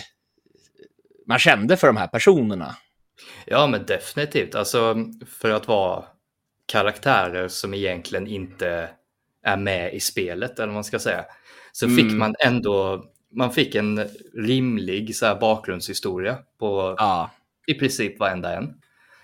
man 1.26 1.38
kände 1.38 1.76
för 1.76 1.86
de 1.86 1.96
här 1.96 2.06
personerna. 2.06 2.76
Ja, 3.46 3.66
men 3.66 3.86
definitivt. 3.86 4.54
Alltså, 4.54 4.96
för 5.26 5.50
att 5.50 5.68
vara 5.68 6.04
karaktärer 6.66 7.48
som 7.48 7.74
egentligen 7.74 8.26
inte 8.26 8.90
är 9.42 9.56
med 9.56 9.94
i 9.94 10.00
spelet, 10.00 10.58
eller 10.58 10.66
vad 10.66 10.74
man 10.74 10.84
ska 10.84 10.98
säga, 10.98 11.24
så 11.72 11.86
mm. 11.86 11.96
fick 11.96 12.18
man 12.18 12.34
ändå 12.38 13.04
man 13.30 13.52
fick 13.52 13.74
en 13.74 14.08
rimlig 14.34 15.16
så 15.16 15.26
här, 15.26 15.40
bakgrundshistoria 15.40 16.38
på 16.58 16.94
ja. 16.98 17.30
i 17.66 17.74
princip 17.74 18.18
varenda 18.18 18.56
en. 18.56 18.74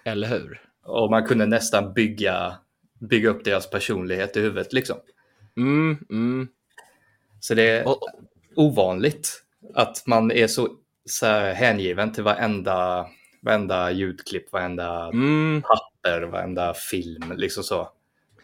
Eller 0.04 0.28
hur? 0.28 0.60
Och 0.82 1.10
man 1.10 1.24
kunde 1.24 1.46
nästan 1.46 1.92
bygga, 1.92 2.56
bygga 2.98 3.28
upp 3.28 3.44
deras 3.44 3.70
personlighet 3.70 4.36
i 4.36 4.40
huvudet 4.40 4.72
liksom. 4.72 4.96
Mm, 5.56 5.98
mm. 6.10 6.48
Så 7.40 7.54
det 7.54 7.62
är 7.62 7.88
och, 7.88 8.00
ovanligt 8.56 9.42
att 9.74 10.06
man 10.06 10.30
är 10.30 10.46
så, 10.46 10.68
så 11.04 11.26
här, 11.26 11.54
hängiven 11.54 12.12
till 12.12 12.24
varenda, 12.24 13.06
varenda 13.42 13.90
ljudklipp, 13.90 14.52
varenda 14.52 15.10
mm. 15.12 15.62
papper, 15.62 16.22
varenda 16.22 16.74
film. 16.74 17.32
Liksom 17.36 17.64
så. 17.64 17.88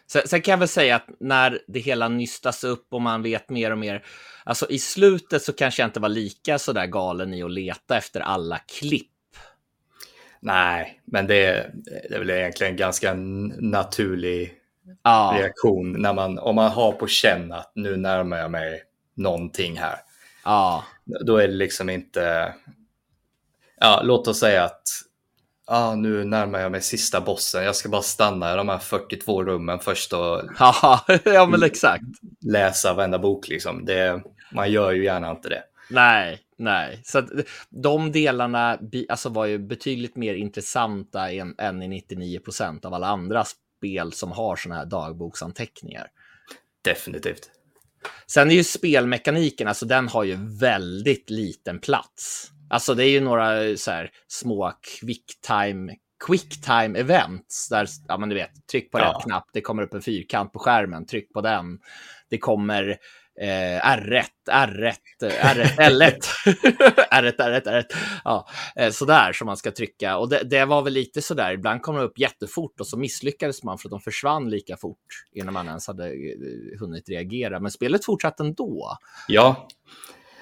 Sen, 0.07 0.21
sen, 0.27 0.41
kan 0.41 0.51
jag 0.51 0.59
väl 0.59 0.67
säga 0.67 0.95
att 0.95 1.07
när 1.19 1.59
det 1.67 1.79
hela 1.79 2.07
nystas 2.07 2.63
upp 2.63 2.87
och 2.89 3.01
man 3.01 3.23
vet 3.23 3.49
mer 3.49 3.71
och 3.71 3.77
mer, 3.77 4.05
alltså 4.43 4.69
i 4.69 4.79
slutet 4.79 5.41
så 5.41 5.53
kanske 5.53 5.81
jag 5.81 5.87
inte 5.87 5.99
var 5.99 6.09
lika 6.09 6.59
så 6.59 6.73
där 6.73 6.85
galen 6.85 7.33
i 7.33 7.43
att 7.43 7.51
leta 7.51 7.97
efter 7.97 8.19
alla 8.19 8.57
klipp. 8.57 9.09
Nej, 10.39 11.01
men 11.05 11.27
det 11.27 11.45
är, 11.45 11.71
det 12.09 12.15
är 12.15 12.19
väl 12.19 12.29
egentligen 12.29 12.73
en 12.73 12.77
ganska 12.77 13.13
naturlig 13.13 14.53
ja. 15.03 15.35
reaktion 15.37 16.01
när 16.01 16.13
man, 16.13 16.39
om 16.39 16.55
man 16.55 16.71
har 16.71 16.91
på 16.91 17.07
känn 17.07 17.51
att 17.51 17.71
nu 17.75 17.97
närmar 17.97 18.37
jag 18.37 18.51
mig 18.51 18.83
någonting 19.15 19.77
här. 19.77 19.95
Ja. 20.45 20.83
Då 21.05 21.37
är 21.37 21.47
det 21.47 21.53
liksom 21.53 21.89
inte, 21.89 22.53
ja, 23.79 24.01
låt 24.03 24.27
oss 24.27 24.39
säga 24.39 24.63
att 24.63 24.83
ah, 25.65 25.95
nu 25.95 26.23
närmar 26.23 26.59
jag 26.59 26.71
mig 26.71 26.81
sista 26.81 27.21
bossen. 27.21 27.63
Jag 27.63 27.75
ska 27.75 27.89
bara 27.89 28.01
stanna 28.01 28.53
i 28.53 28.57
de 28.57 28.69
här 28.69 28.77
42 28.77 29.43
rummen 29.43 29.79
först 29.79 30.13
och 30.13 30.41
ja, 31.23 31.45
men 31.49 31.63
exakt. 31.63 32.03
läsa 32.41 32.93
varenda 32.93 33.19
bok. 33.19 33.47
Liksom. 33.47 33.85
Det, 33.85 34.23
man 34.51 34.71
gör 34.71 34.91
ju 34.91 35.03
gärna 35.03 35.31
inte 35.31 35.49
det. 35.49 35.63
Nej, 35.89 36.39
nej. 36.57 37.01
Så 37.03 37.17
att 37.17 37.29
de 37.69 38.11
delarna 38.11 38.79
alltså, 39.09 39.29
var 39.29 39.45
ju 39.45 39.57
betydligt 39.57 40.15
mer 40.15 40.33
intressanta 40.33 41.31
än, 41.31 41.55
än 41.57 41.81
i 41.81 41.87
99 41.87 42.39
procent 42.39 42.85
av 42.85 42.93
alla 42.93 43.07
andra 43.07 43.45
spel 43.45 44.13
som 44.13 44.31
har 44.31 44.55
sådana 44.55 44.79
här 44.79 44.85
dagboksanteckningar. 44.85 46.07
Definitivt. 46.81 47.49
Sen 48.27 48.51
är 48.51 48.55
ju 48.55 48.63
spelmekaniken, 48.63 49.67
alltså 49.67 49.85
den 49.85 50.07
har 50.07 50.23
ju 50.23 50.37
väldigt 50.59 51.29
liten 51.29 51.79
plats. 51.79 52.51
Alltså 52.69 52.93
det 52.93 53.05
är 53.05 53.09
ju 53.09 53.19
några 53.19 53.77
så 53.77 53.91
här 53.91 54.11
små 54.27 54.71
quicktime 54.99 55.95
quicktime 56.27 56.99
events 56.99 57.69
där, 57.69 57.87
ja 58.07 58.17
men 58.17 58.29
du 58.29 58.35
vet, 58.35 58.67
tryck 58.71 58.91
på 58.91 58.99
ja. 58.99 59.05
rätt 59.05 59.23
knapp, 59.23 59.45
det 59.53 59.61
kommer 59.61 59.83
upp 59.83 59.93
en 59.93 60.01
fyrkant 60.01 60.53
på 60.53 60.59
skärmen, 60.59 61.05
tryck 61.05 61.33
på 61.33 61.41
den. 61.41 61.79
Det 62.29 62.37
kommer 62.37 62.97
eh, 63.41 63.97
R1, 63.97 64.25
R1, 64.51 64.95
R1, 65.21 65.77
L1, 65.77 66.19
R1, 67.11 67.37
R1, 67.37 67.63
R1. 67.63 67.83
Ja, 68.23 68.47
eh, 68.75 68.91
sådär 68.91 69.33
som 69.33 69.45
man 69.45 69.57
ska 69.57 69.71
trycka. 69.71 70.17
Och 70.17 70.29
det, 70.29 70.43
det, 70.43 70.65
var 70.65 70.81
väl 70.81 70.93
lite 70.93 71.21
sådär, 71.21 71.51
ibland 71.53 71.81
kom 71.81 71.95
det 71.95 72.01
upp 72.01 72.19
jättefort 72.19 72.79
och 72.79 72.87
så 72.87 72.97
misslyckades 72.97 73.63
man 73.63 73.77
för 73.77 73.87
att 73.87 73.91
de 73.91 73.99
försvann 73.99 74.49
lika 74.49 74.77
fort 74.77 74.97
innan 75.31 75.53
man 75.53 75.67
ens 75.67 75.87
hade 75.87 76.07
eh, 76.07 76.79
hunnit 76.79 77.09
reagera. 77.09 77.59
Men 77.59 77.71
spelet 77.71 78.05
fortsatte 78.05 78.43
ändå. 78.43 78.97
Ja, 79.27 79.67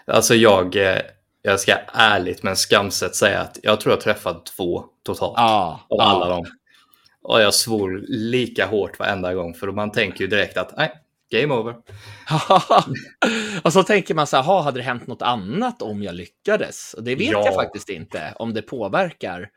alltså 0.07 0.35
jag 0.35 0.75
eh, 0.75 1.01
jag 1.41 1.59
ska 1.59 1.77
ärligt 1.93 2.43
men 2.43 2.55
skamset 2.55 3.15
säga 3.15 3.41
att 3.41 3.59
jag 3.63 3.81
tror 3.81 3.93
jag 3.93 4.01
träffat 4.01 4.45
två 4.45 4.85
totalt 5.03 5.37
ah, 5.37 5.79
av 5.89 5.99
ah. 5.99 6.03
alla 6.03 6.29
dem. 6.29 6.45
Och 7.23 7.41
jag 7.41 7.53
svor 7.53 8.03
lika 8.07 8.65
hårt 8.65 8.99
varenda 8.99 9.33
gång 9.33 9.53
för 9.53 9.71
man 9.71 9.91
tänker 9.91 10.21
ju 10.21 10.27
direkt 10.27 10.57
att 10.57 10.77
nej, 10.77 10.91
game 11.31 11.53
over. 11.53 11.75
och 13.63 13.73
så 13.73 13.83
tänker 13.83 14.13
man 14.13 14.27
så 14.27 14.37
här, 14.37 14.61
hade 14.61 14.79
det 14.79 14.83
hänt 14.83 15.07
något 15.07 15.21
annat 15.21 15.81
om 15.81 16.03
jag 16.03 16.15
lyckades? 16.15 16.93
Och 16.93 17.03
det 17.03 17.15
vet 17.15 17.31
ja. 17.31 17.45
jag 17.45 17.55
faktiskt 17.55 17.89
inte, 17.89 18.33
om 18.35 18.53
det 18.53 18.61
påverkar 18.61 19.49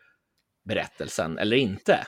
berättelsen 0.65 1.39
eller 1.39 1.57
inte. 1.57 2.07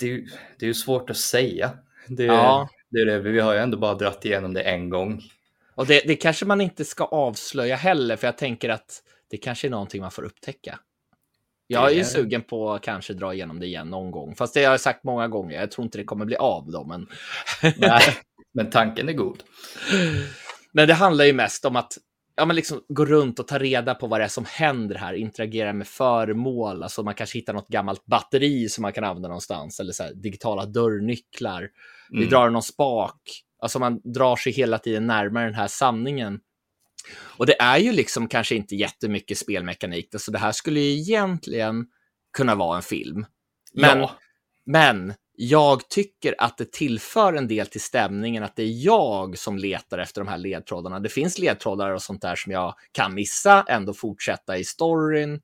Det 0.00 0.06
är 0.06 0.10
ju, 0.10 0.26
det 0.58 0.64
är 0.64 0.68
ju 0.68 0.74
svårt 0.74 1.10
att 1.10 1.16
säga. 1.16 1.70
Det, 2.08 2.24
ja. 2.24 2.68
det 2.90 3.00
är 3.00 3.06
det, 3.06 3.18
vi 3.18 3.40
har 3.40 3.52
ju 3.52 3.58
ändå 3.58 3.78
bara 3.78 3.94
dratt 3.94 4.24
igenom 4.24 4.54
det 4.54 4.62
en 4.62 4.90
gång. 4.90 5.22
Och 5.74 5.86
det, 5.86 6.02
det 6.06 6.16
kanske 6.16 6.46
man 6.46 6.60
inte 6.60 6.84
ska 6.84 7.04
avslöja 7.04 7.76
heller, 7.76 8.16
för 8.16 8.26
jag 8.26 8.38
tänker 8.38 8.68
att 8.68 9.02
det 9.30 9.36
kanske 9.36 9.68
är 9.68 9.70
någonting 9.70 10.00
man 10.00 10.10
får 10.10 10.22
upptäcka. 10.22 10.78
Jag 11.66 11.90
är 11.90 11.94
ju 11.94 12.04
sugen 12.04 12.42
på 12.42 12.72
att 12.72 12.82
kanske 12.82 13.14
dra 13.14 13.34
igenom 13.34 13.60
det 13.60 13.66
igen 13.66 13.90
någon 13.90 14.10
gång, 14.10 14.34
fast 14.34 14.54
det 14.54 14.64
har 14.64 14.70
jag 14.70 14.80
sagt 14.80 15.04
många 15.04 15.28
gånger. 15.28 15.60
Jag 15.60 15.70
tror 15.70 15.84
inte 15.84 15.98
det 15.98 16.04
kommer 16.04 16.24
bli 16.24 16.36
av 16.36 16.70
då, 16.70 16.84
men... 16.84 17.06
Nej, 17.76 18.02
men 18.54 18.70
tanken 18.70 19.08
är 19.08 19.12
god. 19.12 19.42
Men 20.72 20.88
det 20.88 20.94
handlar 20.94 21.24
ju 21.24 21.32
mest 21.32 21.64
om 21.64 21.76
att 21.76 21.98
ja, 22.36 22.44
men 22.44 22.56
liksom 22.56 22.84
gå 22.88 23.04
runt 23.04 23.38
och 23.38 23.48
ta 23.48 23.58
reda 23.58 23.94
på 23.94 24.06
vad 24.06 24.20
det 24.20 24.24
är 24.24 24.28
som 24.28 24.44
händer 24.48 24.94
här, 24.94 25.14
interagera 25.14 25.72
med 25.72 25.86
föremål, 25.86 26.82
alltså 26.82 27.02
man 27.02 27.14
kanske 27.14 27.38
hittar 27.38 27.52
något 27.52 27.68
gammalt 27.68 28.06
batteri 28.06 28.68
som 28.68 28.82
man 28.82 28.92
kan 28.92 29.04
använda 29.04 29.28
någonstans, 29.28 29.80
eller 29.80 29.92
så 29.92 30.02
här, 30.02 30.14
digitala 30.14 30.66
dörrnycklar. 30.66 31.68
Vi 32.10 32.16
mm. 32.16 32.30
drar 32.30 32.50
någon 32.50 32.62
spak, 32.62 33.20
Alltså 33.64 33.78
man 33.78 34.00
drar 34.04 34.36
sig 34.36 34.52
hela 34.52 34.78
tiden 34.78 35.06
närmare 35.06 35.44
den 35.44 35.54
här 35.54 35.68
sanningen. 35.68 36.40
Och 37.20 37.46
det 37.46 37.60
är 37.60 37.78
ju 37.78 37.92
liksom 37.92 38.28
kanske 38.28 38.54
inte 38.54 38.76
jättemycket 38.76 39.38
spelmekanik, 39.38 40.14
alltså 40.14 40.32
det 40.32 40.38
här 40.38 40.52
skulle 40.52 40.80
ju 40.80 41.00
egentligen 41.00 41.86
kunna 42.36 42.54
vara 42.54 42.76
en 42.76 42.82
film. 42.82 43.26
Men, 43.72 43.98
ja. 43.98 44.18
men 44.64 45.14
jag 45.36 45.88
tycker 45.88 46.34
att 46.38 46.58
det 46.58 46.72
tillför 46.72 47.32
en 47.32 47.48
del 47.48 47.66
till 47.66 47.80
stämningen 47.80 48.42
att 48.42 48.56
det 48.56 48.62
är 48.62 48.84
jag 48.84 49.38
som 49.38 49.58
letar 49.58 49.98
efter 49.98 50.20
de 50.20 50.28
här 50.28 50.38
ledtrådarna. 50.38 51.00
Det 51.00 51.08
finns 51.08 51.38
ledtrådar 51.38 51.90
och 51.90 52.02
sånt 52.02 52.22
där 52.22 52.36
som 52.36 52.52
jag 52.52 52.74
kan 52.92 53.14
missa, 53.14 53.64
ändå 53.68 53.94
fortsätta 53.94 54.58
i 54.58 54.64
storyn. 54.64 55.40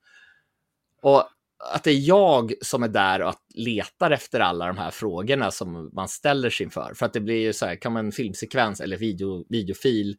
Och 1.03 1.25
att 1.73 1.85
det 1.85 1.91
är 1.91 2.09
jag 2.09 2.53
som 2.63 2.83
är 2.83 2.89
där 2.89 3.23
och 3.23 3.35
letar 3.55 4.11
efter 4.11 4.41
alla 4.41 4.67
de 4.67 4.79
här 4.79 4.91
frågorna 4.91 5.51
som 5.51 5.91
man 5.93 6.09
ställer 6.09 6.51
sig 6.51 6.65
inför. 6.65 6.95
För 6.95 7.07
att 7.07 7.13
det 7.13 7.21
blir 7.21 7.41
ju 7.41 7.53
så 7.53 7.67
här, 7.67 7.77
kan 7.77 7.93
man 7.93 8.07
en 8.07 8.13
filmsekvens 8.13 8.81
eller 8.81 8.97
video, 8.97 9.45
videofil 9.49 10.17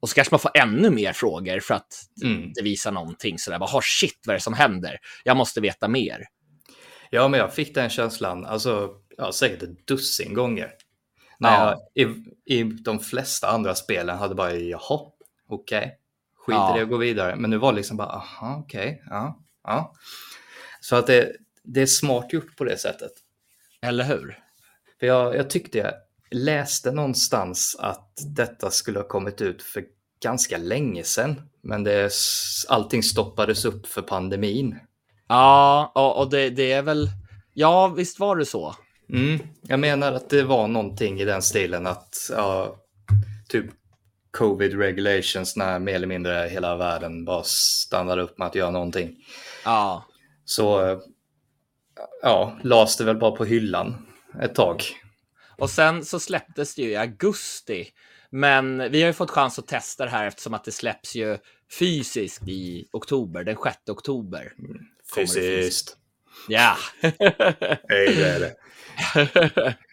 och 0.00 0.08
så 0.08 0.14
kanske 0.14 0.34
man 0.34 0.40
får 0.40 0.50
ännu 0.54 0.90
mer 0.90 1.12
frågor 1.12 1.60
för 1.60 1.74
att 1.74 1.94
mm. 2.24 2.52
det 2.54 2.62
visar 2.62 2.92
någonting 2.92 3.38
sådär. 3.38 3.58
Vad 3.58 3.70
har 3.70 3.80
shit, 3.80 4.20
vad 4.26 4.34
är 4.34 4.38
det 4.38 4.42
som 4.42 4.54
händer? 4.54 4.98
Jag 5.24 5.36
måste 5.36 5.60
veta 5.60 5.88
mer. 5.88 6.26
Ja, 7.10 7.28
men 7.28 7.40
jag 7.40 7.54
fick 7.54 7.74
den 7.74 7.90
känslan. 7.90 8.44
Alltså, 8.44 8.90
ja, 9.16 9.32
säkert 9.32 9.62
ett 9.62 9.86
dussin 9.86 10.34
gånger. 10.34 10.70
När 11.38 11.50
Ja. 11.50 11.82
jag 11.94 12.06
i, 12.06 12.14
i 12.58 12.62
de 12.62 13.00
flesta 13.00 13.48
andra 13.48 13.74
spelen 13.74 14.18
hade 14.18 14.34
bara, 14.34 14.54
jaha, 14.54 15.00
okej, 15.48 15.98
skit 16.36 16.54
Ja. 16.54 16.74
i 16.74 16.78
det 16.78 16.84
och 16.84 16.90
gå 16.90 16.96
vidare. 16.96 17.36
Men 17.36 17.50
nu 17.50 17.56
var 17.56 17.72
det 17.72 17.76
liksom 17.76 17.96
bara, 17.96 18.08
aha, 18.08 18.56
okej, 18.64 19.02
ja, 19.10 19.40
ja. 19.64 19.94
Så 20.82 20.96
att 20.96 21.06
det, 21.06 21.32
det 21.62 21.82
är 21.82 21.86
smart 21.86 22.32
gjort 22.32 22.56
på 22.56 22.64
det 22.64 22.76
sättet. 22.76 23.12
Eller 23.82 24.04
hur? 24.04 24.38
För 25.00 25.06
jag, 25.06 25.36
jag 25.36 25.50
tyckte 25.50 25.78
jag 25.78 25.92
läste 26.30 26.92
någonstans 26.92 27.76
att 27.78 28.18
detta 28.36 28.70
skulle 28.70 28.98
ha 28.98 29.08
kommit 29.08 29.40
ut 29.40 29.62
för 29.62 29.84
ganska 30.22 30.58
länge 30.58 31.04
sedan. 31.04 31.42
Men 31.62 31.84
det, 31.84 32.12
allting 32.68 33.02
stoppades 33.02 33.64
upp 33.64 33.86
för 33.86 34.02
pandemin. 34.02 34.78
Ja, 35.28 36.14
och, 36.16 36.30
det, 36.30 36.50
det 36.50 36.72
är 36.72 36.82
väl... 36.82 37.08
Ja, 37.54 37.88
visst 37.88 38.18
var 38.18 38.36
det 38.36 38.46
så. 38.46 38.76
Mm, 39.08 39.38
jag 39.62 39.80
menar 39.80 40.12
att 40.12 40.30
det 40.30 40.42
var 40.42 40.68
någonting 40.68 41.20
i 41.20 41.24
den 41.24 41.42
stilen 41.42 41.86
att 41.86 42.30
ja, 42.30 42.76
typ 43.48 43.66
covid 44.30 44.78
regulations 44.78 45.56
när 45.56 45.78
mer 45.78 45.94
eller 45.94 46.06
mindre 46.06 46.48
hela 46.48 46.76
världen 46.76 47.24
bara 47.24 47.42
stannade 47.44 48.22
upp 48.22 48.38
med 48.38 48.48
att 48.48 48.54
göra 48.54 48.70
någonting. 48.70 49.16
Ja, 49.64 50.04
Så 50.54 51.00
ja, 52.22 52.58
lades 52.62 52.96
det 52.96 53.04
väl 53.04 53.16
bara 53.16 53.30
på 53.30 53.44
hyllan 53.44 54.06
ett 54.42 54.54
tag. 54.54 54.82
och 55.58 55.70
sen 55.70 56.04
så 56.04 56.20
släpptes 56.20 56.74
det 56.74 56.82
ju 56.82 56.90
i 56.90 56.96
augusti. 56.96 57.88
Men 58.30 58.90
vi 58.90 59.00
har 59.00 59.06
ju 59.06 59.12
fått 59.12 59.30
chans 59.30 59.58
att 59.58 59.66
testa 59.66 60.04
det 60.04 60.10
här 60.10 60.26
eftersom 60.26 60.54
att 60.54 60.64
det 60.64 60.72
släpps 60.72 61.14
ju 61.14 61.38
fysiskt 61.78 62.48
i 62.48 62.88
oktober, 62.92 63.44
den 63.44 63.56
6 63.64 63.76
oktober. 63.88 64.52
Kommer 64.56 65.24
det 65.24 65.26
Fysiskt. 65.26 65.96
Ja. 66.48 66.76
Hej, 67.88 68.14
det 68.16 68.28
är 68.28 68.40
det. 68.40 68.54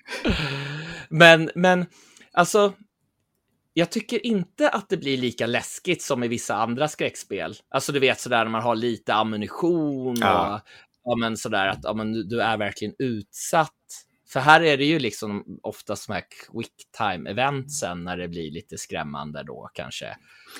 men, 1.09 1.51
men 1.55 1.85
alltså, 2.31 2.73
jag 3.79 3.91
tycker 3.91 4.25
inte 4.25 4.69
att 4.69 4.89
det 4.89 4.97
blir 4.97 5.17
lika 5.17 5.45
läskigt 5.45 6.01
som 6.01 6.23
i 6.23 6.27
vissa 6.27 6.55
andra 6.55 6.87
skräckspel. 6.87 7.55
Alltså, 7.69 7.91
du 7.91 7.99
vet 7.99 8.19
sådär 8.19 8.43
när 8.43 8.51
man 8.51 8.61
har 8.61 8.75
lite 8.75 9.13
ammunition 9.13 10.17
Ja. 10.19 10.55
och 10.55 10.61
ja, 11.03 11.15
men 11.15 11.37
sådär 11.37 11.67
att 11.67 11.79
ja, 11.83 11.93
men 11.93 12.27
du, 12.29 12.41
är 12.41 12.57
verkligen 12.57 12.93
utsatt. 12.99 13.73
För 14.33 14.39
här 14.39 14.61
är 14.61 14.77
det 14.77 14.85
ju 14.85 14.99
liksom 14.99 15.59
oftast 15.63 16.07
de 16.07 16.13
här 16.13 16.23
quick 16.51 16.73
time 16.97 17.29
eventsen 17.29 18.03
när 18.03 18.17
det 18.17 18.27
blir 18.27 18.51
lite 18.51 18.77
skrämmande 18.77 19.43
då 19.43 19.69
kanske. 19.73 20.07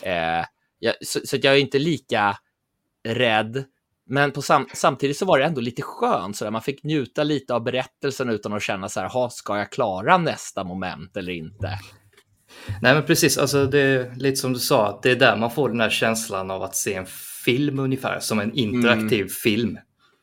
Eh, 0.03 0.45
jag, 0.80 0.95
så, 1.01 1.20
så 1.26 1.38
jag 1.41 1.53
är 1.55 1.59
inte 1.59 1.80
lika 1.80 2.38
rädd. 3.07 3.65
Men 4.05 4.32
på 4.32 4.41
sam 4.41 4.67
samtidigt 4.74 5.17
så 5.17 5.26
var 5.26 5.39
det 5.39 5.45
ändå 5.45 5.61
lite 5.61 5.82
skönt, 5.82 6.38
så 6.38 6.45
där 6.45 6.51
man 6.51 6.61
fick 6.61 6.84
njuta 6.84 7.24
lite 7.24 7.53
av 7.53 7.63
berättelsen 7.63 8.30
utan 8.30 8.53
att 8.53 8.63
känna 8.63 8.89
så 8.89 8.99
här, 8.99 9.09
"Ha, 9.09 9.30
ska 9.30 9.57
jag 9.57 9.72
klara 9.72 10.17
nästa 10.17 10.63
moment 10.63 11.17
eller 11.17 11.32
inte? 11.32 11.80
Nej 12.82 12.93
men 12.93 13.03
precis, 13.05 13.38
alltså 13.38 13.66
det 13.66 13.80
är 13.80 14.16
lite 14.16 14.36
som 14.38 14.53
du 14.53 14.60
sa, 14.60 14.88
att 14.89 15.03
det 15.03 15.12
är 15.12 15.16
där 15.16 15.36
man 15.36 15.51
får 15.51 15.70
den 15.70 15.80
här 15.82 15.89
känslan 15.89 16.51
av 16.51 16.64
att 16.64 16.76
se 16.76 16.93
en 16.93 17.05
film 17.45 17.80
ungefär, 17.80 18.20
som 18.20 18.39
en 18.39 18.53
interaktiv 18.53 19.28
film. 19.43 19.78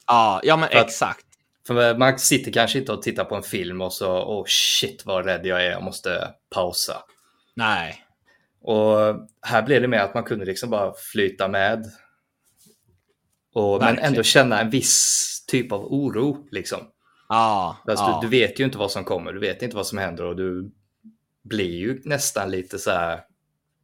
Ja, 0.07 0.41
ja 0.45 0.57
men 0.57 0.69
För 0.69 0.77
att- 0.79 0.87
exakt. 0.87 1.23
För 1.67 1.99
man 1.99 2.19
sitter 2.19 2.53
kanske 2.53 2.79
inte 2.79 2.93
och 2.93 3.03
tittar 3.03 3.25
på 3.25 3.35
en 3.35 3.43
film 3.43 3.81
och 3.81 3.93
så, 3.93 4.13
oh 4.13 4.45
shit 4.47 5.03
vad 5.07 5.25
rädd 5.25 5.47
jag 5.47 5.67
är, 5.67 5.71
jag 5.71 5.83
måste 5.83 6.29
pausa. 6.55 6.97
Nej. 7.55 8.03
Och 8.63 8.97
här 9.43 9.63
blev 9.63 9.83
det 9.83 9.89
mer 9.89 9.99
att 9.99 10.15
man 10.15 10.25
kunde 10.25 10.45
liksom 10.45 10.71
bara 10.71 10.93
flyta 11.13 11.49
med. 11.49 11.85
Och, 13.55 13.81
men 13.81 13.99
ändå 13.99 14.23
känna 14.23 14.61
en 14.61 14.71
viss 14.71 15.45
typ 15.47 15.73
av 15.73 15.85
oro. 15.85 16.47
Liksom. 16.51 16.79
Ja, 17.29 17.77
Fast 17.87 18.03
ja. 18.03 18.19
du, 18.23 18.29
du 18.29 18.39
vet 18.39 18.61
ju 18.61 18.65
inte 18.65 18.79
vad 18.79 18.91
som 18.91 19.05
kommer, 19.05 19.33
du 19.33 19.41
vet 19.41 19.63
inte 19.63 19.77
vad 19.77 19.87
som 19.87 19.99
händer 19.99 20.25
och 20.25 20.37
du 20.37 20.71
blir 21.49 21.77
ju 21.77 22.01
nästan 22.05 22.51
lite 22.51 22.79
så 22.79 22.91
här 22.91 23.21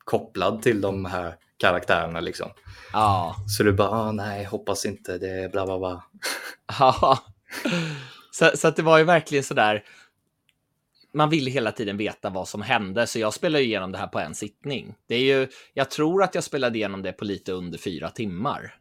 kopplad 0.04 0.62
till 0.62 0.80
de 0.80 1.04
här 1.04 1.34
karaktärerna. 1.56 2.20
Liksom. 2.20 2.50
ja. 2.92 3.36
Så 3.48 3.62
du 3.62 3.72
bara, 3.72 3.88
ah, 3.88 4.12
nej, 4.12 4.44
hoppas 4.44 4.86
inte, 4.86 5.18
det 5.18 5.30
är 5.30 5.48
bla 5.48 5.66
bla 5.66 5.78
bla. 5.78 6.04
Ja. 6.78 7.18
Så, 8.30 8.50
så 8.54 8.68
att 8.68 8.76
det 8.76 8.82
var 8.82 8.98
ju 8.98 9.04
verkligen 9.04 9.44
så 9.44 9.54
där. 9.54 9.84
Man 11.14 11.30
ville 11.30 11.50
hela 11.50 11.72
tiden 11.72 11.96
veta 11.96 12.30
vad 12.30 12.48
som 12.48 12.62
hände, 12.62 13.06
så 13.06 13.18
jag 13.18 13.34
spelade 13.34 13.64
igenom 13.64 13.92
det 13.92 13.98
här 13.98 14.06
på 14.06 14.18
en 14.18 14.34
sittning. 14.34 14.94
Det 15.08 15.14
är 15.14 15.20
ju, 15.20 15.48
jag 15.74 15.90
tror 15.90 16.22
att 16.22 16.34
jag 16.34 16.44
spelade 16.44 16.78
igenom 16.78 17.02
det 17.02 17.12
på 17.12 17.24
lite 17.24 17.52
under 17.52 17.78
fyra 17.78 18.10
timmar. 18.10 18.74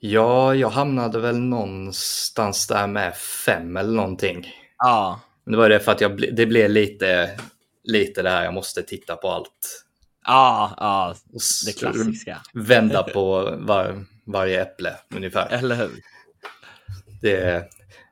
Ja, 0.00 0.54
jag 0.54 0.70
hamnade 0.70 1.20
väl 1.20 1.38
någonstans 1.38 2.66
där 2.66 2.86
med 2.86 3.16
fem 3.16 3.76
eller 3.76 3.92
någonting. 3.92 4.46
Ja, 4.78 5.20
Men 5.44 5.52
det 5.52 5.58
var 5.58 5.68
det 5.68 5.80
för 5.80 5.92
att 5.92 6.00
jag, 6.00 6.34
det 6.36 6.46
blev 6.46 6.70
lite, 6.70 7.30
lite 7.84 8.22
det 8.22 8.30
här, 8.30 8.44
jag 8.44 8.54
måste 8.54 8.82
titta 8.82 9.16
på 9.16 9.28
allt. 9.30 9.84
ja, 10.26 11.14
Och 11.32 11.40
s- 11.40 11.62
det 11.66 11.72
klassiska. 11.78 12.40
Vända 12.54 13.02
på 13.02 13.56
var, 13.58 14.04
varje 14.26 14.62
äpple 14.62 14.96
ungefär. 15.14 15.48
Eller 15.50 15.74
hur? 15.76 15.90
Det, 17.22 17.64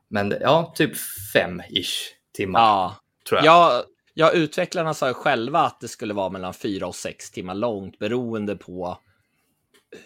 men 0.07 0.33
ja, 0.41 0.73
typ 0.75 0.91
fem-ish 1.33 1.97
timmar 2.33 2.59
Ja, 2.59 2.95
tror 3.29 3.37
jag. 3.37 3.45
ja, 3.45 3.83
ja, 4.13 4.31
utvecklarna 4.31 4.93
sa 4.93 5.13
själva 5.13 5.59
att 5.59 5.79
det 5.79 5.87
skulle 5.87 6.13
vara 6.13 6.29
mellan 6.29 6.53
fyra 6.53 6.87
och 6.87 6.95
sex 6.95 7.31
timmar 7.31 7.55
långt 7.55 7.99
beroende 7.99 8.55
på 8.55 8.97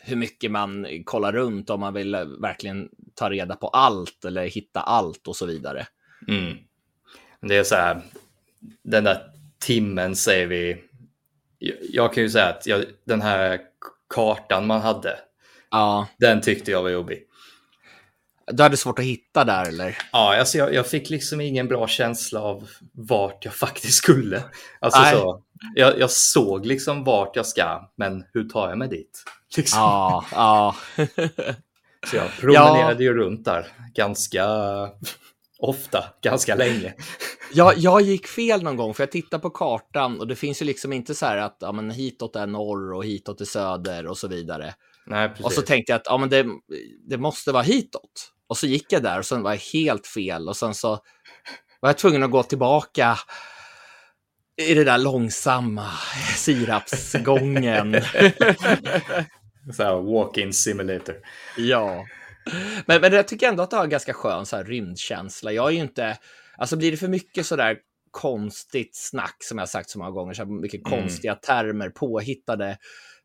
hur 0.01 0.15
mycket 0.15 0.51
man 0.51 0.87
kollar 1.05 1.31
runt 1.31 1.69
om 1.69 1.79
man 1.79 1.93
vill 1.93 2.15
verkligen 2.41 2.89
ta 3.15 3.29
reda 3.29 3.55
på 3.55 3.67
allt 3.67 4.25
eller 4.25 4.47
hitta 4.47 4.81
allt 4.81 5.27
och 5.27 5.35
så 5.35 5.45
vidare. 5.45 5.87
Mm. 6.27 6.57
Det 7.41 7.57
är 7.57 7.63
så 7.63 7.75
här, 7.75 8.01
den 8.83 9.03
där 9.03 9.31
timmen 9.65 10.15
säger 10.15 10.47
vi. 10.47 10.77
Jag, 11.91 12.13
kan 12.13 12.23
ju 12.23 12.29
säga 12.29 12.45
att 12.45 12.65
jag, 12.65 12.85
den 13.05 13.21
här 13.21 13.59
kartan 14.13 14.67
man 14.67 14.81
hade, 14.81 15.19
Ja, 15.71 16.07
den 16.19 16.41
tyckte 16.41 16.71
jag 16.71 16.83
var 16.83 16.89
jobbig. 16.89 17.23
du 18.51 18.63
hade 18.63 18.77
svårt 18.77 18.99
att 18.99 19.05
hitta 19.05 19.43
där 19.43 19.67
eller? 19.67 19.97
Ja, 20.11 20.39
alltså 20.39 20.57
jag, 20.57 20.73
jag 20.73 20.87
fick 20.87 21.09
liksom 21.09 21.41
ingen 21.41 21.67
bra 21.67 21.87
känsla 21.87 22.39
av 22.41 22.69
vart 22.93 23.45
jag 23.45 23.53
faktiskt 23.55 23.93
skulle. 23.93 24.43
Alltså 24.79 25.01
Nej. 25.01 25.13
så, 25.13 25.43
jag, 25.75 25.99
jag 25.99 26.11
såg 26.11 26.65
liksom 26.65 27.03
vart 27.03 27.35
jag 27.35 27.45
ska, 27.45 27.91
men 27.95 28.25
hur 28.33 28.49
tar 28.49 28.69
jag 28.69 28.77
mig 28.77 28.87
dit? 28.87 29.23
Liksom. 29.57 29.79
Ja, 29.79 30.25
ja. 30.31 30.75
Så 32.09 32.15
jag 32.15 32.31
promenerade 32.39 33.03
ju 33.03 33.13
runt 33.13 33.45
där 33.45 33.67
ganska 33.93 34.45
ofta, 35.59 36.03
ganska 36.21 36.55
länge. 36.55 36.93
Jag, 37.53 37.77
jag 37.77 38.01
gick 38.01 38.27
fel 38.27 38.63
någon 38.63 38.75
gång 38.75 38.93
för 38.93 39.03
jag 39.03 39.11
tittade 39.11 39.41
på 39.41 39.49
kartan 39.49 40.19
och 40.19 40.27
det 40.27 40.35
finns 40.35 40.61
ju 40.61 40.65
liksom 40.65 40.93
inte 40.93 41.15
så 41.15 41.25
här 41.25 41.37
att 41.37 41.57
ja, 41.59 41.71
men 41.71 41.91
hitåt 41.91 42.35
är 42.35 42.47
norr 42.47 42.93
och 42.93 43.05
hitåt 43.05 43.41
är 43.41 43.45
söder 43.45 44.07
och 44.07 44.17
så 44.17 44.27
vidare. 44.27 44.73
Nej, 45.05 45.29
precis. 45.29 45.45
Och 45.45 45.51
så 45.51 45.61
tänkte 45.61 45.91
jag 45.91 45.99
att 45.99 46.05
ja, 46.05 46.17
men 46.17 46.29
det, 46.29 46.45
det 47.09 47.17
måste 47.17 47.51
vara 47.51 47.63
hitåt. 47.63 48.31
Och 48.47 48.57
så 48.57 48.67
gick 48.67 48.93
jag 48.93 49.03
där 49.03 49.19
och 49.19 49.25
sen 49.25 49.43
var 49.43 49.51
jag 49.51 49.59
helt 49.73 50.07
fel 50.07 50.49
och 50.49 50.57
sen 50.57 50.73
så 50.73 50.89
var 51.79 51.89
jag 51.89 51.97
tvungen 51.97 52.23
att 52.23 52.31
gå 52.31 52.43
tillbaka 52.43 53.17
i 54.61 54.73
det 54.73 54.83
där 54.83 54.97
långsamma 54.97 55.91
sirapsgången. 56.35 57.93
Så 59.75 59.83
här, 59.83 60.13
walk-in 60.13 60.53
simulator. 60.53 61.15
ja. 61.57 62.05
Men, 62.85 63.01
men 63.01 63.13
jag 63.13 63.27
tycker 63.27 63.47
ändå 63.47 63.63
att 63.63 63.69
det 63.71 63.77
har 63.77 63.83
en 63.83 63.89
ganska 63.89 64.13
skön 64.13 64.45
så 64.45 64.55
här, 64.55 64.63
rymdkänsla. 64.63 65.51
Jag 65.51 65.67
är 65.67 65.71
ju 65.71 65.79
inte, 65.81 66.17
alltså 66.57 66.75
blir 66.77 66.91
det 66.91 66.97
för 66.97 67.07
mycket 67.07 67.45
så 67.45 67.55
där 67.55 67.77
konstigt 68.11 68.95
snack 68.95 69.35
som 69.39 69.57
jag 69.57 69.69
sagt 69.69 69.89
så 69.89 69.99
många 69.99 70.11
gånger, 70.11 70.33
så 70.33 70.45
mycket 70.45 70.87
Mm. 70.87 70.99
konstiga 70.99 71.35
termer, 71.35 71.89
påhittade 71.89 72.77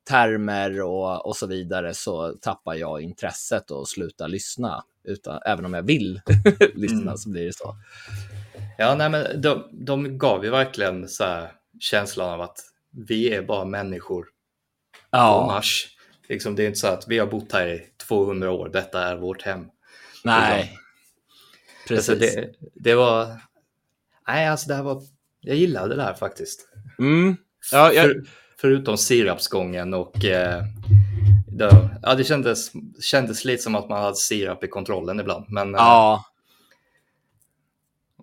termer 0.08 0.80
och, 0.82 1.26
och 1.26 1.36
så 1.36 1.46
vidare, 1.46 1.94
så 1.94 2.32
tappar 2.32 2.74
jag 2.74 3.00
intresset 3.02 3.70
och 3.70 3.88
slutar 3.88 4.28
lyssna. 4.28 4.84
Utan, 5.04 5.40
även 5.46 5.64
om 5.64 5.74
jag 5.74 5.82
vill 5.82 6.20
lyssna 6.74 7.00
Mm. 7.02 7.16
så 7.16 7.30
blir 7.30 7.44
det 7.46 7.56
så. 7.56 7.76
Ja, 8.78 8.94
nej, 8.94 9.10
men 9.10 9.40
de, 9.40 9.68
de 9.86 10.18
gav 10.18 10.44
ju 10.44 10.50
verkligen 10.50 11.08
så 11.08 11.24
här 11.24 11.52
känslan 11.80 12.30
av 12.30 12.40
att 12.40 12.58
vi 13.08 13.34
är 13.34 13.42
bara 13.42 13.64
människor 13.64 14.22
på 14.22 14.28
Ja, 15.10 15.46
Mars. 15.46 15.96
Liksom, 16.30 16.56
det 16.56 16.62
är 16.62 16.66
inte 16.66 16.78
så 16.78 16.86
att 16.86 17.08
vi 17.08 17.18
har 17.18 17.26
bott 17.26 17.52
här 17.52 17.66
i 17.66 17.86
200 18.08 18.50
år, 18.50 18.68
detta 18.68 19.04
är 19.04 19.16
vårt 19.16 19.42
hem. 19.42 19.66
nej. 20.24 20.78
Alltså, 21.90 22.12
Precis. 22.12 22.34
det, 22.34 22.52
det 22.74 22.94
var... 22.94 23.40
Nej, 24.28 24.48
alltså 24.48 24.68
det 24.68 24.74
här 24.74 24.82
var... 24.82 25.02
Jag 25.40 25.56
gillade 25.56 25.88
det 25.88 26.02
där 26.02 26.14
faktiskt. 26.14 26.68
Mm. 26.98 27.36
Ja, 27.72 27.92
jag, 27.92 28.06
För, 28.06 28.24
förutom 28.56 28.98
sirapsgången 28.98 29.94
och... 29.94 30.24
Eh, 30.24 30.64
det, 31.48 31.90
ja, 32.02 32.14
det 32.14 32.24
kändes, 32.24 32.72
kändes 33.00 33.44
lite 33.44 33.62
som 33.62 33.74
att 33.74 33.88
man 33.88 34.02
hade 34.02 34.16
sirap 34.16 34.64
i 34.64 34.68
kontrollen 34.68 35.20
ibland. 35.20 35.44
Men, 35.48 35.74
eh, 35.74 35.80
ja, 35.80 36.24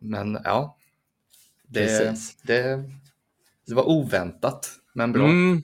men 0.01 0.39
ja. 0.43 0.77
Det, 1.67 2.15
det, 2.43 2.83
det 3.67 3.75
var 3.75 3.89
oväntat, 3.89 4.71
men 4.93 5.11
bra. 5.11 5.25
Mm. 5.25 5.63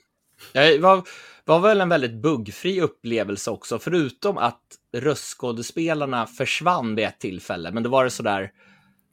Det 0.52 0.78
var, 0.78 1.02
var 1.44 1.60
väl 1.60 1.80
en 1.80 1.88
väldigt 1.88 2.22
buggfri 2.22 2.80
upplevelse 2.80 3.50
också, 3.50 3.78
förutom 3.78 4.38
att 4.38 4.60
röstskådespelarna 4.96 6.26
försvann 6.26 6.94
vid 6.94 7.04
ett 7.04 7.20
tillfälle. 7.20 7.70
Men 7.70 7.82
då 7.82 7.90
var 7.90 8.04
det 8.04 8.10
sådär, 8.10 8.50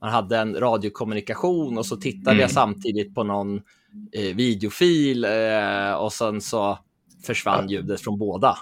man 0.02 0.10
hade 0.10 0.38
en 0.38 0.56
radiokommunikation 0.60 1.78
och 1.78 1.86
så 1.86 1.96
tittade 1.98 2.32
Mm. 2.32 2.42
jag 2.42 2.52
samtidigt 2.52 3.16
på 3.16 3.24
någon 3.24 3.56
eh, 4.12 4.36
videofil 4.36 5.26
eh, 5.26 5.94
och 5.94 6.14
sen 6.14 6.42
så 6.42 6.80
försvann 7.26 7.70
ljudet 7.70 8.02
från 8.02 8.20
båda. 8.20 8.58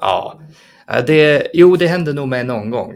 Ja, 0.00 0.40
Eh, 0.90 1.04
det, 1.04 1.50
jo, 1.54 1.76
det 1.76 1.86
hände 1.86 2.12
nog 2.12 2.28
med 2.28 2.46
någon 2.46 2.70
gång. 2.70 2.92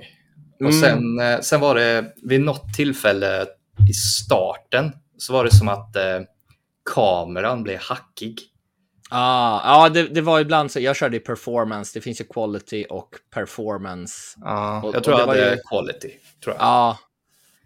Och 0.61 0.71
Mm. 0.71 0.73
sen, 0.81 1.19
eh, 1.21 1.41
sen 1.41 1.61
var 1.61 1.75
det 1.75 2.13
vid 2.23 2.41
något 2.41 2.75
tillfälle 2.77 3.47
i 3.91 3.93
starten 3.93 4.93
så 5.17 5.33
var 5.33 5.45
det 5.45 5.51
som 5.55 5.69
att 5.69 5.97
eh, 5.97 6.21
kameran 6.95 7.63
blev 7.63 7.79
hackig. 7.81 8.39
Ah, 9.15 9.61
ja, 9.85 9.89
det, 9.89 10.03
det 10.09 10.21
var 10.21 10.41
ibland 10.41 10.71
så. 10.71 10.81
Jag 10.81 10.97
körde 10.97 11.17
i 11.17 11.21
performance. 11.21 11.91
Det 11.99 12.01
finns 12.01 12.21
ju 12.21 12.25
quality 12.25 12.87
och 12.91 13.09
performance. 13.35 14.15
Ja, 14.41 14.83
Och- 14.83 14.95
jag 14.95 15.05
tror 15.05 15.15
och 15.15 15.19
det 15.19 15.23
jag 15.23 15.27
var 15.27 15.35
hade 15.45 15.55
ju- 15.55 15.61
quality. 15.69 16.11
Tror 16.45 16.55
jag. 16.57 16.63
Ja, 16.65 16.99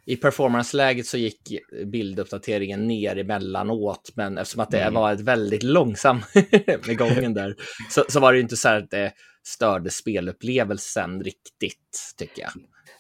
i 0.08 0.16
performance-läget 0.16 1.06
så 1.06 1.16
gick 1.16 1.40
bilduppdateringen 1.84 2.86
ner 2.88 3.16
emellanåt, 3.18 4.10
men 4.14 4.38
eftersom 4.38 4.60
att 4.60 4.70
det 4.70 4.80
Mm. 4.80 4.94
var 4.94 5.12
ett 5.12 5.20
väldigt 5.20 5.62
långsam 5.62 6.22
med 6.86 6.98
gången 6.98 7.34
där, 7.34 7.54
så, 7.90 8.04
så 8.08 8.20
var 8.20 8.32
det 8.32 8.36
ju 8.36 8.42
inte 8.42 8.56
så 8.56 8.68
att 8.68 8.90
det 8.90 9.12
störde 9.44 9.90
spelupplevelsen 9.90 11.22
riktigt, 11.24 12.14
tycker 12.16 12.42
jag. 12.42 12.50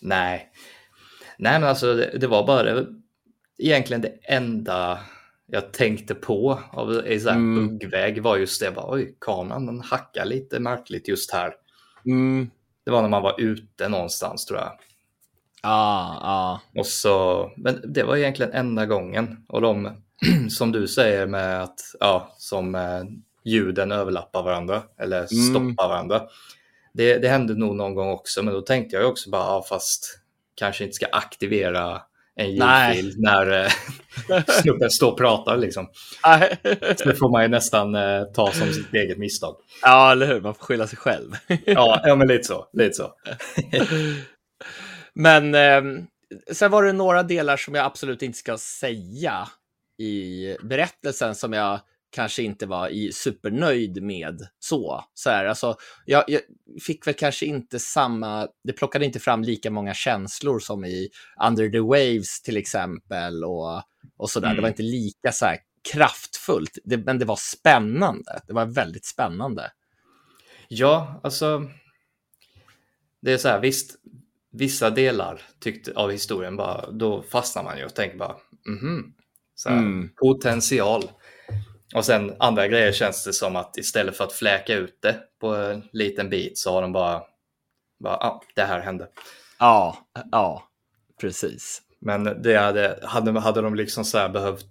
Nej. 0.00 0.48
Nej, 1.38 1.60
men 1.60 1.68
alltså 1.68 1.94
det, 1.94 2.18
det 2.18 2.26
var 2.26 2.46
bara 2.46 2.62
det, 2.62 2.86
egentligen 3.58 4.00
det 4.00 4.12
enda 4.22 4.98
jag 5.46 5.72
tänkte 5.72 6.14
på 6.14 6.60
av 6.72 7.06
i 7.06 7.20
så 7.20 7.28
här 7.28 7.36
Mm. 7.36 7.68
buggväg 7.78 8.22
var 8.22 8.36
just 8.36 8.60
det. 8.60 8.70
Bara, 8.70 8.90
Oj, 8.94 9.16
kameran 9.20 9.66
den 9.66 9.80
hackar 9.80 10.24
lite 10.24 10.60
märkligt 10.60 11.08
just 11.08 11.32
här. 11.32 11.54
Mm. 12.06 12.50
Det 12.84 12.90
var 12.90 13.02
när 13.02 13.08
man 13.08 13.22
var 13.22 13.40
ute 13.40 13.88
någonstans 13.88 14.46
tror 14.46 14.58
jag. 14.58 14.72
Ja, 15.62 16.18
ja. 16.22 16.60
Och 16.80 16.86
så, 16.86 17.50
men 17.56 17.80
det 17.94 18.02
var 18.02 18.16
egentligen 18.16 18.52
enda 18.52 18.86
gången. 18.86 19.44
Och 19.48 19.60
de, 19.60 19.90
som 20.50 20.72
du 20.72 20.88
säger 20.88 21.26
med 21.26 21.62
att, 21.62 21.80
ja, 22.00 22.34
som 22.38 22.74
eh, 22.74 23.02
ljuden 23.44 23.92
överlappar 23.92 24.42
varandra 24.42 24.82
eller 24.98 25.16
Mm. 25.18 25.26
stoppar 25.28 25.88
varandra. 25.88 26.22
Det, 26.92 27.18
det 27.18 27.28
hände 27.28 27.54
nog 27.54 27.76
någon 27.76 27.94
gång 27.94 28.10
också, 28.10 28.42
men 28.42 28.54
då 28.54 28.60
tänkte 28.60 28.96
jag 28.96 29.08
också 29.08 29.30
bara, 29.30 29.42
ja, 29.42 29.64
fast 29.68 30.20
kanske 30.54 30.84
inte 30.84 30.94
ska 30.94 31.06
aktivera 31.12 32.02
en 32.36 32.54
Nej. 32.54 32.96
ljudfil 32.96 33.14
när 33.18 33.64
eh, 33.64 34.42
snubben 34.62 34.90
står 34.90 35.12
och 35.12 35.18
pratar 35.18 35.56
liksom. 35.56 35.88
Så 36.96 37.08
det 37.08 37.14
får 37.14 37.30
man 37.30 37.42
ju 37.42 37.48
nästan 37.48 37.94
eh, 37.94 38.22
ta 38.24 38.52
som 38.52 38.72
sitt 38.72 38.94
eget 38.94 39.18
misstag. 39.18 39.56
ja, 39.82 40.12
eller 40.12 40.26
hur? 40.26 40.40
Man 40.40 40.54
får 40.54 40.64
skylla 40.64 40.86
sig 40.86 40.98
själv. 40.98 41.32
Ja, 41.64 42.00
ja 42.04 42.16
men 42.16 42.28
lite 42.28 42.44
så. 42.44 42.66
Lite 42.72 42.94
så. 42.94 43.12
Men 45.14 45.54
eh, 45.54 45.82
sen 46.52 46.70
var 46.70 46.82
det 46.82 46.92
några 46.92 47.22
delar 47.22 47.56
som 47.56 47.74
jag 47.74 47.86
absolut 47.86 48.22
inte 48.22 48.38
ska 48.38 48.58
säga 48.58 49.48
i 49.98 50.56
berättelsen 50.62 51.34
som 51.34 51.52
jag 51.52 51.80
kanske 52.16 52.42
inte 52.42 52.66
var 52.66 52.88
i 52.88 53.12
supernöjd 53.12 54.02
med 54.02 54.48
så. 54.58 55.04
så 55.14 55.30
här, 55.30 55.44
alltså, 55.44 55.76
jag, 56.04 56.24
jag 56.26 56.40
fick 56.82 57.06
väl 57.06 57.14
kanske 57.14 57.46
inte 57.46 57.78
samma, 57.78 58.48
det 58.64 58.72
plockade 58.72 59.04
inte 59.04 59.20
fram 59.20 59.42
lika 59.42 59.70
många 59.70 59.94
känslor 59.94 60.58
som 60.58 60.84
i 60.84 61.08
Under 61.46 61.70
the 61.70 61.78
Waves 61.80 62.42
till 62.42 62.56
exempel 62.56 63.44
och, 63.44 63.82
och 64.16 64.30
sådär. 64.30 64.48
Mm. 64.48 64.56
Det 64.56 64.62
var 64.62 64.68
inte 64.68 64.82
lika 64.82 65.32
så 65.32 65.46
här 65.46 65.58
kraftfullt, 65.92 66.78
det, 66.84 66.96
men 66.96 67.18
det 67.18 67.24
var 67.24 67.36
spännande. 67.36 68.40
Det 68.46 68.52
var 68.52 68.66
väldigt 68.66 69.04
spännande. 69.06 69.70
Ja, 70.68 71.20
alltså. 71.22 71.70
Det 73.22 73.32
är 73.32 73.38
så 73.38 73.48
här, 73.48 73.60
visst, 73.60 73.96
vissa 74.52 74.90
delar 74.90 75.42
tyckte, 75.60 75.92
av 75.92 76.10
historien 76.10 76.56
bara, 76.56 76.90
då 76.90 77.22
fastnar 77.22 77.64
man 77.64 77.78
ju 77.78 77.84
och 77.84 77.94
tänker 77.94 78.18
bara, 78.18 78.36
mhm, 78.68 79.12
Mm. 79.68 80.10
potential. 80.16 81.02
Och 81.96 82.04
sen 82.04 82.36
andra 82.38 82.68
grejer 82.68 82.92
känns 82.92 83.24
det 83.24 83.32
som 83.32 83.56
att 83.56 83.76
istället 83.76 84.16
för 84.16 84.24
att 84.24 84.32
fläka 84.32 84.74
ut 84.74 84.98
det 85.02 85.20
på 85.40 85.54
en 85.54 85.88
liten 85.92 86.30
bit 86.30 86.58
så 86.58 86.72
har 86.72 86.82
de 86.82 86.92
bara, 86.92 87.22
bara 88.00 88.16
ah, 88.16 88.42
det 88.54 88.62
här 88.62 88.80
hände. 88.80 89.08
Ja, 89.58 89.96
ja, 90.32 90.68
precis. 91.20 91.82
Men 92.00 92.42
det 92.42 92.56
hade, 92.56 93.00
hade, 93.02 93.40
hade 93.40 93.60
de 93.60 93.74
liksom 93.74 94.04
så 94.04 94.18
här 94.18 94.28
behövt 94.28 94.70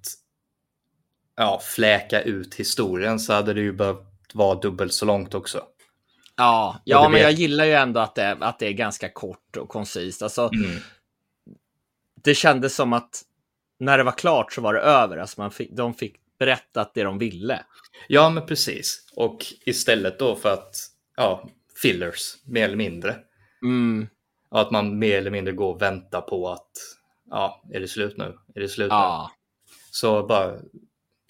ja, 1.35 1.61
fläka 1.63 2.21
ut 2.21 2.55
historien 2.55 3.19
så 3.19 3.33
hade 3.33 3.53
det 3.53 3.61
ju 3.61 3.73
behövt 3.73 4.07
vara 4.33 4.59
dubbelt 4.59 4.93
så 4.93 5.05
långt 5.05 5.33
också. 5.33 5.57
Ja, 6.37 6.81
Ja, 6.83 7.03
ja 7.03 7.09
men 7.09 7.21
jag 7.21 7.31
gillar 7.31 7.65
ju 7.65 7.73
ändå 7.73 7.99
att 7.99 8.15
det, 8.15 8.37
att 8.39 8.59
det 8.59 8.67
är 8.67 8.73
ganska 8.73 9.09
kort 9.09 9.57
och 9.57 9.69
koncist. 9.69 10.21
Alltså, 10.21 10.49
Mm. 10.53 10.79
det 12.23 12.35
kändes 12.35 12.75
som 12.75 12.93
att 12.93 13.21
när 13.79 13.97
det 13.97 14.03
var 14.03 14.11
klart 14.11 14.53
så 14.53 14.61
var 14.61 14.73
det 14.73 14.79
över. 14.79 15.17
Alltså 15.17 15.41
man 15.41 15.51
fick, 15.51 15.71
de 15.71 15.93
fick 15.93 16.15
berättat 16.39 16.93
det 16.93 17.03
de 17.03 17.17
ville. 17.17 17.65
Ja, 18.07 18.29
men 18.29 18.45
precis. 18.45 19.05
Och 19.15 19.45
istället 19.65 20.19
då 20.19 20.35
för 20.35 20.53
att, 20.53 20.75
ja, 21.17 21.49
fillers, 21.81 22.35
mer 22.45 22.63
eller 22.63 22.75
mindre. 22.77 23.15
Mm, 23.63 24.07
att 24.49 24.71
man 24.71 24.99
mer 24.99 25.17
eller 25.17 25.31
mindre 25.31 25.53
går 25.53 25.73
och 25.75 25.81
väntar 25.81 26.21
på 26.21 26.49
att, 26.49 26.71
ja, 27.29 27.63
är 27.73 27.79
det 27.79 27.87
slut 27.87 28.17
nu? 28.17 28.37
Är 28.55 28.61
det 28.61 28.69
slut 28.69 28.89
nu? 28.89 28.95
ja, 28.95 29.31
Så 29.91 30.23
bara, 30.27 30.57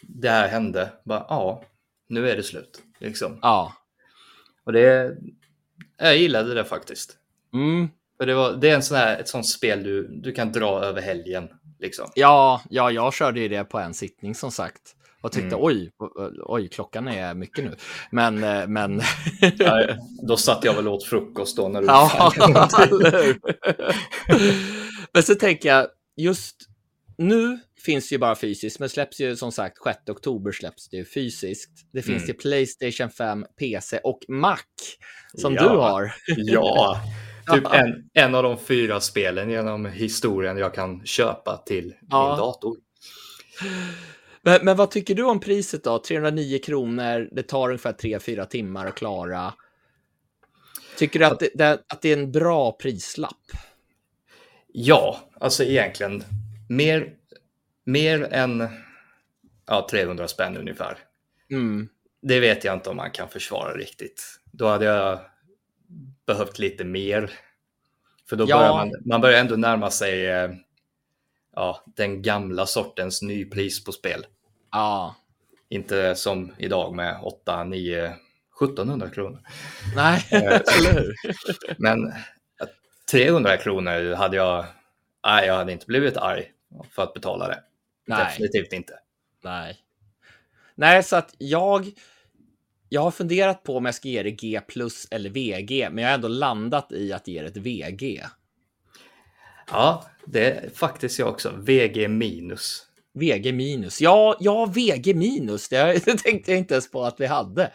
det 0.01 0.29
här 0.29 0.47
hände, 0.47 0.93
bara, 1.03 1.25
ja, 1.29 1.63
nu 2.07 2.29
är 2.29 2.35
det 2.35 2.43
slut. 2.43 2.81
Liksom. 2.99 3.39
ja. 3.41 3.73
Och 4.63 4.73
det, 4.73 5.17
jag 5.97 6.17
gillade 6.17 6.53
det 6.53 6.63
faktiskt. 6.65 7.17
Mm, 7.53 7.89
För 8.17 8.25
det, 8.25 8.33
var, 8.35 8.53
det 8.53 8.69
är 8.69 8.75
en 8.75 8.83
sån 8.83 8.97
här, 8.97 9.19
ett 9.19 9.27
sånt 9.27 9.47
spel 9.47 9.83
du, 9.83 10.07
du 10.07 10.31
kan 10.31 10.51
dra 10.51 10.83
över 10.83 11.01
helgen. 11.01 11.49
Liksom. 11.79 12.09
ja, 12.15 12.61
ja, 12.69 12.91
jag 12.91 13.13
körde 13.13 13.39
ju 13.39 13.47
det 13.47 13.63
på 13.63 13.79
en 13.79 13.93
sittning 13.93 14.35
som 14.35 14.51
sagt. 14.51 14.81
Och 15.21 15.31
tyckte 15.31 15.47
Mm. 15.55 15.59
oj, 15.61 15.91
oj, 16.45 16.67
klockan 16.69 17.07
är 17.07 17.33
mycket 17.33 17.63
nu. 17.63 17.75
Men, 18.11 18.43
eh, 18.43 18.67
men. 18.67 19.01
Ja, 19.57 19.81
Då 20.27 20.37
satt 20.37 20.63
jag 20.63 20.73
väl 20.73 20.87
åt 20.87 21.03
frukost 21.03 21.57
då 21.57 21.67
när 21.67 21.81
du 21.81 21.87
Ja? 21.87 22.31
Men 25.13 25.23
så 25.23 25.35
tänker 25.35 25.69
jag, 25.69 25.87
just 26.17 26.55
nu 27.17 27.59
finns 27.85 28.09
det 28.09 28.15
ju 28.15 28.19
bara 28.19 28.35
fysiskt, 28.35 28.79
men 28.79 28.89
släpps 28.89 29.19
ju 29.19 29.35
som 29.35 29.51
sagt 29.51 29.77
6 29.83 30.09
oktober 30.09 30.51
släpps 30.51 30.89
det 30.89 30.97
ju 30.97 31.05
fysiskt. 31.05 31.71
Det 31.93 32.01
finns 32.01 32.23
Mm. 32.23 32.25
till 32.25 32.37
Playstation 32.37 33.09
5, 33.09 33.45
PC 33.59 33.97
och 34.03 34.19
Mac 34.27 34.57
som 35.37 35.53
Ja. 35.55 35.61
du 35.63 35.69
har. 35.69 36.13
Ja, 36.37 37.01
typ 37.53 37.73
en, 37.73 38.09
en 38.13 38.35
av 38.35 38.43
de 38.43 38.57
fyra 38.57 38.99
spelen 38.99 39.49
genom 39.49 39.85
historien 39.85 40.57
jag 40.57 40.73
kan 40.73 41.05
köpa 41.05 41.57
till 41.57 41.93
Ja. 42.09 42.29
min 42.29 42.37
dator. 42.37 42.77
Men, 44.41 44.65
men 44.65 44.77
vad 44.77 44.91
tycker 44.91 45.15
du 45.15 45.23
om 45.23 45.39
priset 45.39 45.83
då? 45.83 45.99
309 45.99 46.59
kronor, 46.59 47.29
det 47.31 47.43
tar 47.43 47.67
ungefär 47.67 47.93
3-4 47.93 48.45
timmar 48.45 48.87
att 48.87 48.95
klara. 48.95 49.53
Tycker 50.97 51.19
du 51.19 51.25
att 51.25 51.39
det, 51.39 51.49
det, 51.53 51.83
att 51.87 52.01
det 52.01 52.09
är 52.09 52.17
en 52.17 52.31
bra 52.31 52.71
prislapp? 52.71 53.51
Ja, 54.67 55.19
alltså 55.39 55.63
egentligen 55.63 56.23
mer, 56.69 57.13
mer 57.85 58.33
än 58.33 58.67
ja, 59.67 59.87
300 59.91 60.27
spänn 60.27 60.57
ungefär. 60.57 60.97
Mm. 61.51 61.89
Det 62.21 62.39
vet 62.39 62.63
jag 62.63 62.73
inte 62.73 62.89
om 62.89 62.97
man 62.97 63.11
kan 63.11 63.29
försvara 63.29 63.73
riktigt. 63.77 64.39
Då 64.51 64.67
hade 64.67 64.85
jag 64.85 65.19
behövt 66.27 66.59
lite 66.59 66.83
mer. 66.83 67.31
För 68.29 68.35
då 68.35 68.45
Ja. 68.47 68.57
börjar 68.57 68.73
man, 68.73 68.91
man 69.05 69.21
börjar 69.21 69.39
ändå 69.39 69.55
närma 69.55 69.91
sig 69.91 70.25
eh, 70.27 70.51
ja, 71.55 71.83
den 71.85 72.21
gamla 72.21 72.65
sortens 72.65 73.21
nypris 73.21 73.83
på 73.83 73.91
spel. 73.91 74.25
Ja. 74.71 75.15
Inte 75.69 76.15
som 76.15 76.51
idag 76.57 76.93
med 76.95 77.19
8, 77.23 77.63
9, 77.63 78.13
1700 78.61 79.09
kronor. 79.09 79.39
Nej, 79.95 80.25
Eh. 80.31 80.43
eller 80.77 80.93
hur? 80.93 81.15
Men 81.77 82.13
300 83.11 83.57
kronor 83.57 84.15
hade 84.15 84.37
jag, 84.37 84.65
nej, 85.25 85.47
jag 85.47 85.55
hade 85.55 85.71
inte 85.71 85.85
blivit 85.85 86.17
arg 86.17 86.51
för 86.91 87.03
att 87.03 87.13
betala 87.13 87.47
det. 87.47 87.63
Nej. 88.07 88.25
Definitivt 88.25 88.73
inte. 88.73 88.93
Nej. 89.43 89.77
Nej, 90.75 91.03
så 91.03 91.15
att 91.15 91.35
jag, 91.37 91.91
jag 92.95 93.01
har 93.01 93.11
funderat 93.11 93.63
på 93.63 93.77
om 93.77 93.85
jag 93.85 93.95
ska 93.95 94.07
ge 94.07 94.23
det 94.23 94.31
G 94.31 94.61
plus 94.67 95.07
eller 95.11 95.29
VG, 95.29 95.89
men 95.91 96.03
jag 96.03 96.09
har 96.09 96.15
ändå 96.15 96.27
landat 96.27 96.91
i 96.91 97.13
att 97.13 97.27
ge 97.27 97.41
det 97.41 97.47
ett 97.47 97.57
VG. 97.57 98.23
Ja, 99.71 100.05
det 100.25 100.51
är 100.51 100.69
faktiskt 100.69 101.19
jag 101.19 101.29
också. 101.29 101.53
VG 101.57 102.07
minus. 102.07 102.85
VG 103.13 103.51
minus. 103.53 104.01
Ja, 104.01 104.37
ja, 104.39 104.65
VG 104.65 105.13
minus. 105.13 105.69
Det, 105.69 105.99
tänkte 105.99 106.51
jag 106.51 106.57
inte 106.57 106.73
ens 106.73 106.91
på 106.91 107.03
att 107.03 107.19
vi 107.19 107.25
hade 107.25 107.71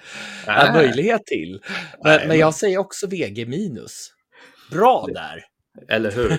en 0.46 0.72
möjlighet 0.72 1.26
till. 1.26 1.60
Men, 2.04 2.16
Nej, 2.16 2.28
men 2.28 2.38
jag 2.38 2.54
säger 2.54 2.78
också 2.78 3.06
VG 3.06 3.46
minus. 3.46 4.12
Bra 4.70 5.06
där. 5.14 5.44
Eller 5.88 6.10
hur? 6.12 6.38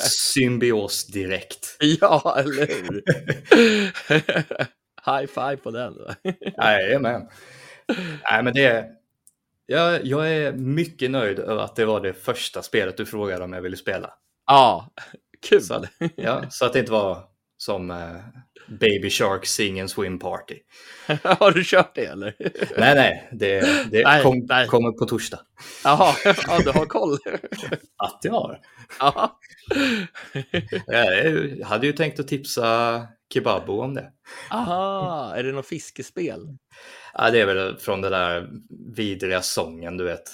Symbios 0.00 1.06
direkt. 1.06 1.76
Ja, 2.00 2.36
eller 2.38 2.66
hur? 2.66 3.02
High 5.06 5.26
five 5.26 5.56
på 5.56 5.70
den. 5.70 5.94
Jajamän. 6.56 7.22
Nej, 8.30 8.42
men 8.42 8.54
det. 8.54 8.86
Jag, 9.66 10.04
jag 10.04 10.32
är 10.32 10.52
mycket 10.52 11.10
nöjd 11.10 11.38
över 11.38 11.62
att 11.62 11.76
det 11.76 11.84
var 11.84 12.00
det 12.00 12.12
första 12.12 12.62
spelet 12.62 12.96
du 12.96 13.06
frågade 13.06 13.44
om 13.44 13.52
jag 13.52 13.62
ville 13.62 13.76
spela. 13.76 14.10
Ja, 14.46 14.90
Kul! 15.48 15.62
Så, 15.62 15.84
ja, 16.16 16.44
så 16.50 16.66
att 16.66 16.72
det 16.72 16.78
inte 16.78 16.92
var 16.92 17.24
som 17.56 17.90
eh, 17.90 18.16
Baby 18.80 19.10
Shark 19.10 19.46
Sing 19.46 19.80
and 19.80 19.90
Swim 19.90 20.18
Party. 20.18 20.58
Har 21.22 21.50
du 21.50 21.64
kört 21.64 21.94
det 21.94 22.04
eller? 22.04 22.34
nej, 22.78 22.94
nej, 22.94 23.28
det, 23.32 23.60
det 23.90 24.04
nej, 24.04 24.22
kom, 24.22 24.46
nej. 24.48 24.66
kommer 24.66 24.92
på 24.92 25.04
torsdag. 25.04 25.40
Jaha, 25.84 26.14
ja, 26.24 26.58
du 26.64 26.70
har 26.70 26.86
koll. 26.86 27.18
att 27.96 28.20
jag 28.22 28.32
har. 28.32 28.60
Ja. 28.98 29.38
jag 30.86 31.66
hade 31.66 31.86
ju 31.86 31.92
tänkt 31.92 32.20
att 32.20 32.28
tipsa 32.28 33.00
Kebabo 33.34 33.82
om 33.82 33.94
det. 33.94 34.10
Aha, 34.50 35.34
är 35.36 35.42
det 35.42 35.52
något 35.52 35.66
fiskespel? 35.66 36.58
Ja, 37.14 37.30
det 37.30 37.40
är 37.40 37.46
väl 37.46 37.78
från 37.78 38.00
den 38.00 38.12
där 38.12 38.48
vidriga 38.96 39.42
sången, 39.42 39.96
du 39.96 40.04
vet. 40.04 40.30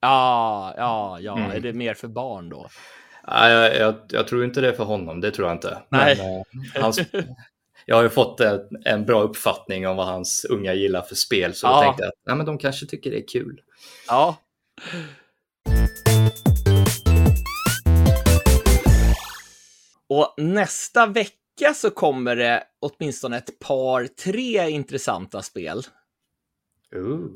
Ja, 0.00 0.74
ja, 0.76 1.18
ja. 1.20 1.38
Mm. 1.38 1.50
Är 1.50 1.60
det 1.60 1.72
mer 1.72 1.94
för 1.94 2.08
barn 2.08 2.48
då? 2.48 2.68
Ja, 3.26 3.50
jag, 3.50 3.76
jag, 3.76 3.94
jag, 4.08 4.28
tror 4.28 4.44
inte 4.44 4.60
det 4.60 4.68
är 4.68 4.72
för 4.72 4.84
honom, 4.84 5.20
det 5.20 5.30
tror 5.30 5.48
jag 5.48 5.56
inte. 5.56 5.78
Nej. 5.88 6.16
Men, 6.16 6.64
eh, 6.76 6.82
hans, 6.82 6.98
jag 7.86 7.96
har 7.96 8.02
ju 8.02 8.08
fått 8.08 8.40
en, 8.84 9.04
bra 9.06 9.22
uppfattning 9.22 9.88
om 9.88 9.96
vad 9.96 10.06
hans 10.06 10.44
unga 10.44 10.74
gillar 10.74 11.02
för 11.02 11.14
spel, 11.14 11.54
så 11.54 11.66
ja. 11.66 11.70
jag 11.74 11.84
tänkte 11.84 12.06
att 12.06 12.14
ja, 12.24 12.34
men 12.34 12.46
de 12.46 12.58
kanske 12.58 12.86
tycker 12.86 13.10
det 13.10 13.16
är 13.16 13.28
kul. 13.28 13.60
Ja. 14.08 14.36
Och 20.08 20.34
nästa 20.36 21.06
vecka 21.06 21.74
så 21.74 21.90
kommer 21.90 22.36
det 22.36 22.64
åtminstone 22.80 23.36
ett 23.36 23.58
par, 23.58 24.06
tre 24.06 24.70
intressanta 24.70 25.42
spel. 25.42 25.82
Ooh, 26.96 27.30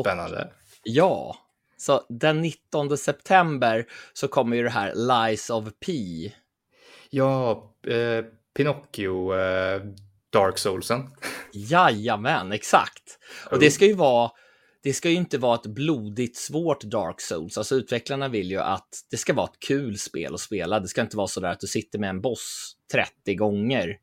spännande. 0.00 0.44
Och, 0.44 0.80
ja, 0.82 1.36
så 1.76 2.02
den 2.08 2.40
19 2.40 2.98
september 2.98 3.86
så 4.12 4.28
kommer 4.28 4.56
ju 4.56 4.62
det 4.62 4.70
här 4.70 4.94
Lies 4.94 5.50
of 5.50 5.64
P. 5.86 5.92
Ja, 7.10 7.70
eh, 7.86 8.24
Pinocchio, 8.54 9.34
eh, 9.34 9.82
Dark 10.32 10.58
Soulsen. 10.58 11.10
Jajamän, 11.52 12.52
exakt. 12.52 13.18
Och 13.50 13.58
det 13.58 13.70
ska 13.70 13.86
ju 13.86 13.94
vara 13.94 14.30
det 14.82 14.92
ska 14.92 15.10
ju 15.10 15.16
inte 15.16 15.38
vara 15.38 15.54
ett 15.54 15.66
blodigt 15.66 16.36
svårt 16.36 16.82
Dark 16.82 17.20
Souls. 17.20 17.58
Alltså 17.58 17.74
utvecklarna 17.74 18.28
vill 18.28 18.50
ju 18.50 18.58
att 18.58 18.88
det 19.10 19.16
ska 19.16 19.34
vara 19.34 19.46
ett 19.46 19.60
kul 19.66 19.98
spel 19.98 20.34
att 20.34 20.40
spela. 20.40 20.80
Det 20.80 20.88
ska 20.88 21.00
inte 21.00 21.16
vara 21.16 21.26
så 21.26 21.40
där 21.40 21.48
att 21.48 21.60
du 21.60 21.66
sitter 21.66 21.98
med 21.98 22.10
en 22.10 22.20
boss 22.20 22.76
30 22.92 23.34
gånger. 23.34 23.96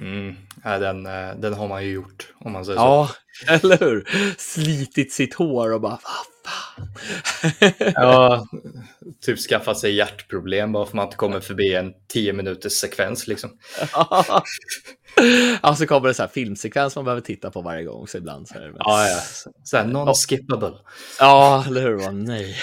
Mm, 0.00 0.36
ja, 0.64 0.78
den, 0.78 1.06
eh, 1.06 1.36
den 1.36 1.54
har 1.54 1.68
man 1.68 1.84
ju 1.84 1.92
gjort 1.92 2.32
om 2.38 2.52
man 2.52 2.64
säger 2.64 2.78
ja, 2.78 3.08
så. 3.08 3.14
Ja, 3.46 3.52
eller 3.62 3.78
hur? 3.78 4.08
Slitit 4.38 5.12
sitt 5.12 5.34
hår 5.34 5.72
och 5.72 5.80
bara, 5.80 5.90
vad. 5.90 6.35
ja, 7.94 8.46
typ 9.24 9.38
skaffat 9.38 9.78
sig 9.78 9.94
hjärtproblem 9.94 10.72
bara 10.72 10.84
för 10.84 10.90
att 10.90 10.94
man 10.94 11.04
inte 11.04 11.16
kommer 11.16 11.40
förbi 11.40 11.74
en 11.74 11.92
10 12.08 12.32
minuters 12.32 12.72
sekvens 12.72 13.26
liksom. 13.26 13.50
ja, 15.62 15.74
så 15.76 15.86
kommer 15.86 16.08
det 16.08 16.14
så 16.14 16.22
här 16.22 16.28
filmsekvens 16.28 16.96
man 16.96 17.04
behöver 17.04 17.22
titta 17.22 17.50
på 17.50 17.62
varje 17.62 17.84
gång. 17.84 18.06
Så 18.06 18.18
ibland 18.18 18.48
så 18.48 18.54
är 18.54 18.60
det 18.60 18.66
mest... 18.66 18.80
Ja, 18.84 19.08
ja. 19.08 19.20
Så 19.64 19.76
här 19.76 19.84
non-skippable. 19.84 20.72
Ja, 21.18 21.64
eller 21.66 21.82
hur? 21.82 22.12
Nej. 22.12 22.56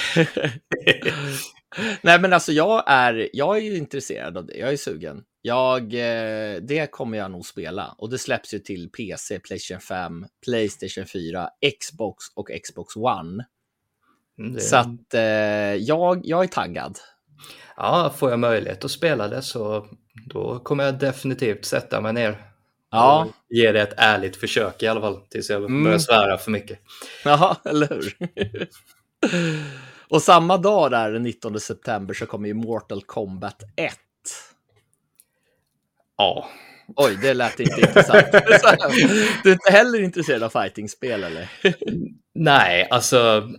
Nej, 2.02 2.20
men 2.20 2.34
alltså 2.34 2.52
jag 2.52 2.84
är, 2.88 3.30
jag 3.34 3.58
är 3.58 3.62
ju 3.62 3.78
intresserad 3.78 4.38
av 4.38 4.46
det. 4.46 4.58
Jag 4.58 4.74
är 4.74 4.78
sugen. 4.78 5.24
Jag, 5.42 5.94
eh, 5.94 6.56
det 6.62 6.92
kommer 6.92 7.18
jag 7.18 7.32
nog 7.32 7.46
spela 7.46 7.96
och 7.98 8.10
det 8.10 8.18
släpps 8.18 8.54
ju 8.54 8.60
till 8.60 8.90
PC, 8.90 9.40
Playstation 9.40 9.82
5, 9.82 10.26
Playstation 10.46 11.06
4, 11.06 11.50
Xbox 11.80 12.26
och 12.36 12.48
Xbox 12.64 12.96
One. 12.96 13.46
Mm. 14.40 14.60
Så 14.60 14.76
att 14.76 15.14
eh, 15.14 15.22
jag, 15.76 16.22
jag 16.24 16.44
är 16.44 16.48
taggad. 16.48 17.00
Ja, 17.78 18.14
får 18.18 18.30
jag 18.30 18.40
möjlighet 18.40 18.86
att 18.86 18.92
spela 18.92 19.28
det 19.28 19.42
så 19.42 19.88
då 20.26 20.60
kommer 20.60 20.84
jag 20.84 21.00
definitivt 21.00 21.66
sätta 21.66 22.02
mig 22.02 22.14
ner. 22.14 22.42
Ja. 22.92 23.28
Ge 23.50 23.72
det 23.72 23.82
ett 23.82 23.94
ärligt 23.98 24.36
försök 24.36 24.84
i 24.84 24.88
alla 24.88 25.02
fall 25.02 25.22
tills 25.30 25.50
jag 25.50 25.64
mm. 25.64 25.84
börjar 25.84 25.98
svära 25.98 26.38
för 26.38 26.52
mycket. 26.52 26.80
Ja, 27.24 27.58
eller 27.66 27.88
hur? 27.88 28.18
och 30.10 30.22
samma 30.22 30.58
dag 30.58 30.92
där, 30.92 31.12
den 31.12 31.24
19 31.24 31.60
september, 31.60 32.14
så 32.14 32.26
kommer 32.26 32.48
ju 32.48 32.54
Mortal 32.54 33.04
Kombat 33.04 33.64
1. 33.76 33.94
Ja. 36.18 36.50
Oj, 36.96 37.18
det 37.22 37.34
lät 37.34 37.60
inte 37.60 37.82
intressant. 37.82 38.26
Du 39.44 39.50
är 39.50 39.54
inte 39.54 39.72
heller 39.72 40.04
intresserad 40.04 40.44
av 40.44 40.50
fightingspel 40.50 41.24
eller? 41.24 41.50
Nej, 42.36 42.88
alltså, 42.90 43.50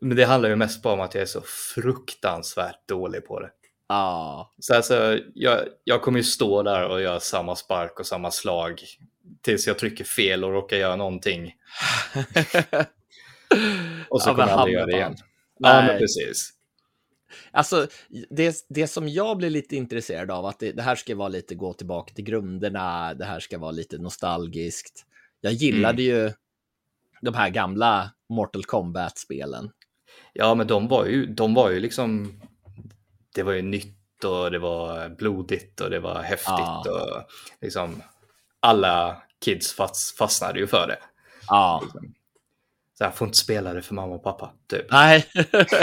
men 0.00 0.16
det 0.16 0.24
handlar 0.24 0.48
ju 0.48 0.56
mest 0.56 0.82
bara 0.82 0.94
om 0.94 1.00
att 1.00 1.14
jag 1.14 1.22
är 1.22 1.26
så 1.26 1.40
fruktansvärt 1.74 2.88
dålig 2.88 3.26
på 3.26 3.40
det. 3.40 3.50
Ja. 3.88 4.54
Så 4.58 4.74
alltså, 4.74 5.18
jag, 5.34 5.60
jag 5.84 6.02
kommer 6.02 6.18
ju 6.18 6.24
stå 6.24 6.62
där 6.62 6.88
och 6.88 7.00
göra 7.00 7.20
samma 7.20 7.56
spark 7.56 8.00
och 8.00 8.06
samma 8.06 8.30
slag 8.30 8.82
tills 9.42 9.66
jag 9.66 9.78
trycker 9.78 10.04
fel 10.04 10.44
och 10.44 10.52
råkar 10.52 10.76
göra 10.76 10.96
någonting. 10.96 11.54
och 14.08 14.22
så 14.22 14.30
ja, 14.30 14.34
kommer 14.34 14.48
jag 14.48 14.58
aldrig 14.58 14.74
göra 14.74 14.86
det 14.86 14.92
igen. 14.92 15.16
Nej. 15.60 15.74
Ja, 15.74 15.82
men 15.82 15.98
precis. 15.98 16.50
Alltså, 17.50 17.86
det, 18.30 18.66
det 18.68 18.86
som 18.86 19.08
jag 19.08 19.36
blir 19.36 19.50
lite 19.50 19.76
intresserad 19.76 20.30
av, 20.30 20.46
att 20.46 20.58
det, 20.58 20.72
det, 20.72 20.82
här 20.82 20.96
ska 20.96 21.16
vara 21.16 21.28
lite 21.28 21.54
gå 21.54 21.72
tillbaka 21.72 22.14
till 22.14 22.24
grunderna, 22.24 23.14
det 23.14 23.24
här 23.24 23.40
ska 23.40 23.58
vara 23.58 23.70
lite 23.70 23.98
nostalgiskt. 23.98 25.04
Jag 25.40 25.52
gillade 25.52 26.02
mm. 26.02 26.16
ju 26.16 26.32
de 27.20 27.34
här 27.34 27.50
gamla 27.50 28.10
Mortal 28.28 28.64
Kombat-spelen. 28.64 29.70
Ja, 30.32 30.54
men 30.54 30.66
de 30.66 30.88
var 30.88 31.04
ju, 31.04 31.26
de 31.26 31.54
var 31.54 31.70
ju 31.70 31.80
liksom, 31.80 32.40
det 33.34 33.42
var 33.42 33.52
ju 33.52 33.62
nytt 33.62 34.24
och 34.24 34.50
det 34.50 34.58
var 34.58 35.08
blodigt 35.08 35.80
och 35.80 35.90
det 35.90 36.00
var 36.00 36.22
häftigt 36.22 36.48
ja. 36.48 36.84
och 36.90 37.24
liksom 37.60 38.02
alla 38.60 39.22
kids 39.44 39.76
fastnade 40.18 40.58
ju 40.58 40.66
för 40.66 40.86
det. 40.86 40.98
Ja. 41.48 41.80
Liksom. 41.82 42.14
Så 42.98 43.04
jag 43.04 43.14
får 43.14 43.26
inte 43.26 43.38
spela 43.38 43.72
det 43.72 43.82
för 43.82 43.94
mamma 43.94 44.14
och 44.14 44.22
pappa. 44.22 44.52
Typ. 44.66 44.86
Nej, 44.90 45.26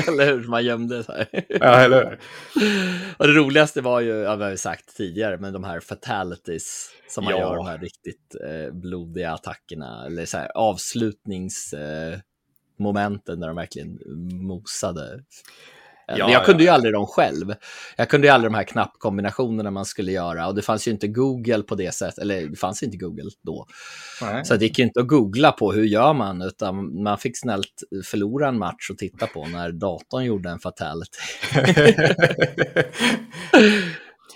eller 0.08 0.26
hur? 0.26 0.48
Man 0.48 0.66
gömde 0.66 1.04
sig. 1.04 1.28
ja, 1.50 1.76
eller 1.76 2.06
hur? 2.06 2.20
Och 3.18 3.28
det 3.28 3.34
roligaste 3.34 3.82
var 3.82 4.00
ju, 4.00 4.14
ja, 4.14 4.36
vi 4.36 4.44
har 4.44 4.52
ju 4.52 4.58
sagt 4.58 4.98
tidigare, 4.98 5.38
men 5.38 5.54
de 5.54 5.64
här 5.64 5.80
fatalities 5.80 6.90
som 7.08 7.24
man 7.24 7.34
ja. 7.34 7.40
gör, 7.40 7.56
de 7.56 7.66
här 7.66 7.78
riktigt 7.78 8.36
eh, 8.44 8.74
blodiga 8.74 9.34
attackerna, 9.34 10.06
eller 10.06 10.26
så 10.26 10.38
här, 10.38 10.52
avslutningsmomenten 10.56 13.36
eh, 13.36 13.40
där 13.40 13.48
de 13.48 13.56
verkligen 13.56 14.00
mosade 14.48 15.24
Ja, 16.08 16.26
men 16.26 16.34
jag 16.34 16.46
kunde 16.46 16.64
ju 16.64 16.70
aldrig 16.70 16.94
dem 16.94 17.06
själv. 17.06 17.54
Jag 17.98 18.10
kunde 18.10 18.28
ju 18.28 18.34
aldrig 18.34 18.52
de 18.52 18.56
här 18.56 18.64
knappkombinationerna 18.64 19.72
man 19.72 19.86
skulle 19.86 20.12
göra 20.12 20.48
och 20.48 20.56
det 20.56 20.62
fanns 20.62 20.88
ju 20.88 20.92
inte 20.92 21.08
Google 21.08 21.64
på 21.64 21.76
det 21.76 21.92
sättet, 21.92 22.18
eller 22.18 22.48
det 22.48 22.56
fanns 22.56 22.84
inte 22.84 22.98
Google 22.98 23.30
då. 23.42 23.68
Nej. 24.22 24.46
Så 24.46 24.56
det 24.56 24.66
gick 24.66 24.80
ju 24.80 24.86
inte 24.86 25.00
att 25.00 25.08
googla 25.08 25.52
på 25.52 25.72
hur 25.72 25.84
gör 25.84 26.14
man, 26.14 26.42
utan 26.42 27.04
man 27.04 27.18
fick 27.18 27.40
snällt 27.40 27.84
förlora 28.06 28.48
en 28.48 28.58
match 28.58 28.90
och 28.92 28.98
titta 28.98 29.28
på 29.28 29.48
när 29.48 29.72
datorn 29.72 30.26
gjorde 30.26 30.50
en 30.50 30.60
fatality. 30.60 31.20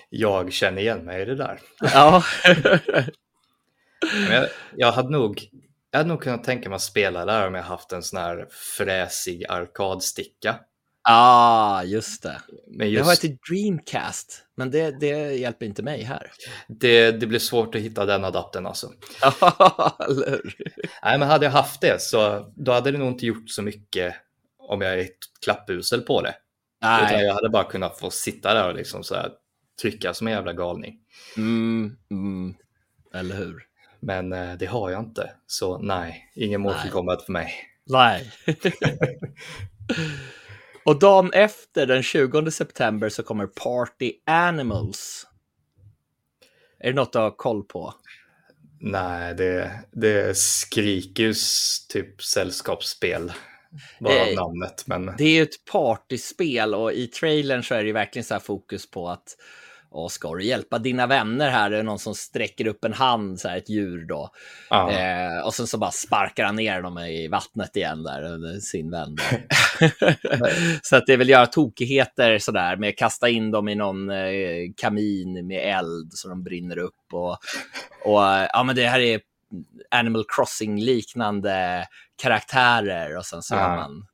jag 0.10 0.54
känner 0.54 0.82
igen 0.82 1.06
mig 1.06 1.22
i 1.22 1.26
det 1.26 1.36
där. 1.36 1.60
Ja. 1.82 2.24
jag, 4.30 4.48
jag 4.76 4.92
hade 4.92 5.10
nog 5.10 5.50
jag 5.92 6.00
hade 6.00 6.10
nog 6.10 6.22
kunnat 6.22 6.44
tänka 6.44 6.70
mig 6.70 6.76
att 6.76 6.82
spela 6.82 7.26
där 7.26 7.48
om 7.48 7.56
jag 7.56 7.64
haft 7.64 7.92
en 7.92 8.04
sån 8.04 8.20
här 8.20 8.48
fräsig 8.78 9.46
arkadsticka. 9.50 10.56
Ah, 11.04 11.84
just 11.84 12.24
det. 12.24 12.42
Men 12.68 12.90
just... 12.90 12.98
Jag 12.98 13.06
har 13.06 13.14
ett 13.14 13.44
Dreamcast, 13.50 14.44
men 14.56 14.72
det, 14.72 15.00
det 15.00 15.34
hjälper 15.34 15.66
inte 15.66 15.84
mig 15.84 16.04
här. 16.04 16.32
Det, 16.68 17.12
det 17.12 17.28
blir 17.28 17.40
svårt 17.40 17.76
att 17.76 17.82
hitta 17.82 18.06
den 18.06 18.26
adaptern 18.26 18.66
alltså. 18.66 18.88
Nej, 21.04 21.20
men 21.20 21.22
hade 21.22 21.46
jag 21.46 21.52
haft 21.52 21.82
det 21.82 22.02
så 22.02 22.52
då 22.56 22.72
hade 22.72 22.92
det 22.92 22.98
nog 22.98 23.08
inte 23.08 23.26
gjort 23.26 23.50
så 23.50 23.62
mycket 23.62 24.16
om 24.58 24.82
jag 24.82 24.94
är 24.94 24.98
ett 24.98 25.18
klappusel 25.44 26.02
på 26.02 26.22
det. 26.22 26.36
Nej. 26.82 27.06
Utan 27.06 27.26
jag 27.26 27.34
hade 27.34 27.50
bara 27.50 27.64
kunnat 27.64 28.00
få 28.00 28.10
sitta 28.10 28.54
där 28.54 28.70
och 28.70 28.76
liksom 28.76 29.04
så 29.04 29.16
här, 29.16 29.32
trycka 29.82 30.14
som 30.14 30.28
en 30.28 30.34
jävla 30.34 30.54
galning. 30.54 31.00
Mm, 31.38 31.98
mm. 32.12 32.56
Eller 33.14 33.36
hur? 33.36 33.66
Men 34.00 34.34
eh, 34.34 34.54
det 34.54 34.66
har 34.66 34.90
jag 34.90 35.00
inte, 35.00 35.32
så 35.48 35.78
nej, 35.78 36.32
ingen 36.36 36.62
Mortal 36.62 36.90
Kombat 36.90 37.26
för 37.26 37.32
mig. 37.32 37.54
Nej. 37.86 38.32
Och 40.90 41.00
dagen 41.00 41.34
efter, 41.34 41.86
den 41.86 42.04
20 42.04 42.52
september, 42.52 43.10
så 43.10 43.24
kommer 43.24 43.48
Party 43.48 44.14
Animals. 44.26 45.28
Är 46.80 46.88
det 46.88 46.96
något 46.96 47.14
du 47.14 47.20
har 47.20 47.32
koll 47.32 47.64
på? 47.64 47.94
Nej, 48.80 49.36
det, 49.36 49.72
det 49.92 50.38
skriker 50.38 51.24
ju 51.24 51.34
typ 51.90 52.24
sällskapsspel. 52.24 53.32
Bara 54.00 54.28
eh, 54.28 54.36
namnet. 54.36 54.84
Men... 54.88 55.06
Det 55.18 55.24
är 55.24 55.34
ju 55.34 55.42
ett 55.42 55.66
partyspel 55.72 56.76
och 56.76 56.94
i 56.94 57.08
trailern 57.08 57.64
så 57.64 57.76
är 57.76 57.80
det 57.80 57.88
ju 57.88 57.94
verkligen 57.94 58.24
så 58.24 58.34
här 58.34 58.42
fokus 58.42 58.92
på 58.92 59.10
att 59.10 59.36
och 59.92 60.12
ska 60.12 60.36
du 60.36 60.44
hjälpa 60.44 60.80
dina 60.80 61.08
vänner 61.08 61.50
här? 61.50 61.70
Det 61.70 61.78
är 61.78 61.84
någon 61.84 62.00
som 62.00 62.16
sträcker 62.16 62.68
upp 62.68 62.86
en 62.86 62.94
hand, 62.94 63.40
så 63.40 63.48
här, 63.48 63.58
ett 63.58 63.70
djur 63.70 64.06
då. 64.06 64.30
Eh, 64.72 65.46
och 65.46 65.54
sen 65.54 65.68
så 65.68 65.78
bara 65.78 65.92
sparkar 65.92 66.46
han 66.46 66.56
ner 66.56 66.82
dem 66.82 66.98
i 66.98 67.28
vattnet 67.28 67.76
igen 67.76 68.04
där, 68.04 68.60
sin 68.60 68.92
vän. 68.92 69.16
Där. 69.16 69.46
så 70.84 70.96
att 70.96 71.06
det 71.08 71.18
vill 71.18 71.30
göra 71.30 71.46
tokigheter 71.46 72.40
sådär 72.40 72.76
med 72.76 72.90
att 72.90 72.98
kasta 72.98 73.30
in 73.30 73.52
dem 73.52 73.68
i 73.68 73.76
någon 73.76 74.10
eh, 74.10 74.72
kamin 74.78 75.48
med 75.48 75.78
eld 75.78 76.10
så 76.14 76.30
de 76.30 76.44
brinner 76.44 76.78
upp. 76.78 77.14
Och, 77.14 77.32
och 78.06 78.22
ja, 78.54 78.64
men 78.66 78.76
det 78.76 78.88
här 78.88 79.00
är 79.00 79.22
Animal 79.92 80.26
Crossing-liknande 80.28 81.86
karaktärer 82.22 83.18
och 83.18 83.26
sen 83.26 83.42
så 83.42 83.56
gör 83.56 83.76
man... 83.76 84.06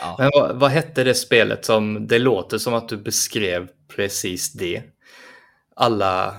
Ja. 0.00 0.16
Men 0.18 0.30
vad, 0.34 0.56
vad 0.56 0.70
hette 0.70 1.04
det 1.04 1.14
spelet 1.14 1.64
som, 1.64 2.06
det 2.06 2.18
låter 2.18 2.58
som 2.58 2.74
att 2.74 2.88
du 2.88 2.96
beskrev 2.96 3.68
precis 3.96 4.52
det. 4.52 4.82
Alla, 5.76 6.36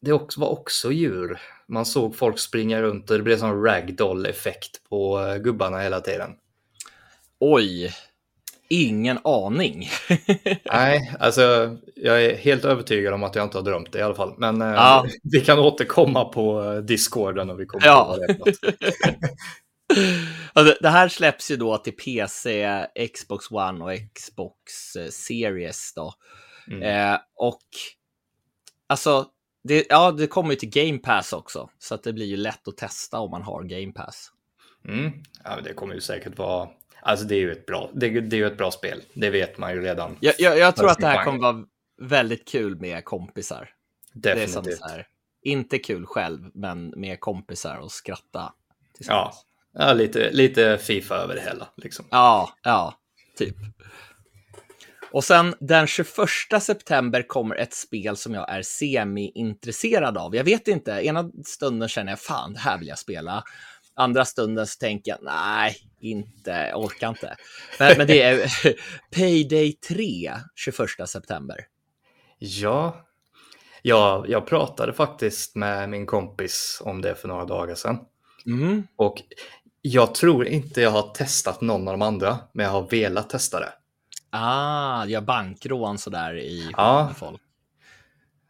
det 0.00 0.12
var 0.36 0.48
också 0.48 0.92
djur. 0.92 1.40
Man 1.68 1.86
såg 1.86 2.16
folk 2.16 2.38
springa 2.38 2.82
runt 2.82 3.10
och 3.10 3.16
det 3.16 3.22
blev 3.22 3.38
sån 3.38 3.62
ragdoll-effekt 3.62 4.88
på 4.88 5.20
eh, 5.20 5.36
gubbarna 5.36 5.78
hela 5.80 6.00
tiden. 6.00 6.30
Oj, 7.40 7.94
ingen 8.68 9.18
aning. 9.24 9.88
Nej, 10.64 11.14
alltså 11.20 11.76
jag 11.94 12.24
är 12.24 12.36
helt 12.36 12.64
övertygad 12.64 13.14
om 13.14 13.22
att 13.22 13.34
jag 13.34 13.44
inte 13.44 13.58
har 13.58 13.62
drömt 13.64 13.92
det 13.92 13.98
i 13.98 14.02
alla 14.02 14.14
fall. 14.14 14.34
Men 14.38 14.62
eh, 14.62 14.68
Ja. 14.68 15.06
vi 15.22 15.40
kan 15.40 15.58
återkomma 15.58 16.24
på 16.24 16.64
eh, 16.64 16.76
Discorden 16.76 17.50
och 17.50 17.60
vi 17.60 17.66
kommer 17.66 17.86
Ja. 17.86 18.16
på 18.28 18.34
vad. 18.44 18.54
Ja, 20.54 20.62
det, 20.80 20.88
här 20.88 21.08
släpps 21.08 21.50
ju 21.50 21.56
då 21.56 21.76
till 21.78 21.96
PC, 21.96 22.68
Xbox 23.14 23.50
One 23.50 23.84
och 23.84 23.90
Xbox 24.14 24.96
eh, 24.96 25.08
Series 25.08 25.94
då. 25.94 26.14
Mm. 26.70 26.82
Eh, 26.82 27.18
och 27.36 27.62
alltså, 28.90 29.26
det, 29.64 29.86
ja, 29.88 30.12
det 30.12 30.26
kommer 30.26 30.50
ju 30.50 30.56
till 30.56 30.70
Game 30.70 30.98
Pass 30.98 31.32
också, 31.32 31.70
så 31.78 31.94
att 31.94 32.02
det 32.02 32.12
blir 32.12 32.26
ju 32.26 32.36
lätt 32.36 32.68
att 32.68 32.76
testa 32.76 33.18
om 33.18 33.30
man 33.30 33.42
har 33.42 33.62
Game 33.62 33.92
Pass. 33.92 34.32
Mm. 34.88 35.12
Ja, 35.44 35.58
det 35.64 35.72
kommer 35.74 35.94
ju 35.94 36.00
säkert 36.00 36.38
vara... 36.38 36.68
Alltså 37.02 37.26
det 37.26 37.34
är 37.34 37.40
ju 37.40 37.52
ett 37.52 37.66
bra, 37.66 37.90
det, 37.94 38.20
det 38.20 38.40
är 38.40 38.46
ett 38.46 38.56
bra 38.56 38.70
spel. 38.70 39.02
Det 39.14 39.30
vet 39.30 39.58
man 39.58 39.72
ju 39.72 39.80
redan. 39.80 40.16
Jag, 40.20 40.34
jag, 40.38 40.58
jag 40.58 40.76
tror 40.76 40.90
att 40.90 40.98
det 40.98 41.06
här 41.06 41.24
kommer 41.24 41.38
vara 41.38 41.64
väldigt 42.00 42.48
kul 42.48 42.80
med 42.80 43.04
kompisar. 43.04 43.70
Det 44.12 44.30
är 44.30 44.46
som 44.46 44.62
Definitivt. 44.62 44.90
här, 44.90 45.06
inte 45.42 45.78
kul 45.78 46.06
själv, 46.06 46.50
men 46.54 46.94
med 46.96 47.20
kompisar 47.20 47.76
och 47.76 47.92
skratta. 47.92 48.22
Ja, 48.32 48.52
tillsammans. 48.94 49.44
ja 49.72 49.92
lite, 49.92 50.30
lite 50.30 50.78
Fifa 50.78 51.14
över 51.14 51.34
det 51.34 51.40
hela. 51.40 51.68
Liksom. 51.76 52.04
Ja, 52.10 52.50
ja, 52.62 52.94
typ. 53.36 53.56
Och 55.12 55.24
sen 55.24 55.54
den 55.60 55.86
21 55.86 56.06
september 56.60 57.28
kommer 57.28 57.56
ett 57.56 57.74
spel 57.74 58.16
som 58.16 58.34
jag 58.34 58.50
är 58.50 58.62
semi-intresserad 58.62 60.18
av. 60.18 60.36
Jag 60.36 60.44
vet 60.44 60.68
inte, 60.68 60.90
ena 60.90 61.30
stunden 61.46 61.88
känner 61.88 62.12
jag 62.12 62.20
fan, 62.20 62.52
det 62.52 62.58
här 62.58 62.78
vill 62.78 62.88
jag 62.88 62.98
spela. 62.98 63.44
Andra 63.94 64.24
stunden 64.24 64.66
så 64.66 64.78
tänker 64.78 65.10
jag, 65.10 65.18
nej, 65.22 65.76
inte, 66.00 66.72
orkar 66.74 67.08
inte. 67.08 67.36
Men, 67.78 67.94
men 67.98 68.06
det 68.06 68.22
är 68.22 68.50
Payday 69.14 69.72
3, 69.72 70.32
21 70.54 71.08
september. 71.08 71.56
Ja, 72.38 73.06
ja, 73.82 74.24
jag 74.28 74.46
pratade 74.46 74.92
faktiskt 74.92 75.56
med 75.56 75.88
min 75.88 76.06
kompis 76.06 76.82
om 76.84 77.02
det 77.02 77.14
för 77.14 77.28
några 77.28 77.44
dagar 77.44 77.74
sedan. 77.74 77.98
Mm. 78.46 78.86
Och 78.96 79.22
jag 79.82 80.14
tror 80.14 80.46
inte 80.46 80.80
jag 80.80 80.90
har 80.90 81.14
testat 81.14 81.60
någon 81.60 81.88
av 81.88 81.94
de 81.94 82.02
andra, 82.02 82.38
men 82.52 82.64
jag 82.66 82.72
har 82.72 82.88
velat 82.90 83.30
testa 83.30 83.60
det. 83.60 83.72
Ah, 84.30 85.04
jag 85.04 85.24
bankrån 85.24 85.98
sådär 85.98 86.34
i 86.38 86.70
Ja. 86.76 87.10
folk. 87.16 87.40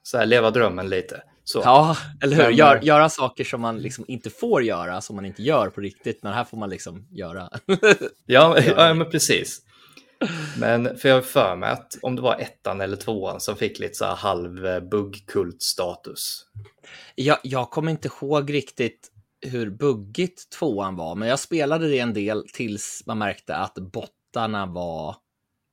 Så 0.02 0.18
här, 0.18 0.26
leva 0.26 0.50
drömmen 0.50 0.88
lite. 0.88 1.22
Så. 1.44 1.60
Ja, 1.64 1.96
eller 2.22 2.36
hur? 2.36 2.50
Gör, 2.50 2.76
eh, 2.76 2.84
göra 2.84 3.08
saker 3.08 3.44
som 3.44 3.60
man 3.60 3.78
liksom 3.78 4.04
inte 4.08 4.30
får 4.30 4.62
göra, 4.62 5.00
som 5.00 5.16
man 5.16 5.24
inte 5.24 5.42
gör 5.42 5.68
på 5.70 5.80
riktigt, 5.80 6.22
men 6.22 6.32
här 6.32 6.44
får 6.44 6.56
man 6.56 6.70
liksom 6.70 7.06
göra. 7.10 7.50
Ja, 8.26 8.58
ja, 8.76 8.94
men 8.94 9.10
precis. 9.10 9.60
Men 10.58 10.98
för 10.98 11.08
jag 11.08 11.16
har 11.16 11.22
för 11.22 11.56
mig 11.56 11.70
att 11.70 11.98
om 12.02 12.16
det 12.16 12.22
var 12.22 12.36
ettan 12.40 12.80
eller 12.80 12.96
tvåan 12.96 13.40
som 13.40 13.56
fick 13.56 13.78
lite 13.78 13.94
så 13.94 14.04
här 14.04 14.14
halv 14.16 14.66
eh, 14.66 14.80
buggkult-status. 14.80 16.46
Jag, 17.14 17.38
jag 17.42 17.70
kommer 17.70 17.90
inte 17.90 18.08
ihåg 18.08 18.52
riktigt 18.54 19.10
hur 19.46 19.70
buggigt 19.70 20.50
tvåan 20.50 20.96
var, 20.96 21.14
men 21.14 21.28
jag 21.28 21.38
spelade 21.38 21.88
det 21.88 21.98
en 21.98 22.14
del 22.14 22.48
tills 22.52 23.02
man 23.06 23.18
märkte 23.18 23.56
att 23.56 23.74
bottarna 23.74 24.66
var... 24.66 25.16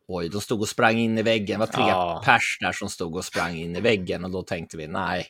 Oj, 0.07 0.29
de 0.29 0.41
stod 0.41 0.61
och 0.61 0.69
sprang 0.69 0.97
in 0.97 1.17
i 1.17 1.21
väggen. 1.21 1.59
Det 1.59 1.65
var 1.65 1.73
tre 1.73 1.83
Ja. 1.87 2.21
pers 2.25 2.57
där 2.61 2.71
som 2.71 2.89
stod 2.89 3.15
och 3.15 3.25
sprang 3.25 3.55
in 3.55 3.75
i 3.75 3.81
väggen 3.81 4.25
och 4.25 4.31
då 4.31 4.41
tänkte 4.43 4.77
vi 4.77 4.87
nej, 4.87 5.25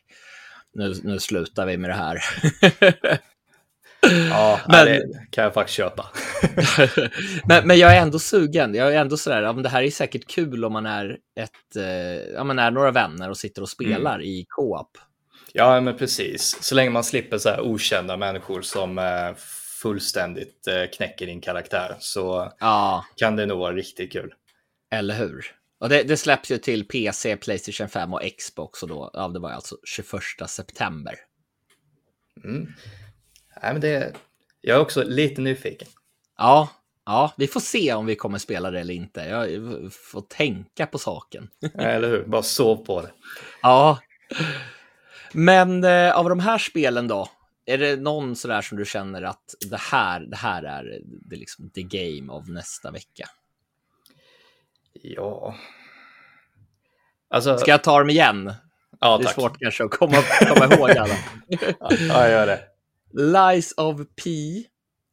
nu, 0.73 0.95
nu 1.03 1.19
slutar 1.19 1.65
vi 1.65 1.77
med 1.77 1.89
det 1.89 1.93
här. 1.93 2.19
Ja, 4.29 4.59
Men- 4.67 4.85
det 4.85 5.01
kan 5.31 5.43
jag 5.43 5.53
faktiskt 5.53 5.77
köpa. 5.77 6.05
men, 7.47 7.67
men 7.67 7.77
jag 7.79 7.95
är 7.97 8.01
ändå 8.01 8.19
sugen. 8.19 8.73
Jag 8.75 8.95
är 8.95 8.99
ändå 9.01 9.17
sådär, 9.17 9.41
ja, 9.41 9.53
men 9.53 9.63
det 9.63 9.69
här 9.69 9.83
är 9.83 9.89
säkert 9.91 10.27
kul 10.27 10.65
om 10.65 10.73
man 10.73 10.85
är, 10.85 11.17
ett, 11.39 11.75
eh, 11.75 11.85
ja, 12.33 12.43
man 12.43 12.59
är 12.59 12.71
några 12.71 12.91
vänner 12.91 13.29
och 13.29 13.37
sitter 13.37 13.61
och 13.61 13.69
spelar 13.69 14.21
i 14.21 14.45
co-op. 14.49 14.97
Ja, 15.53 15.81
men 15.81 15.97
precis. 15.97 16.57
Så 16.63 16.75
länge 16.75 16.89
man 16.89 17.03
slipper 17.03 17.37
så 17.37 17.49
här 17.49 17.61
okända 17.61 18.17
människor 18.17 18.61
som 18.61 18.97
eh, 18.97 19.35
fullständigt 19.81 20.67
eh, 20.67 20.83
knäcker 20.97 21.25
din 21.25 21.41
karaktär 21.41 21.95
så 21.99 22.53
Ja, 22.59 23.05
kan 23.15 23.35
det 23.35 23.45
nog 23.45 23.59
vara 23.59 23.73
riktigt 23.73 24.11
kul. 24.11 24.33
Eller 24.91 25.15
hur? 25.15 25.45
Och 25.79 25.89
det, 25.89 26.03
det 26.03 26.17
släpps 26.17 26.51
ju 26.51 26.57
till 26.57 26.87
PC, 26.87 27.37
Playstation 27.37 27.89
5 27.89 28.13
och 28.13 28.21
Xbox 28.37 28.83
och 28.83 28.89
då, 28.89 29.11
ja, 29.13 29.27
det 29.27 29.39
var 29.39 29.49
alltså 29.49 29.77
21 29.83 30.21
september. 30.47 31.15
Mm. 32.43 32.73
Nej, 33.61 33.73
men 33.73 33.81
det, 33.81 34.15
jag 34.61 34.77
är 34.77 34.81
också 34.81 35.03
lite 35.03 35.41
nyfiken. 35.41 35.87
Ja, 36.37 36.69
ja, 37.05 37.33
vi 37.37 37.47
får 37.47 37.59
se 37.59 37.93
om 37.93 38.05
vi 38.05 38.15
kommer 38.15 38.37
spela 38.37 38.71
det 38.71 38.79
eller 38.79 38.93
inte. 38.93 39.21
Jag 39.21 39.49
får 39.93 40.21
tänka 40.21 40.85
på 40.85 40.97
saken. 40.97 41.49
Eller 41.73 42.09
hur? 42.09 42.25
Bara 42.25 42.43
sov 42.43 42.85
på 42.85 43.01
det. 43.01 43.11
Ja, 43.61 43.99
men 45.33 45.83
eh, 45.83 46.17
av 46.17 46.29
de 46.29 46.39
här 46.39 46.57
spelen 46.57 47.07
då, 47.07 47.29
är 47.65 47.77
det 47.77 47.95
någon 47.95 48.35
sådär 48.35 48.61
som 48.61 48.77
du 48.77 48.85
känner 48.85 49.21
att 49.21 49.55
det 49.69 49.77
här, 49.77 50.19
det 50.19 50.35
här 50.35 50.63
är 50.63 51.01
det 51.03 51.35
liksom 51.35 51.69
the 51.69 51.83
game 51.83 52.33
av 52.33 52.49
nästa 52.49 52.91
vecka? 52.91 53.29
Ja. 55.03 55.55
Alltså, 57.29 57.57
Ska 57.57 57.71
jag 57.71 57.83
ta 57.83 57.99
dem 57.99 58.09
igen? 58.09 58.53
ja, 58.99 59.17
det 59.17 59.23
är 59.23 59.25
tack. 59.25 59.35
svårt 59.35 59.59
kanske 59.59 59.83
att 59.83 59.91
komma, 59.91 60.17
komma 60.47 60.75
ihåg 60.75 60.89
alla. 60.89 61.15
Ja, 61.89 61.93
jag 61.99 62.29
gör 62.31 62.47
det. 62.47 62.61
Lies 63.13 63.71
of 63.77 63.97
P, 64.23 64.29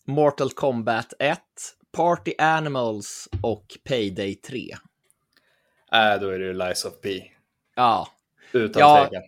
Mortal 0.07 0.51
Kombat 0.51 1.13
1, 1.19 1.39
Party 1.97 2.33
Animals 2.39 3.29
och 3.43 3.67
Payday 3.89 4.35
3. 4.35 4.71
Äh, 5.93 6.21
då 6.21 6.29
är 6.29 6.39
det 6.39 6.45
ju 6.45 6.53
Lies 6.55 6.85
of 6.85 7.01
P. 7.03 7.23
Ja, 7.77 8.09
Utan 8.53 8.81
Ja. 8.81 9.07
tvekan. 9.11 9.23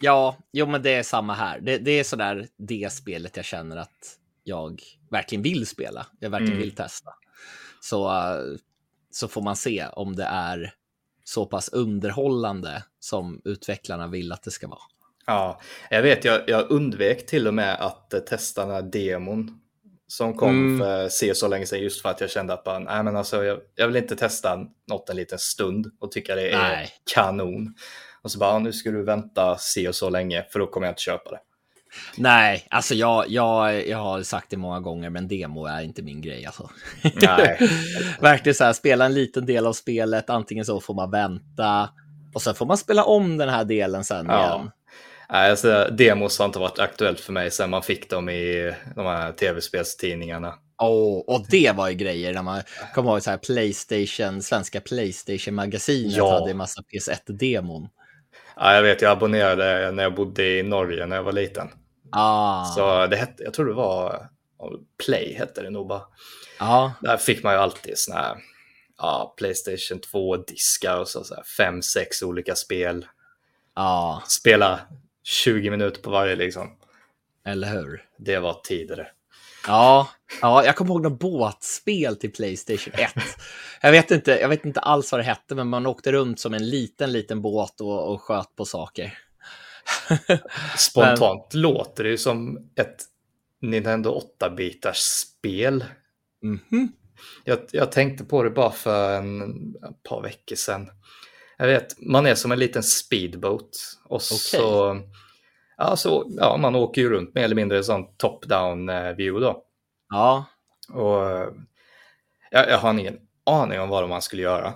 ja, 0.00 0.36
jo 0.52 0.66
men 0.66 0.82
det 0.82 0.90
är 0.94 1.02
samma 1.02 1.34
här. 1.34 1.60
Det, 1.60 1.78
det 1.78 1.90
är 1.90 2.04
sådär 2.04 2.46
det 2.56 2.92
spelet 2.92 3.36
jag 3.36 3.44
känner 3.44 3.76
att 3.76 4.16
jag 4.44 4.80
verkligen 5.10 5.42
vill 5.42 5.66
spela. 5.66 6.06
Jag 6.20 6.30
verkligen 6.30 6.52
Mm. 6.52 6.62
vill 6.62 6.74
testa. 6.74 7.10
Så, 7.80 8.08
eh, 8.10 8.36
så 9.10 9.28
får 9.28 9.42
man 9.42 9.56
se 9.56 9.86
om 9.92 10.16
det 10.16 10.24
är 10.24 10.72
så 11.24 11.46
pass 11.46 11.68
underhållande 11.68 12.84
som 13.00 13.40
utvecklarna 13.44 14.06
vill 14.06 14.32
att 14.32 14.42
det 14.42 14.50
ska 14.50 14.68
vara. 14.68 14.80
Ja, 15.26 15.60
jag 15.90 16.02
vet, 16.02 16.24
jag, 16.24 16.40
jag 16.46 16.70
undvek 16.70 17.26
till 17.26 17.46
och 17.46 17.54
med 17.54 17.74
att 17.80 18.14
eh, 18.14 18.20
testa 18.20 18.66
den 18.66 18.74
här 18.74 18.82
demon 18.82 19.60
som 20.06 20.34
kom 20.34 20.48
Mm. 20.50 20.78
för 20.78 21.08
se 21.08 21.34
så 21.34 21.48
länge 21.48 21.66
sedan 21.66 21.80
just 21.80 22.02
för 22.02 22.08
att 22.08 22.20
jag 22.20 22.30
kände 22.30 22.52
att 22.52 22.64
bara, 22.64 22.78
nej, 22.78 23.02
men 23.02 23.16
alltså, 23.16 23.44
jag, 23.44 23.60
jag 23.74 23.86
vill 23.86 23.96
inte 23.96 24.16
testa 24.16 24.58
något 24.88 25.08
en 25.10 25.16
liten 25.16 25.38
stund 25.38 25.86
och 26.00 26.12
tycka 26.12 26.34
det 26.34 26.50
är 26.50 26.58
Nej. 26.62 26.88
kanon. 27.14 27.74
Och 28.22 28.30
så 28.30 28.38
bara, 28.38 28.58
nu 28.58 28.72
ska 28.72 28.90
du 28.90 29.04
vänta 29.04 29.56
se 29.58 29.88
och 29.88 29.94
så 29.94 30.10
länge 30.10 30.46
för 30.50 30.58
då 30.58 30.66
kommer 30.66 30.86
jag 30.86 30.92
inte 30.92 31.02
köpa 31.02 31.30
det. 31.30 31.38
Nej, 32.16 32.66
alltså 32.70 32.94
jag, 32.94 33.24
jag, 33.28 33.88
jag 33.88 33.98
har 33.98 34.22
sagt 34.22 34.50
det 34.50 34.56
många 34.56 34.80
gånger, 34.80 35.10
men 35.10 35.28
demo 35.28 35.66
är 35.66 35.82
inte 35.82 36.02
min 36.02 36.20
grej. 36.20 36.46
Alltså. 36.46 36.70
Nej. 37.22 37.58
Verkligen 38.20 38.54
så 38.54 38.64
här, 38.64 38.72
spela 38.72 39.04
en 39.04 39.14
liten 39.14 39.46
del 39.46 39.66
av 39.66 39.72
spelet, 39.72 40.30
antingen 40.30 40.64
så 40.64 40.80
får 40.80 40.94
man 40.94 41.10
vänta 41.10 41.90
och 42.34 42.42
sen 42.42 42.54
får 42.54 42.66
man 42.66 42.78
spela 42.78 43.04
om 43.04 43.36
den 43.36 43.48
här 43.48 43.64
delen 43.64 44.04
sen 44.04 44.26
Ja. 44.28 44.46
igen. 44.56 44.70
Nej, 45.32 45.50
alltså, 45.50 45.88
demos 45.92 46.38
har 46.38 46.46
inte 46.46 46.58
varit 46.58 46.78
aktuellt 46.78 47.20
för 47.20 47.32
mig 47.32 47.50
sedan 47.50 47.70
man 47.70 47.82
fick 47.82 48.10
dem 48.10 48.28
i 48.28 48.72
de 48.96 49.06
här 49.06 49.32
tv-spelstidningarna. 49.32 50.54
Och, 50.82 51.28
och 51.28 51.46
det 51.48 51.72
var 51.76 51.88
ju 51.88 51.94
grejer 51.94 52.34
när 52.34 52.42
man 52.42 52.62
kommer 52.94 53.10
ihåg 53.10 53.22
så 53.22 53.30
här 53.30 53.38
Playstation, 53.38 54.42
svenska 54.42 54.80
Playstation-magasinet 54.80 56.16
Ja. 56.16 56.32
hade 56.38 56.50
en 56.50 56.56
massa 56.56 56.82
PS1-demon. 56.82 57.88
Ja, 58.56 58.74
jag 58.74 58.82
vet, 58.82 59.02
jag 59.02 59.12
abonnerade 59.12 59.90
när 59.92 60.02
jag 60.02 60.14
bodde 60.14 60.58
i 60.58 60.62
Norge 60.62 61.06
när 61.06 61.16
jag 61.16 61.22
var 61.22 61.32
liten. 61.32 61.68
Ah, 62.12 62.64
Så 62.64 63.06
det 63.06 63.16
hette, 63.16 63.42
jag 63.42 63.54
tror 63.54 63.66
det 63.66 63.74
var 63.74 64.28
Play 65.06 65.34
hette 65.34 65.62
det 65.62 65.70
nog 65.70 65.86
bara. 65.88 66.02
ja, 66.58 66.92
Där 67.00 67.16
fick 67.16 67.42
man 67.42 67.52
ju 67.52 67.58
alltid 67.58 67.98
såna 67.98 68.18
här 68.18 68.36
ja, 68.98 69.34
Playstation 69.36 70.00
2-diskar 70.00 70.96
och 71.00 71.08
så, 71.08 71.24
så 71.24 71.34
här, 71.34 71.42
fem, 71.42 71.82
sex 71.82 72.22
olika 72.22 72.54
spel. 72.54 73.06
Ja. 73.76 74.22
Spela 74.26 74.80
20 75.22 75.70
minuter 75.70 76.02
på 76.02 76.10
varje 76.10 76.36
liksom. 76.36 76.76
Eller 77.46 77.68
hur? 77.68 78.04
Det 78.16 78.38
var 78.38 78.60
tidigare. 78.64 79.06
Ja, 79.66 80.08
ja, 80.42 80.64
jag 80.64 80.76
kommer 80.76 80.90
ihåg 80.90 81.02
något 81.02 81.18
båtspel 81.20 82.16
till 82.16 82.32
Playstation 82.32 82.94
1. 82.94 83.12
Jag 83.82 83.92
vet, 83.92 84.10
inte, 84.10 84.30
jag 84.30 84.48
vet 84.48 84.64
inte 84.64 84.80
alls 84.80 85.12
vad 85.12 85.20
det 85.20 85.24
hette, 85.24 85.54
men 85.54 85.68
man 85.68 85.86
åkte 85.86 86.12
runt 86.12 86.40
som 86.40 86.54
en 86.54 86.70
liten, 86.70 87.12
liten 87.12 87.42
båt 87.42 87.80
och, 87.80 88.12
och 88.12 88.22
sköt 88.22 88.56
på 88.56 88.64
saker. 88.64 89.18
Spontant 90.76 91.54
men... 91.54 91.62
låter 91.62 92.04
det 92.04 92.10
ju 92.10 92.18
som 92.18 92.70
ett 92.76 92.96
Nintendo 93.60 94.20
8-bitars 94.40 94.94
spel. 94.94 95.84
Mm 96.42 96.60
-hmm. 96.70 96.88
jag, 97.44 97.58
jag, 97.72 97.92
tänkte 97.92 98.24
på 98.24 98.42
det 98.42 98.50
bara 98.50 98.70
för 98.70 99.16
en, 99.16 99.42
ett 99.90 100.02
par 100.02 100.22
veckor 100.22 100.56
sedan. 100.56 100.90
Jag 101.58 101.66
vet, 101.66 102.00
man 102.00 102.26
är 102.26 102.34
som 102.34 102.52
en 102.52 102.58
liten 102.58 102.82
speedboat 102.82 103.70
och 104.04 104.16
okay. 104.16 104.60
så 104.60 104.96
Ja, 105.82 105.96
så, 105.96 106.30
ja, 106.36 106.56
man 106.56 106.74
åker 106.74 107.02
ju 107.02 107.10
runt 107.10 107.34
mer 107.34 107.44
eller 107.44 107.54
mindre 107.54 107.84
sån 107.84 108.06
top-down 108.16 108.88
eh, 108.88 109.16
view 109.16 109.46
då. 109.46 109.62
Ja. 110.08 110.44
Och 110.92 111.22
jag, 112.50 112.68
jag 112.68 112.78
har 112.78 112.98
ingen 112.98 113.18
aning 113.46 113.80
om 113.80 113.88
vad 113.88 114.08
man 114.08 114.22
skulle 114.22 114.42
göra. 114.42 114.74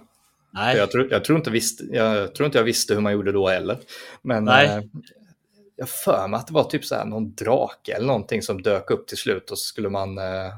Nej. 0.54 0.76
Jag, 0.76 0.90
tror, 0.90 1.08
jag, 1.10 1.24
tror 1.24 1.38
inte 1.38 1.50
visste, 1.50 1.84
jag 1.84 2.34
tror 2.34 2.46
inte 2.46 2.58
jag 2.58 2.64
visste 2.64 2.94
hur 2.94 3.00
man 3.00 3.12
gjorde 3.12 3.32
då 3.32 3.48
heller. 3.48 3.78
Men 4.22 4.44
Nej. 4.44 4.66
Eh, 4.66 4.82
jag 5.76 5.88
för 5.88 6.28
mig 6.28 6.38
att 6.38 6.46
det 6.46 6.52
var 6.52 6.64
typ 6.64 6.84
så 6.84 6.94
här 6.94 7.04
någon 7.04 7.34
drake 7.34 7.92
eller 7.92 8.06
någonting 8.06 8.42
som 8.42 8.62
dök 8.62 8.90
upp 8.90 9.06
till 9.06 9.18
slut 9.18 9.50
och 9.50 9.58
så 9.58 9.64
skulle 9.64 9.88
man 9.88 10.18
eh, 10.18 10.52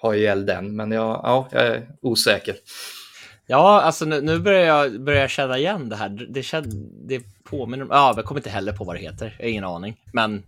ha 0.00 0.14
ihjäl 0.14 0.46
den. 0.46 0.76
Men 0.76 0.92
jag, 0.92 1.20
ja, 1.22 1.48
jag 1.52 1.66
är 1.66 1.88
osäker. 2.02 2.56
Ja, 3.46 3.80
alltså 3.80 4.04
nu, 4.04 4.20
nu, 4.20 4.38
börjar, 4.38 4.66
jag, 4.66 5.00
börjar 5.00 5.20
jag 5.20 5.30
känna 5.30 5.58
igen 5.58 5.88
det 5.88 5.96
här. 5.96 6.08
Det, 6.08 6.42
känner, 6.42 6.68
det 7.08 7.22
påminner 7.44 7.84
om... 7.84 7.90
Ja, 7.90 8.12
jag 8.16 8.24
kommer 8.24 8.38
inte 8.38 8.50
heller 8.50 8.72
på 8.72 8.84
vad 8.84 8.96
det 8.96 9.00
heter. 9.00 9.36
Jag 9.38 9.46
har 9.46 9.50
ingen 9.50 9.64
aning. 9.64 9.96
Men, 10.12 10.42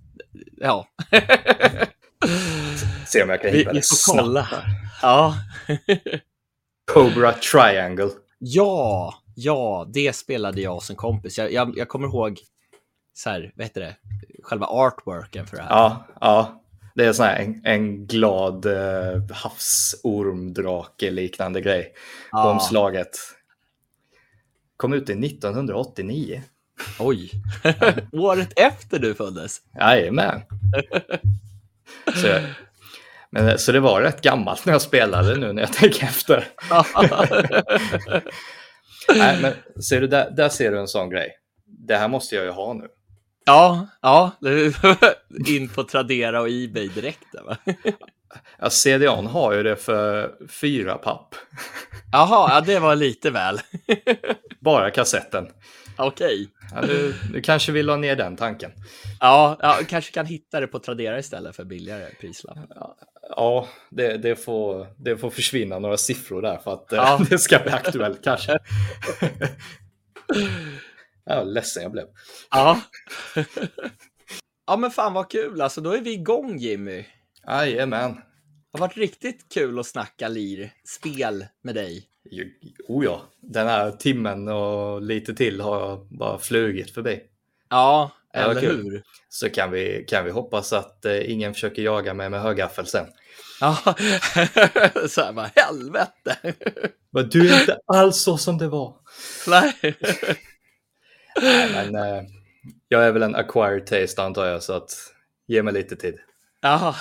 ja. 0.61 0.89
Se 3.07 3.23
om 3.23 3.29
jag 3.29 3.43
kan 3.43 3.51
hitta 3.51 3.59
vi, 3.59 3.65
det 3.65 3.73
Vi 3.73 3.83
får 3.83 4.17
kolla. 4.17 4.49
Ja. 5.03 5.35
Cobra 6.93 7.33
Triangle. 7.33 8.11
Ja, 8.45 9.15
ja, 9.35 9.87
det 9.93 10.17
spelade 10.17 10.61
jag 10.61 10.83
som 10.83 10.97
kompis. 10.97 11.39
Jag, 11.39 11.53
jag, 11.53 11.79
jag 11.79 11.89
kommer 11.89 12.07
ihåg, 12.07 12.39
så 13.15 13.31
här, 13.31 13.53
vad 13.57 13.67
heter 13.67 13.81
det, 13.81 13.97
själva 14.43 14.67
artworken 14.67 15.47
för 15.47 15.57
det 15.57 15.63
här. 15.63 15.71
Ja, 15.71 16.07
ja. 16.21 16.63
Det 16.95 17.05
är 17.05 17.13
sån 17.13 17.27
här 17.27 17.37
en, 17.37 17.61
en 17.65 18.07
glad 18.07 18.67
eh, 18.67 19.23
havsormdrake 19.31 21.11
liknande 21.11 21.61
grej 21.61 21.95
ja. 22.33 22.43
på 22.43 22.49
omslaget. 22.49 23.11
Kom 24.77 24.93
ut 24.93 25.11
i 25.11 25.27
1989. 25.27 26.43
Oj, 26.99 27.31
året 28.13 28.53
efter 28.57 28.99
du 28.99 29.15
föddes? 29.15 29.61
Jajamän. 29.79 30.41
så, 32.15 32.39
men, 33.33 33.59
så 33.59 33.73
det 33.73 33.81
var 33.81 34.03
rätt 34.03 34.23
gammalt 34.23 34.67
när 34.67 34.73
jag 34.73 34.83
spelade 34.83 35.37
nu 35.37 35.53
när 35.53 35.63
jag 35.63 35.73
tänker 35.73 36.05
efter. 36.05 36.49
Nej, 39.17 39.39
men 39.43 39.83
ser 39.83 40.01
du, 40.01 40.07
där, 40.07 40.31
där 40.31 40.49
ser 40.49 40.71
du 40.71 40.79
en 40.79 40.89
sån 40.89 41.11
grej. 41.11 41.31
Det 41.89 41.97
här 41.97 42.09
måste 42.09 42.35
jag 42.35 42.45
ju 42.45 42.51
ha 42.51 42.73
nu. 42.73 42.87
Ja, 43.45 43.87
ja, 44.03 44.31
in 45.47 45.69
på 45.69 45.85
Tradera 45.85 46.41
och 46.41 46.49
Ebay 46.49 46.89
direkt. 46.89 47.27
Va? 47.47 47.57
Ja, 48.59 48.71
CDON 48.71 49.27
har 49.27 49.53
ju 49.53 49.63
det 49.63 49.77
för 49.77 50.35
fyra 50.49 50.99
papp. 50.99 51.35
Jaha, 52.13 52.51
ja, 52.55 52.61
det 52.61 52.79
var 52.79 52.97
lite 52.97 53.31
väl. 53.31 53.61
Bara 54.61 54.91
kassetten. 54.91 55.49
Okej. 55.97 56.49
Ja, 56.75 56.83
du, 56.83 57.15
du 57.33 57.41
kanske 57.41 57.73
vill 57.73 57.89
ha 57.89 57.97
ner 57.97 58.17
den 58.17 58.37
tanken. 58.37 58.73
Ja, 59.21 59.59
ja, 59.61 59.79
kanske 59.89 60.13
kan 60.13 60.27
hitta 60.27 60.61
det 60.61 60.67
på 60.67 60.79
Tradera 60.79 61.19
istället 61.19 61.57
för 61.57 61.65
billigare 61.65 62.07
prislapp. 62.21 62.59
Ja, 62.69 62.97
ja 63.29 63.69
det, 63.91 64.17
det, 64.17 64.37
får, 64.37 64.87
det 64.97 65.17
får 65.17 65.31
försvinna 65.31 65.79
några 65.79 65.97
siffror 65.97 66.43
där 66.43 66.59
för 66.59 66.73
att 66.75 66.87
ja. 66.91 67.21
det 67.31 67.39
ska 67.39 67.59
bli 67.59 67.71
aktuellt 67.71 68.25
kanske. 68.25 68.59
Ja, 71.25 71.43
ledsen 71.43 71.83
jag 71.83 71.93
blev. 71.93 72.07
Ja. 72.51 72.81
ja, 74.67 74.77
men 74.77 74.91
fan 74.91 75.13
vad 75.13 75.31
kul. 75.31 75.61
Alltså, 75.61 75.81
då 75.81 75.93
är 75.93 76.01
vi 76.01 76.13
igång 76.13 76.59
Jimmy. 76.59 77.05
Jajamän. 77.47 78.15
Det 78.15 78.79
har 78.79 78.81
varit 78.81 78.97
riktigt 78.97 79.47
kul 79.55 79.79
att 79.79 79.87
snacka 79.87 80.29
lir, 80.29 80.73
spel 80.85 81.47
med 81.63 81.75
dig. 81.75 82.09
Oh 82.89 83.05
ja, 83.05 83.23
den 83.41 83.67
här 83.67 83.91
timmen 83.91 84.49
och 84.49 85.03
lite 85.03 85.35
till 85.35 85.61
har 85.61 86.07
bara 86.19 86.39
flugit 86.39 86.91
förbi. 86.91 87.21
Ja, 87.69 88.11
eller 88.33 88.61
hur? 88.61 89.03
Så 89.29 89.51
kan 89.51 89.71
vi, 89.71 90.05
kan 90.09 90.25
vi 90.25 90.31
hoppas 90.31 90.73
att 90.73 91.05
eh, 91.05 91.31
ingen 91.31 91.55
försöker 91.55 91.83
jaga 91.83 92.15
mig 92.15 92.31
med 92.31 92.43
högaffel 92.43 92.87
sen. 92.87 93.07
Ja, 93.61 93.77
så 95.09 95.21
här 95.23 95.33
bara 95.33 95.51
helvete. 95.55 96.37
Men 97.11 97.29
du 97.29 97.51
är 97.51 97.61
inte 97.61 97.79
alls 97.87 98.23
så 98.23 98.39
som 98.39 98.59
det 98.59 98.69
var. 98.69 98.97
Nej. 99.47 99.75
Nej, 101.43 101.71
men 101.73 101.95
eh, 101.95 102.23
jag 102.89 103.05
är 103.05 103.13
väl 103.13 103.23
en 103.23 103.35
acquired 103.35 103.87
taste 103.87 104.23
antar 104.23 104.47
jag, 104.47 104.63
så 104.63 104.73
att 104.73 104.91
ge 105.47 105.63
mig 105.63 105.75
lite 105.75 105.97
tid. 105.97 106.19
Ja, 106.61 106.97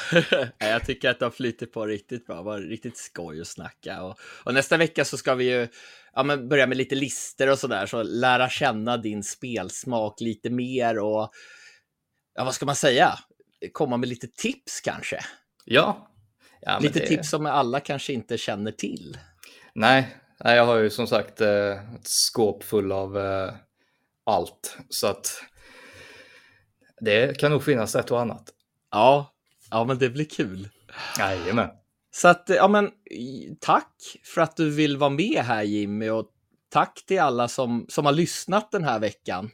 jag 0.57 0.85
tycker 0.85 1.09
att 1.09 1.19
det 1.19 1.25
har 1.25 1.31
flyttit 1.31 1.73
på 1.73 1.85
riktigt 1.85 2.25
bra. 2.25 2.35
Det 2.35 2.43
var 2.43 2.59
riktigt 2.59 2.97
skoj 2.97 3.41
att 3.41 3.47
snacka. 3.47 4.03
Och, 4.03 4.19
och 4.43 4.53
nästa 4.53 4.77
vecka 4.77 5.05
så 5.05 5.17
ska 5.17 5.35
vi 5.35 5.51
ju 5.51 5.67
ja, 6.15 6.23
men 6.23 6.49
börja 6.49 6.67
med 6.67 6.77
lite 6.77 6.95
lister 6.95 7.51
och 7.51 7.59
sådär, 7.59 7.85
så 7.85 8.03
lära 8.03 8.49
känna 8.49 8.97
din 8.97 9.23
spelsmak 9.23 10.21
lite 10.21 10.49
mer 10.49 10.99
och 10.99 11.31
ja, 12.35 12.43
vad 12.43 12.53
ska 12.53 12.65
man 12.65 12.75
säga? 12.75 13.19
Komma 13.71 13.97
med 13.97 14.09
lite 14.09 14.27
tips 14.27 14.81
kanske? 14.81 15.19
Ja. 15.65 16.11
ja 16.61 16.79
lite 16.79 16.99
det... 16.99 17.07
tips 17.07 17.29
som 17.29 17.45
alla 17.45 17.79
kanske 17.79 18.13
inte 18.13 18.37
känner 18.37 18.71
till. 18.71 19.17
Nej, 19.75 20.17
Nej 20.43 20.55
jag 20.55 20.65
har 20.65 20.77
ju 20.77 20.89
som 20.89 21.07
sagt 21.07 21.41
eh, 21.41 21.95
ett 21.95 22.07
skåp 22.07 22.63
full 22.63 22.91
av 22.91 23.17
eh, 23.17 23.53
allt. 24.25 24.77
Så 24.89 25.07
att 25.07 25.43
det 26.99 27.39
kan 27.39 27.51
nog 27.51 27.63
finnas 27.63 27.95
ett 27.95 28.11
och 28.11 28.21
annat. 28.21 28.49
Ja, 28.91 29.33
ja 29.71 29.83
men 29.83 29.97
det 29.97 30.09
blir 30.09 30.25
kul. 30.25 30.69
Jajamän. 31.19 31.69
Så 32.11 32.27
att, 32.27 32.43
ja 32.47 32.67
men 32.67 32.91
tack 33.59 34.17
för 34.23 34.41
att 34.41 34.55
du 34.55 34.69
vill 34.69 34.97
vara 34.97 35.09
med 35.09 35.43
här 35.43 35.63
Jimmy 35.63 36.09
och 36.09 36.27
tack 36.69 37.03
till 37.05 37.19
alla 37.19 37.47
som, 37.47 37.85
som 37.89 38.05
har 38.05 38.13
lyssnat 38.13 38.71
den 38.71 38.83
här 38.83 38.99
veckan. 38.99 39.49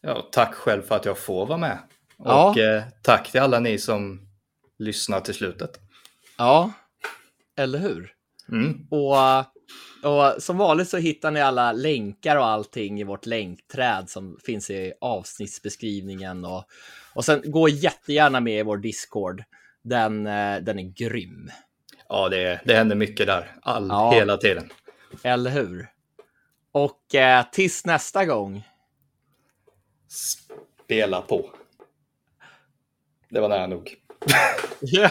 Ja, 0.00 0.28
tack 0.32 0.54
själv 0.54 0.82
för 0.82 0.96
att 0.96 1.04
jag 1.04 1.18
får 1.18 1.46
vara 1.46 1.58
med. 1.58 1.78
Ja. 2.18 2.50
Och 2.50 2.58
eh, 2.58 2.82
tack 3.02 3.32
till 3.32 3.40
alla 3.40 3.60
ni 3.60 3.78
som 3.78 4.28
lyssnar 4.78 5.20
till 5.20 5.34
slutet. 5.34 5.70
Ja, 6.38 6.72
eller 7.56 7.78
hur? 7.78 8.12
Mm. 8.48 8.86
Och 8.90 9.16
och 10.02 10.42
som 10.42 10.58
vanligt 10.58 10.88
så 10.88 10.96
hittar 10.96 11.30
ni 11.30 11.40
alla 11.40 11.72
länkar 11.72 12.36
och 12.36 12.46
allting 12.46 13.00
i 13.00 13.04
vårt 13.04 13.26
länkträd 13.26 14.10
som 14.10 14.38
finns 14.44 14.70
i 14.70 14.92
avsnittsbeskrivningen. 15.00 16.44
Och, 16.44 16.64
och 17.14 17.24
sen 17.24 17.42
gå 17.44 17.68
jättegärna 17.68 18.40
med 18.40 18.58
i 18.58 18.62
vår 18.62 18.76
Discord. 18.76 19.42
Den, 19.82 20.26
eh, 20.26 20.56
den 20.60 20.78
är 20.78 20.82
grym. 20.82 21.50
Ja, 22.08 22.28
det, 22.28 22.60
det 22.64 22.74
händer 22.74 22.96
mycket 22.96 23.26
där. 23.26 23.56
All, 23.62 23.88
ja, 23.88 24.10
hela 24.12 24.36
tiden. 24.36 24.70
Eller 25.22 25.50
hur? 25.50 25.88
Och 26.72 27.14
eh, 27.14 27.44
tills 27.52 27.84
nästa 27.86 28.24
gång. 28.24 28.68
Spela 30.08 31.22
på. 31.22 31.50
Det 33.28 33.40
var 33.40 33.48
nära 33.48 33.66
nog. 33.66 33.94
Ja, 34.84 35.10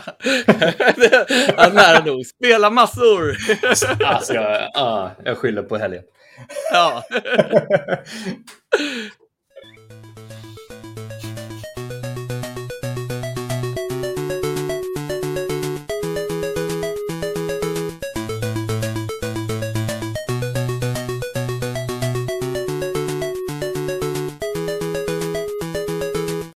nära 1.73 2.05
nog. 2.05 2.25
Spela 2.25 2.69
massor! 2.69 3.35
alltså, 4.05 4.33
jag, 4.33 4.69
ah, 4.73 5.09
jag 5.25 5.37
skyller 5.37 5.63
på 5.63 5.77
helgen. 5.77 6.03
Ja. 6.71 7.03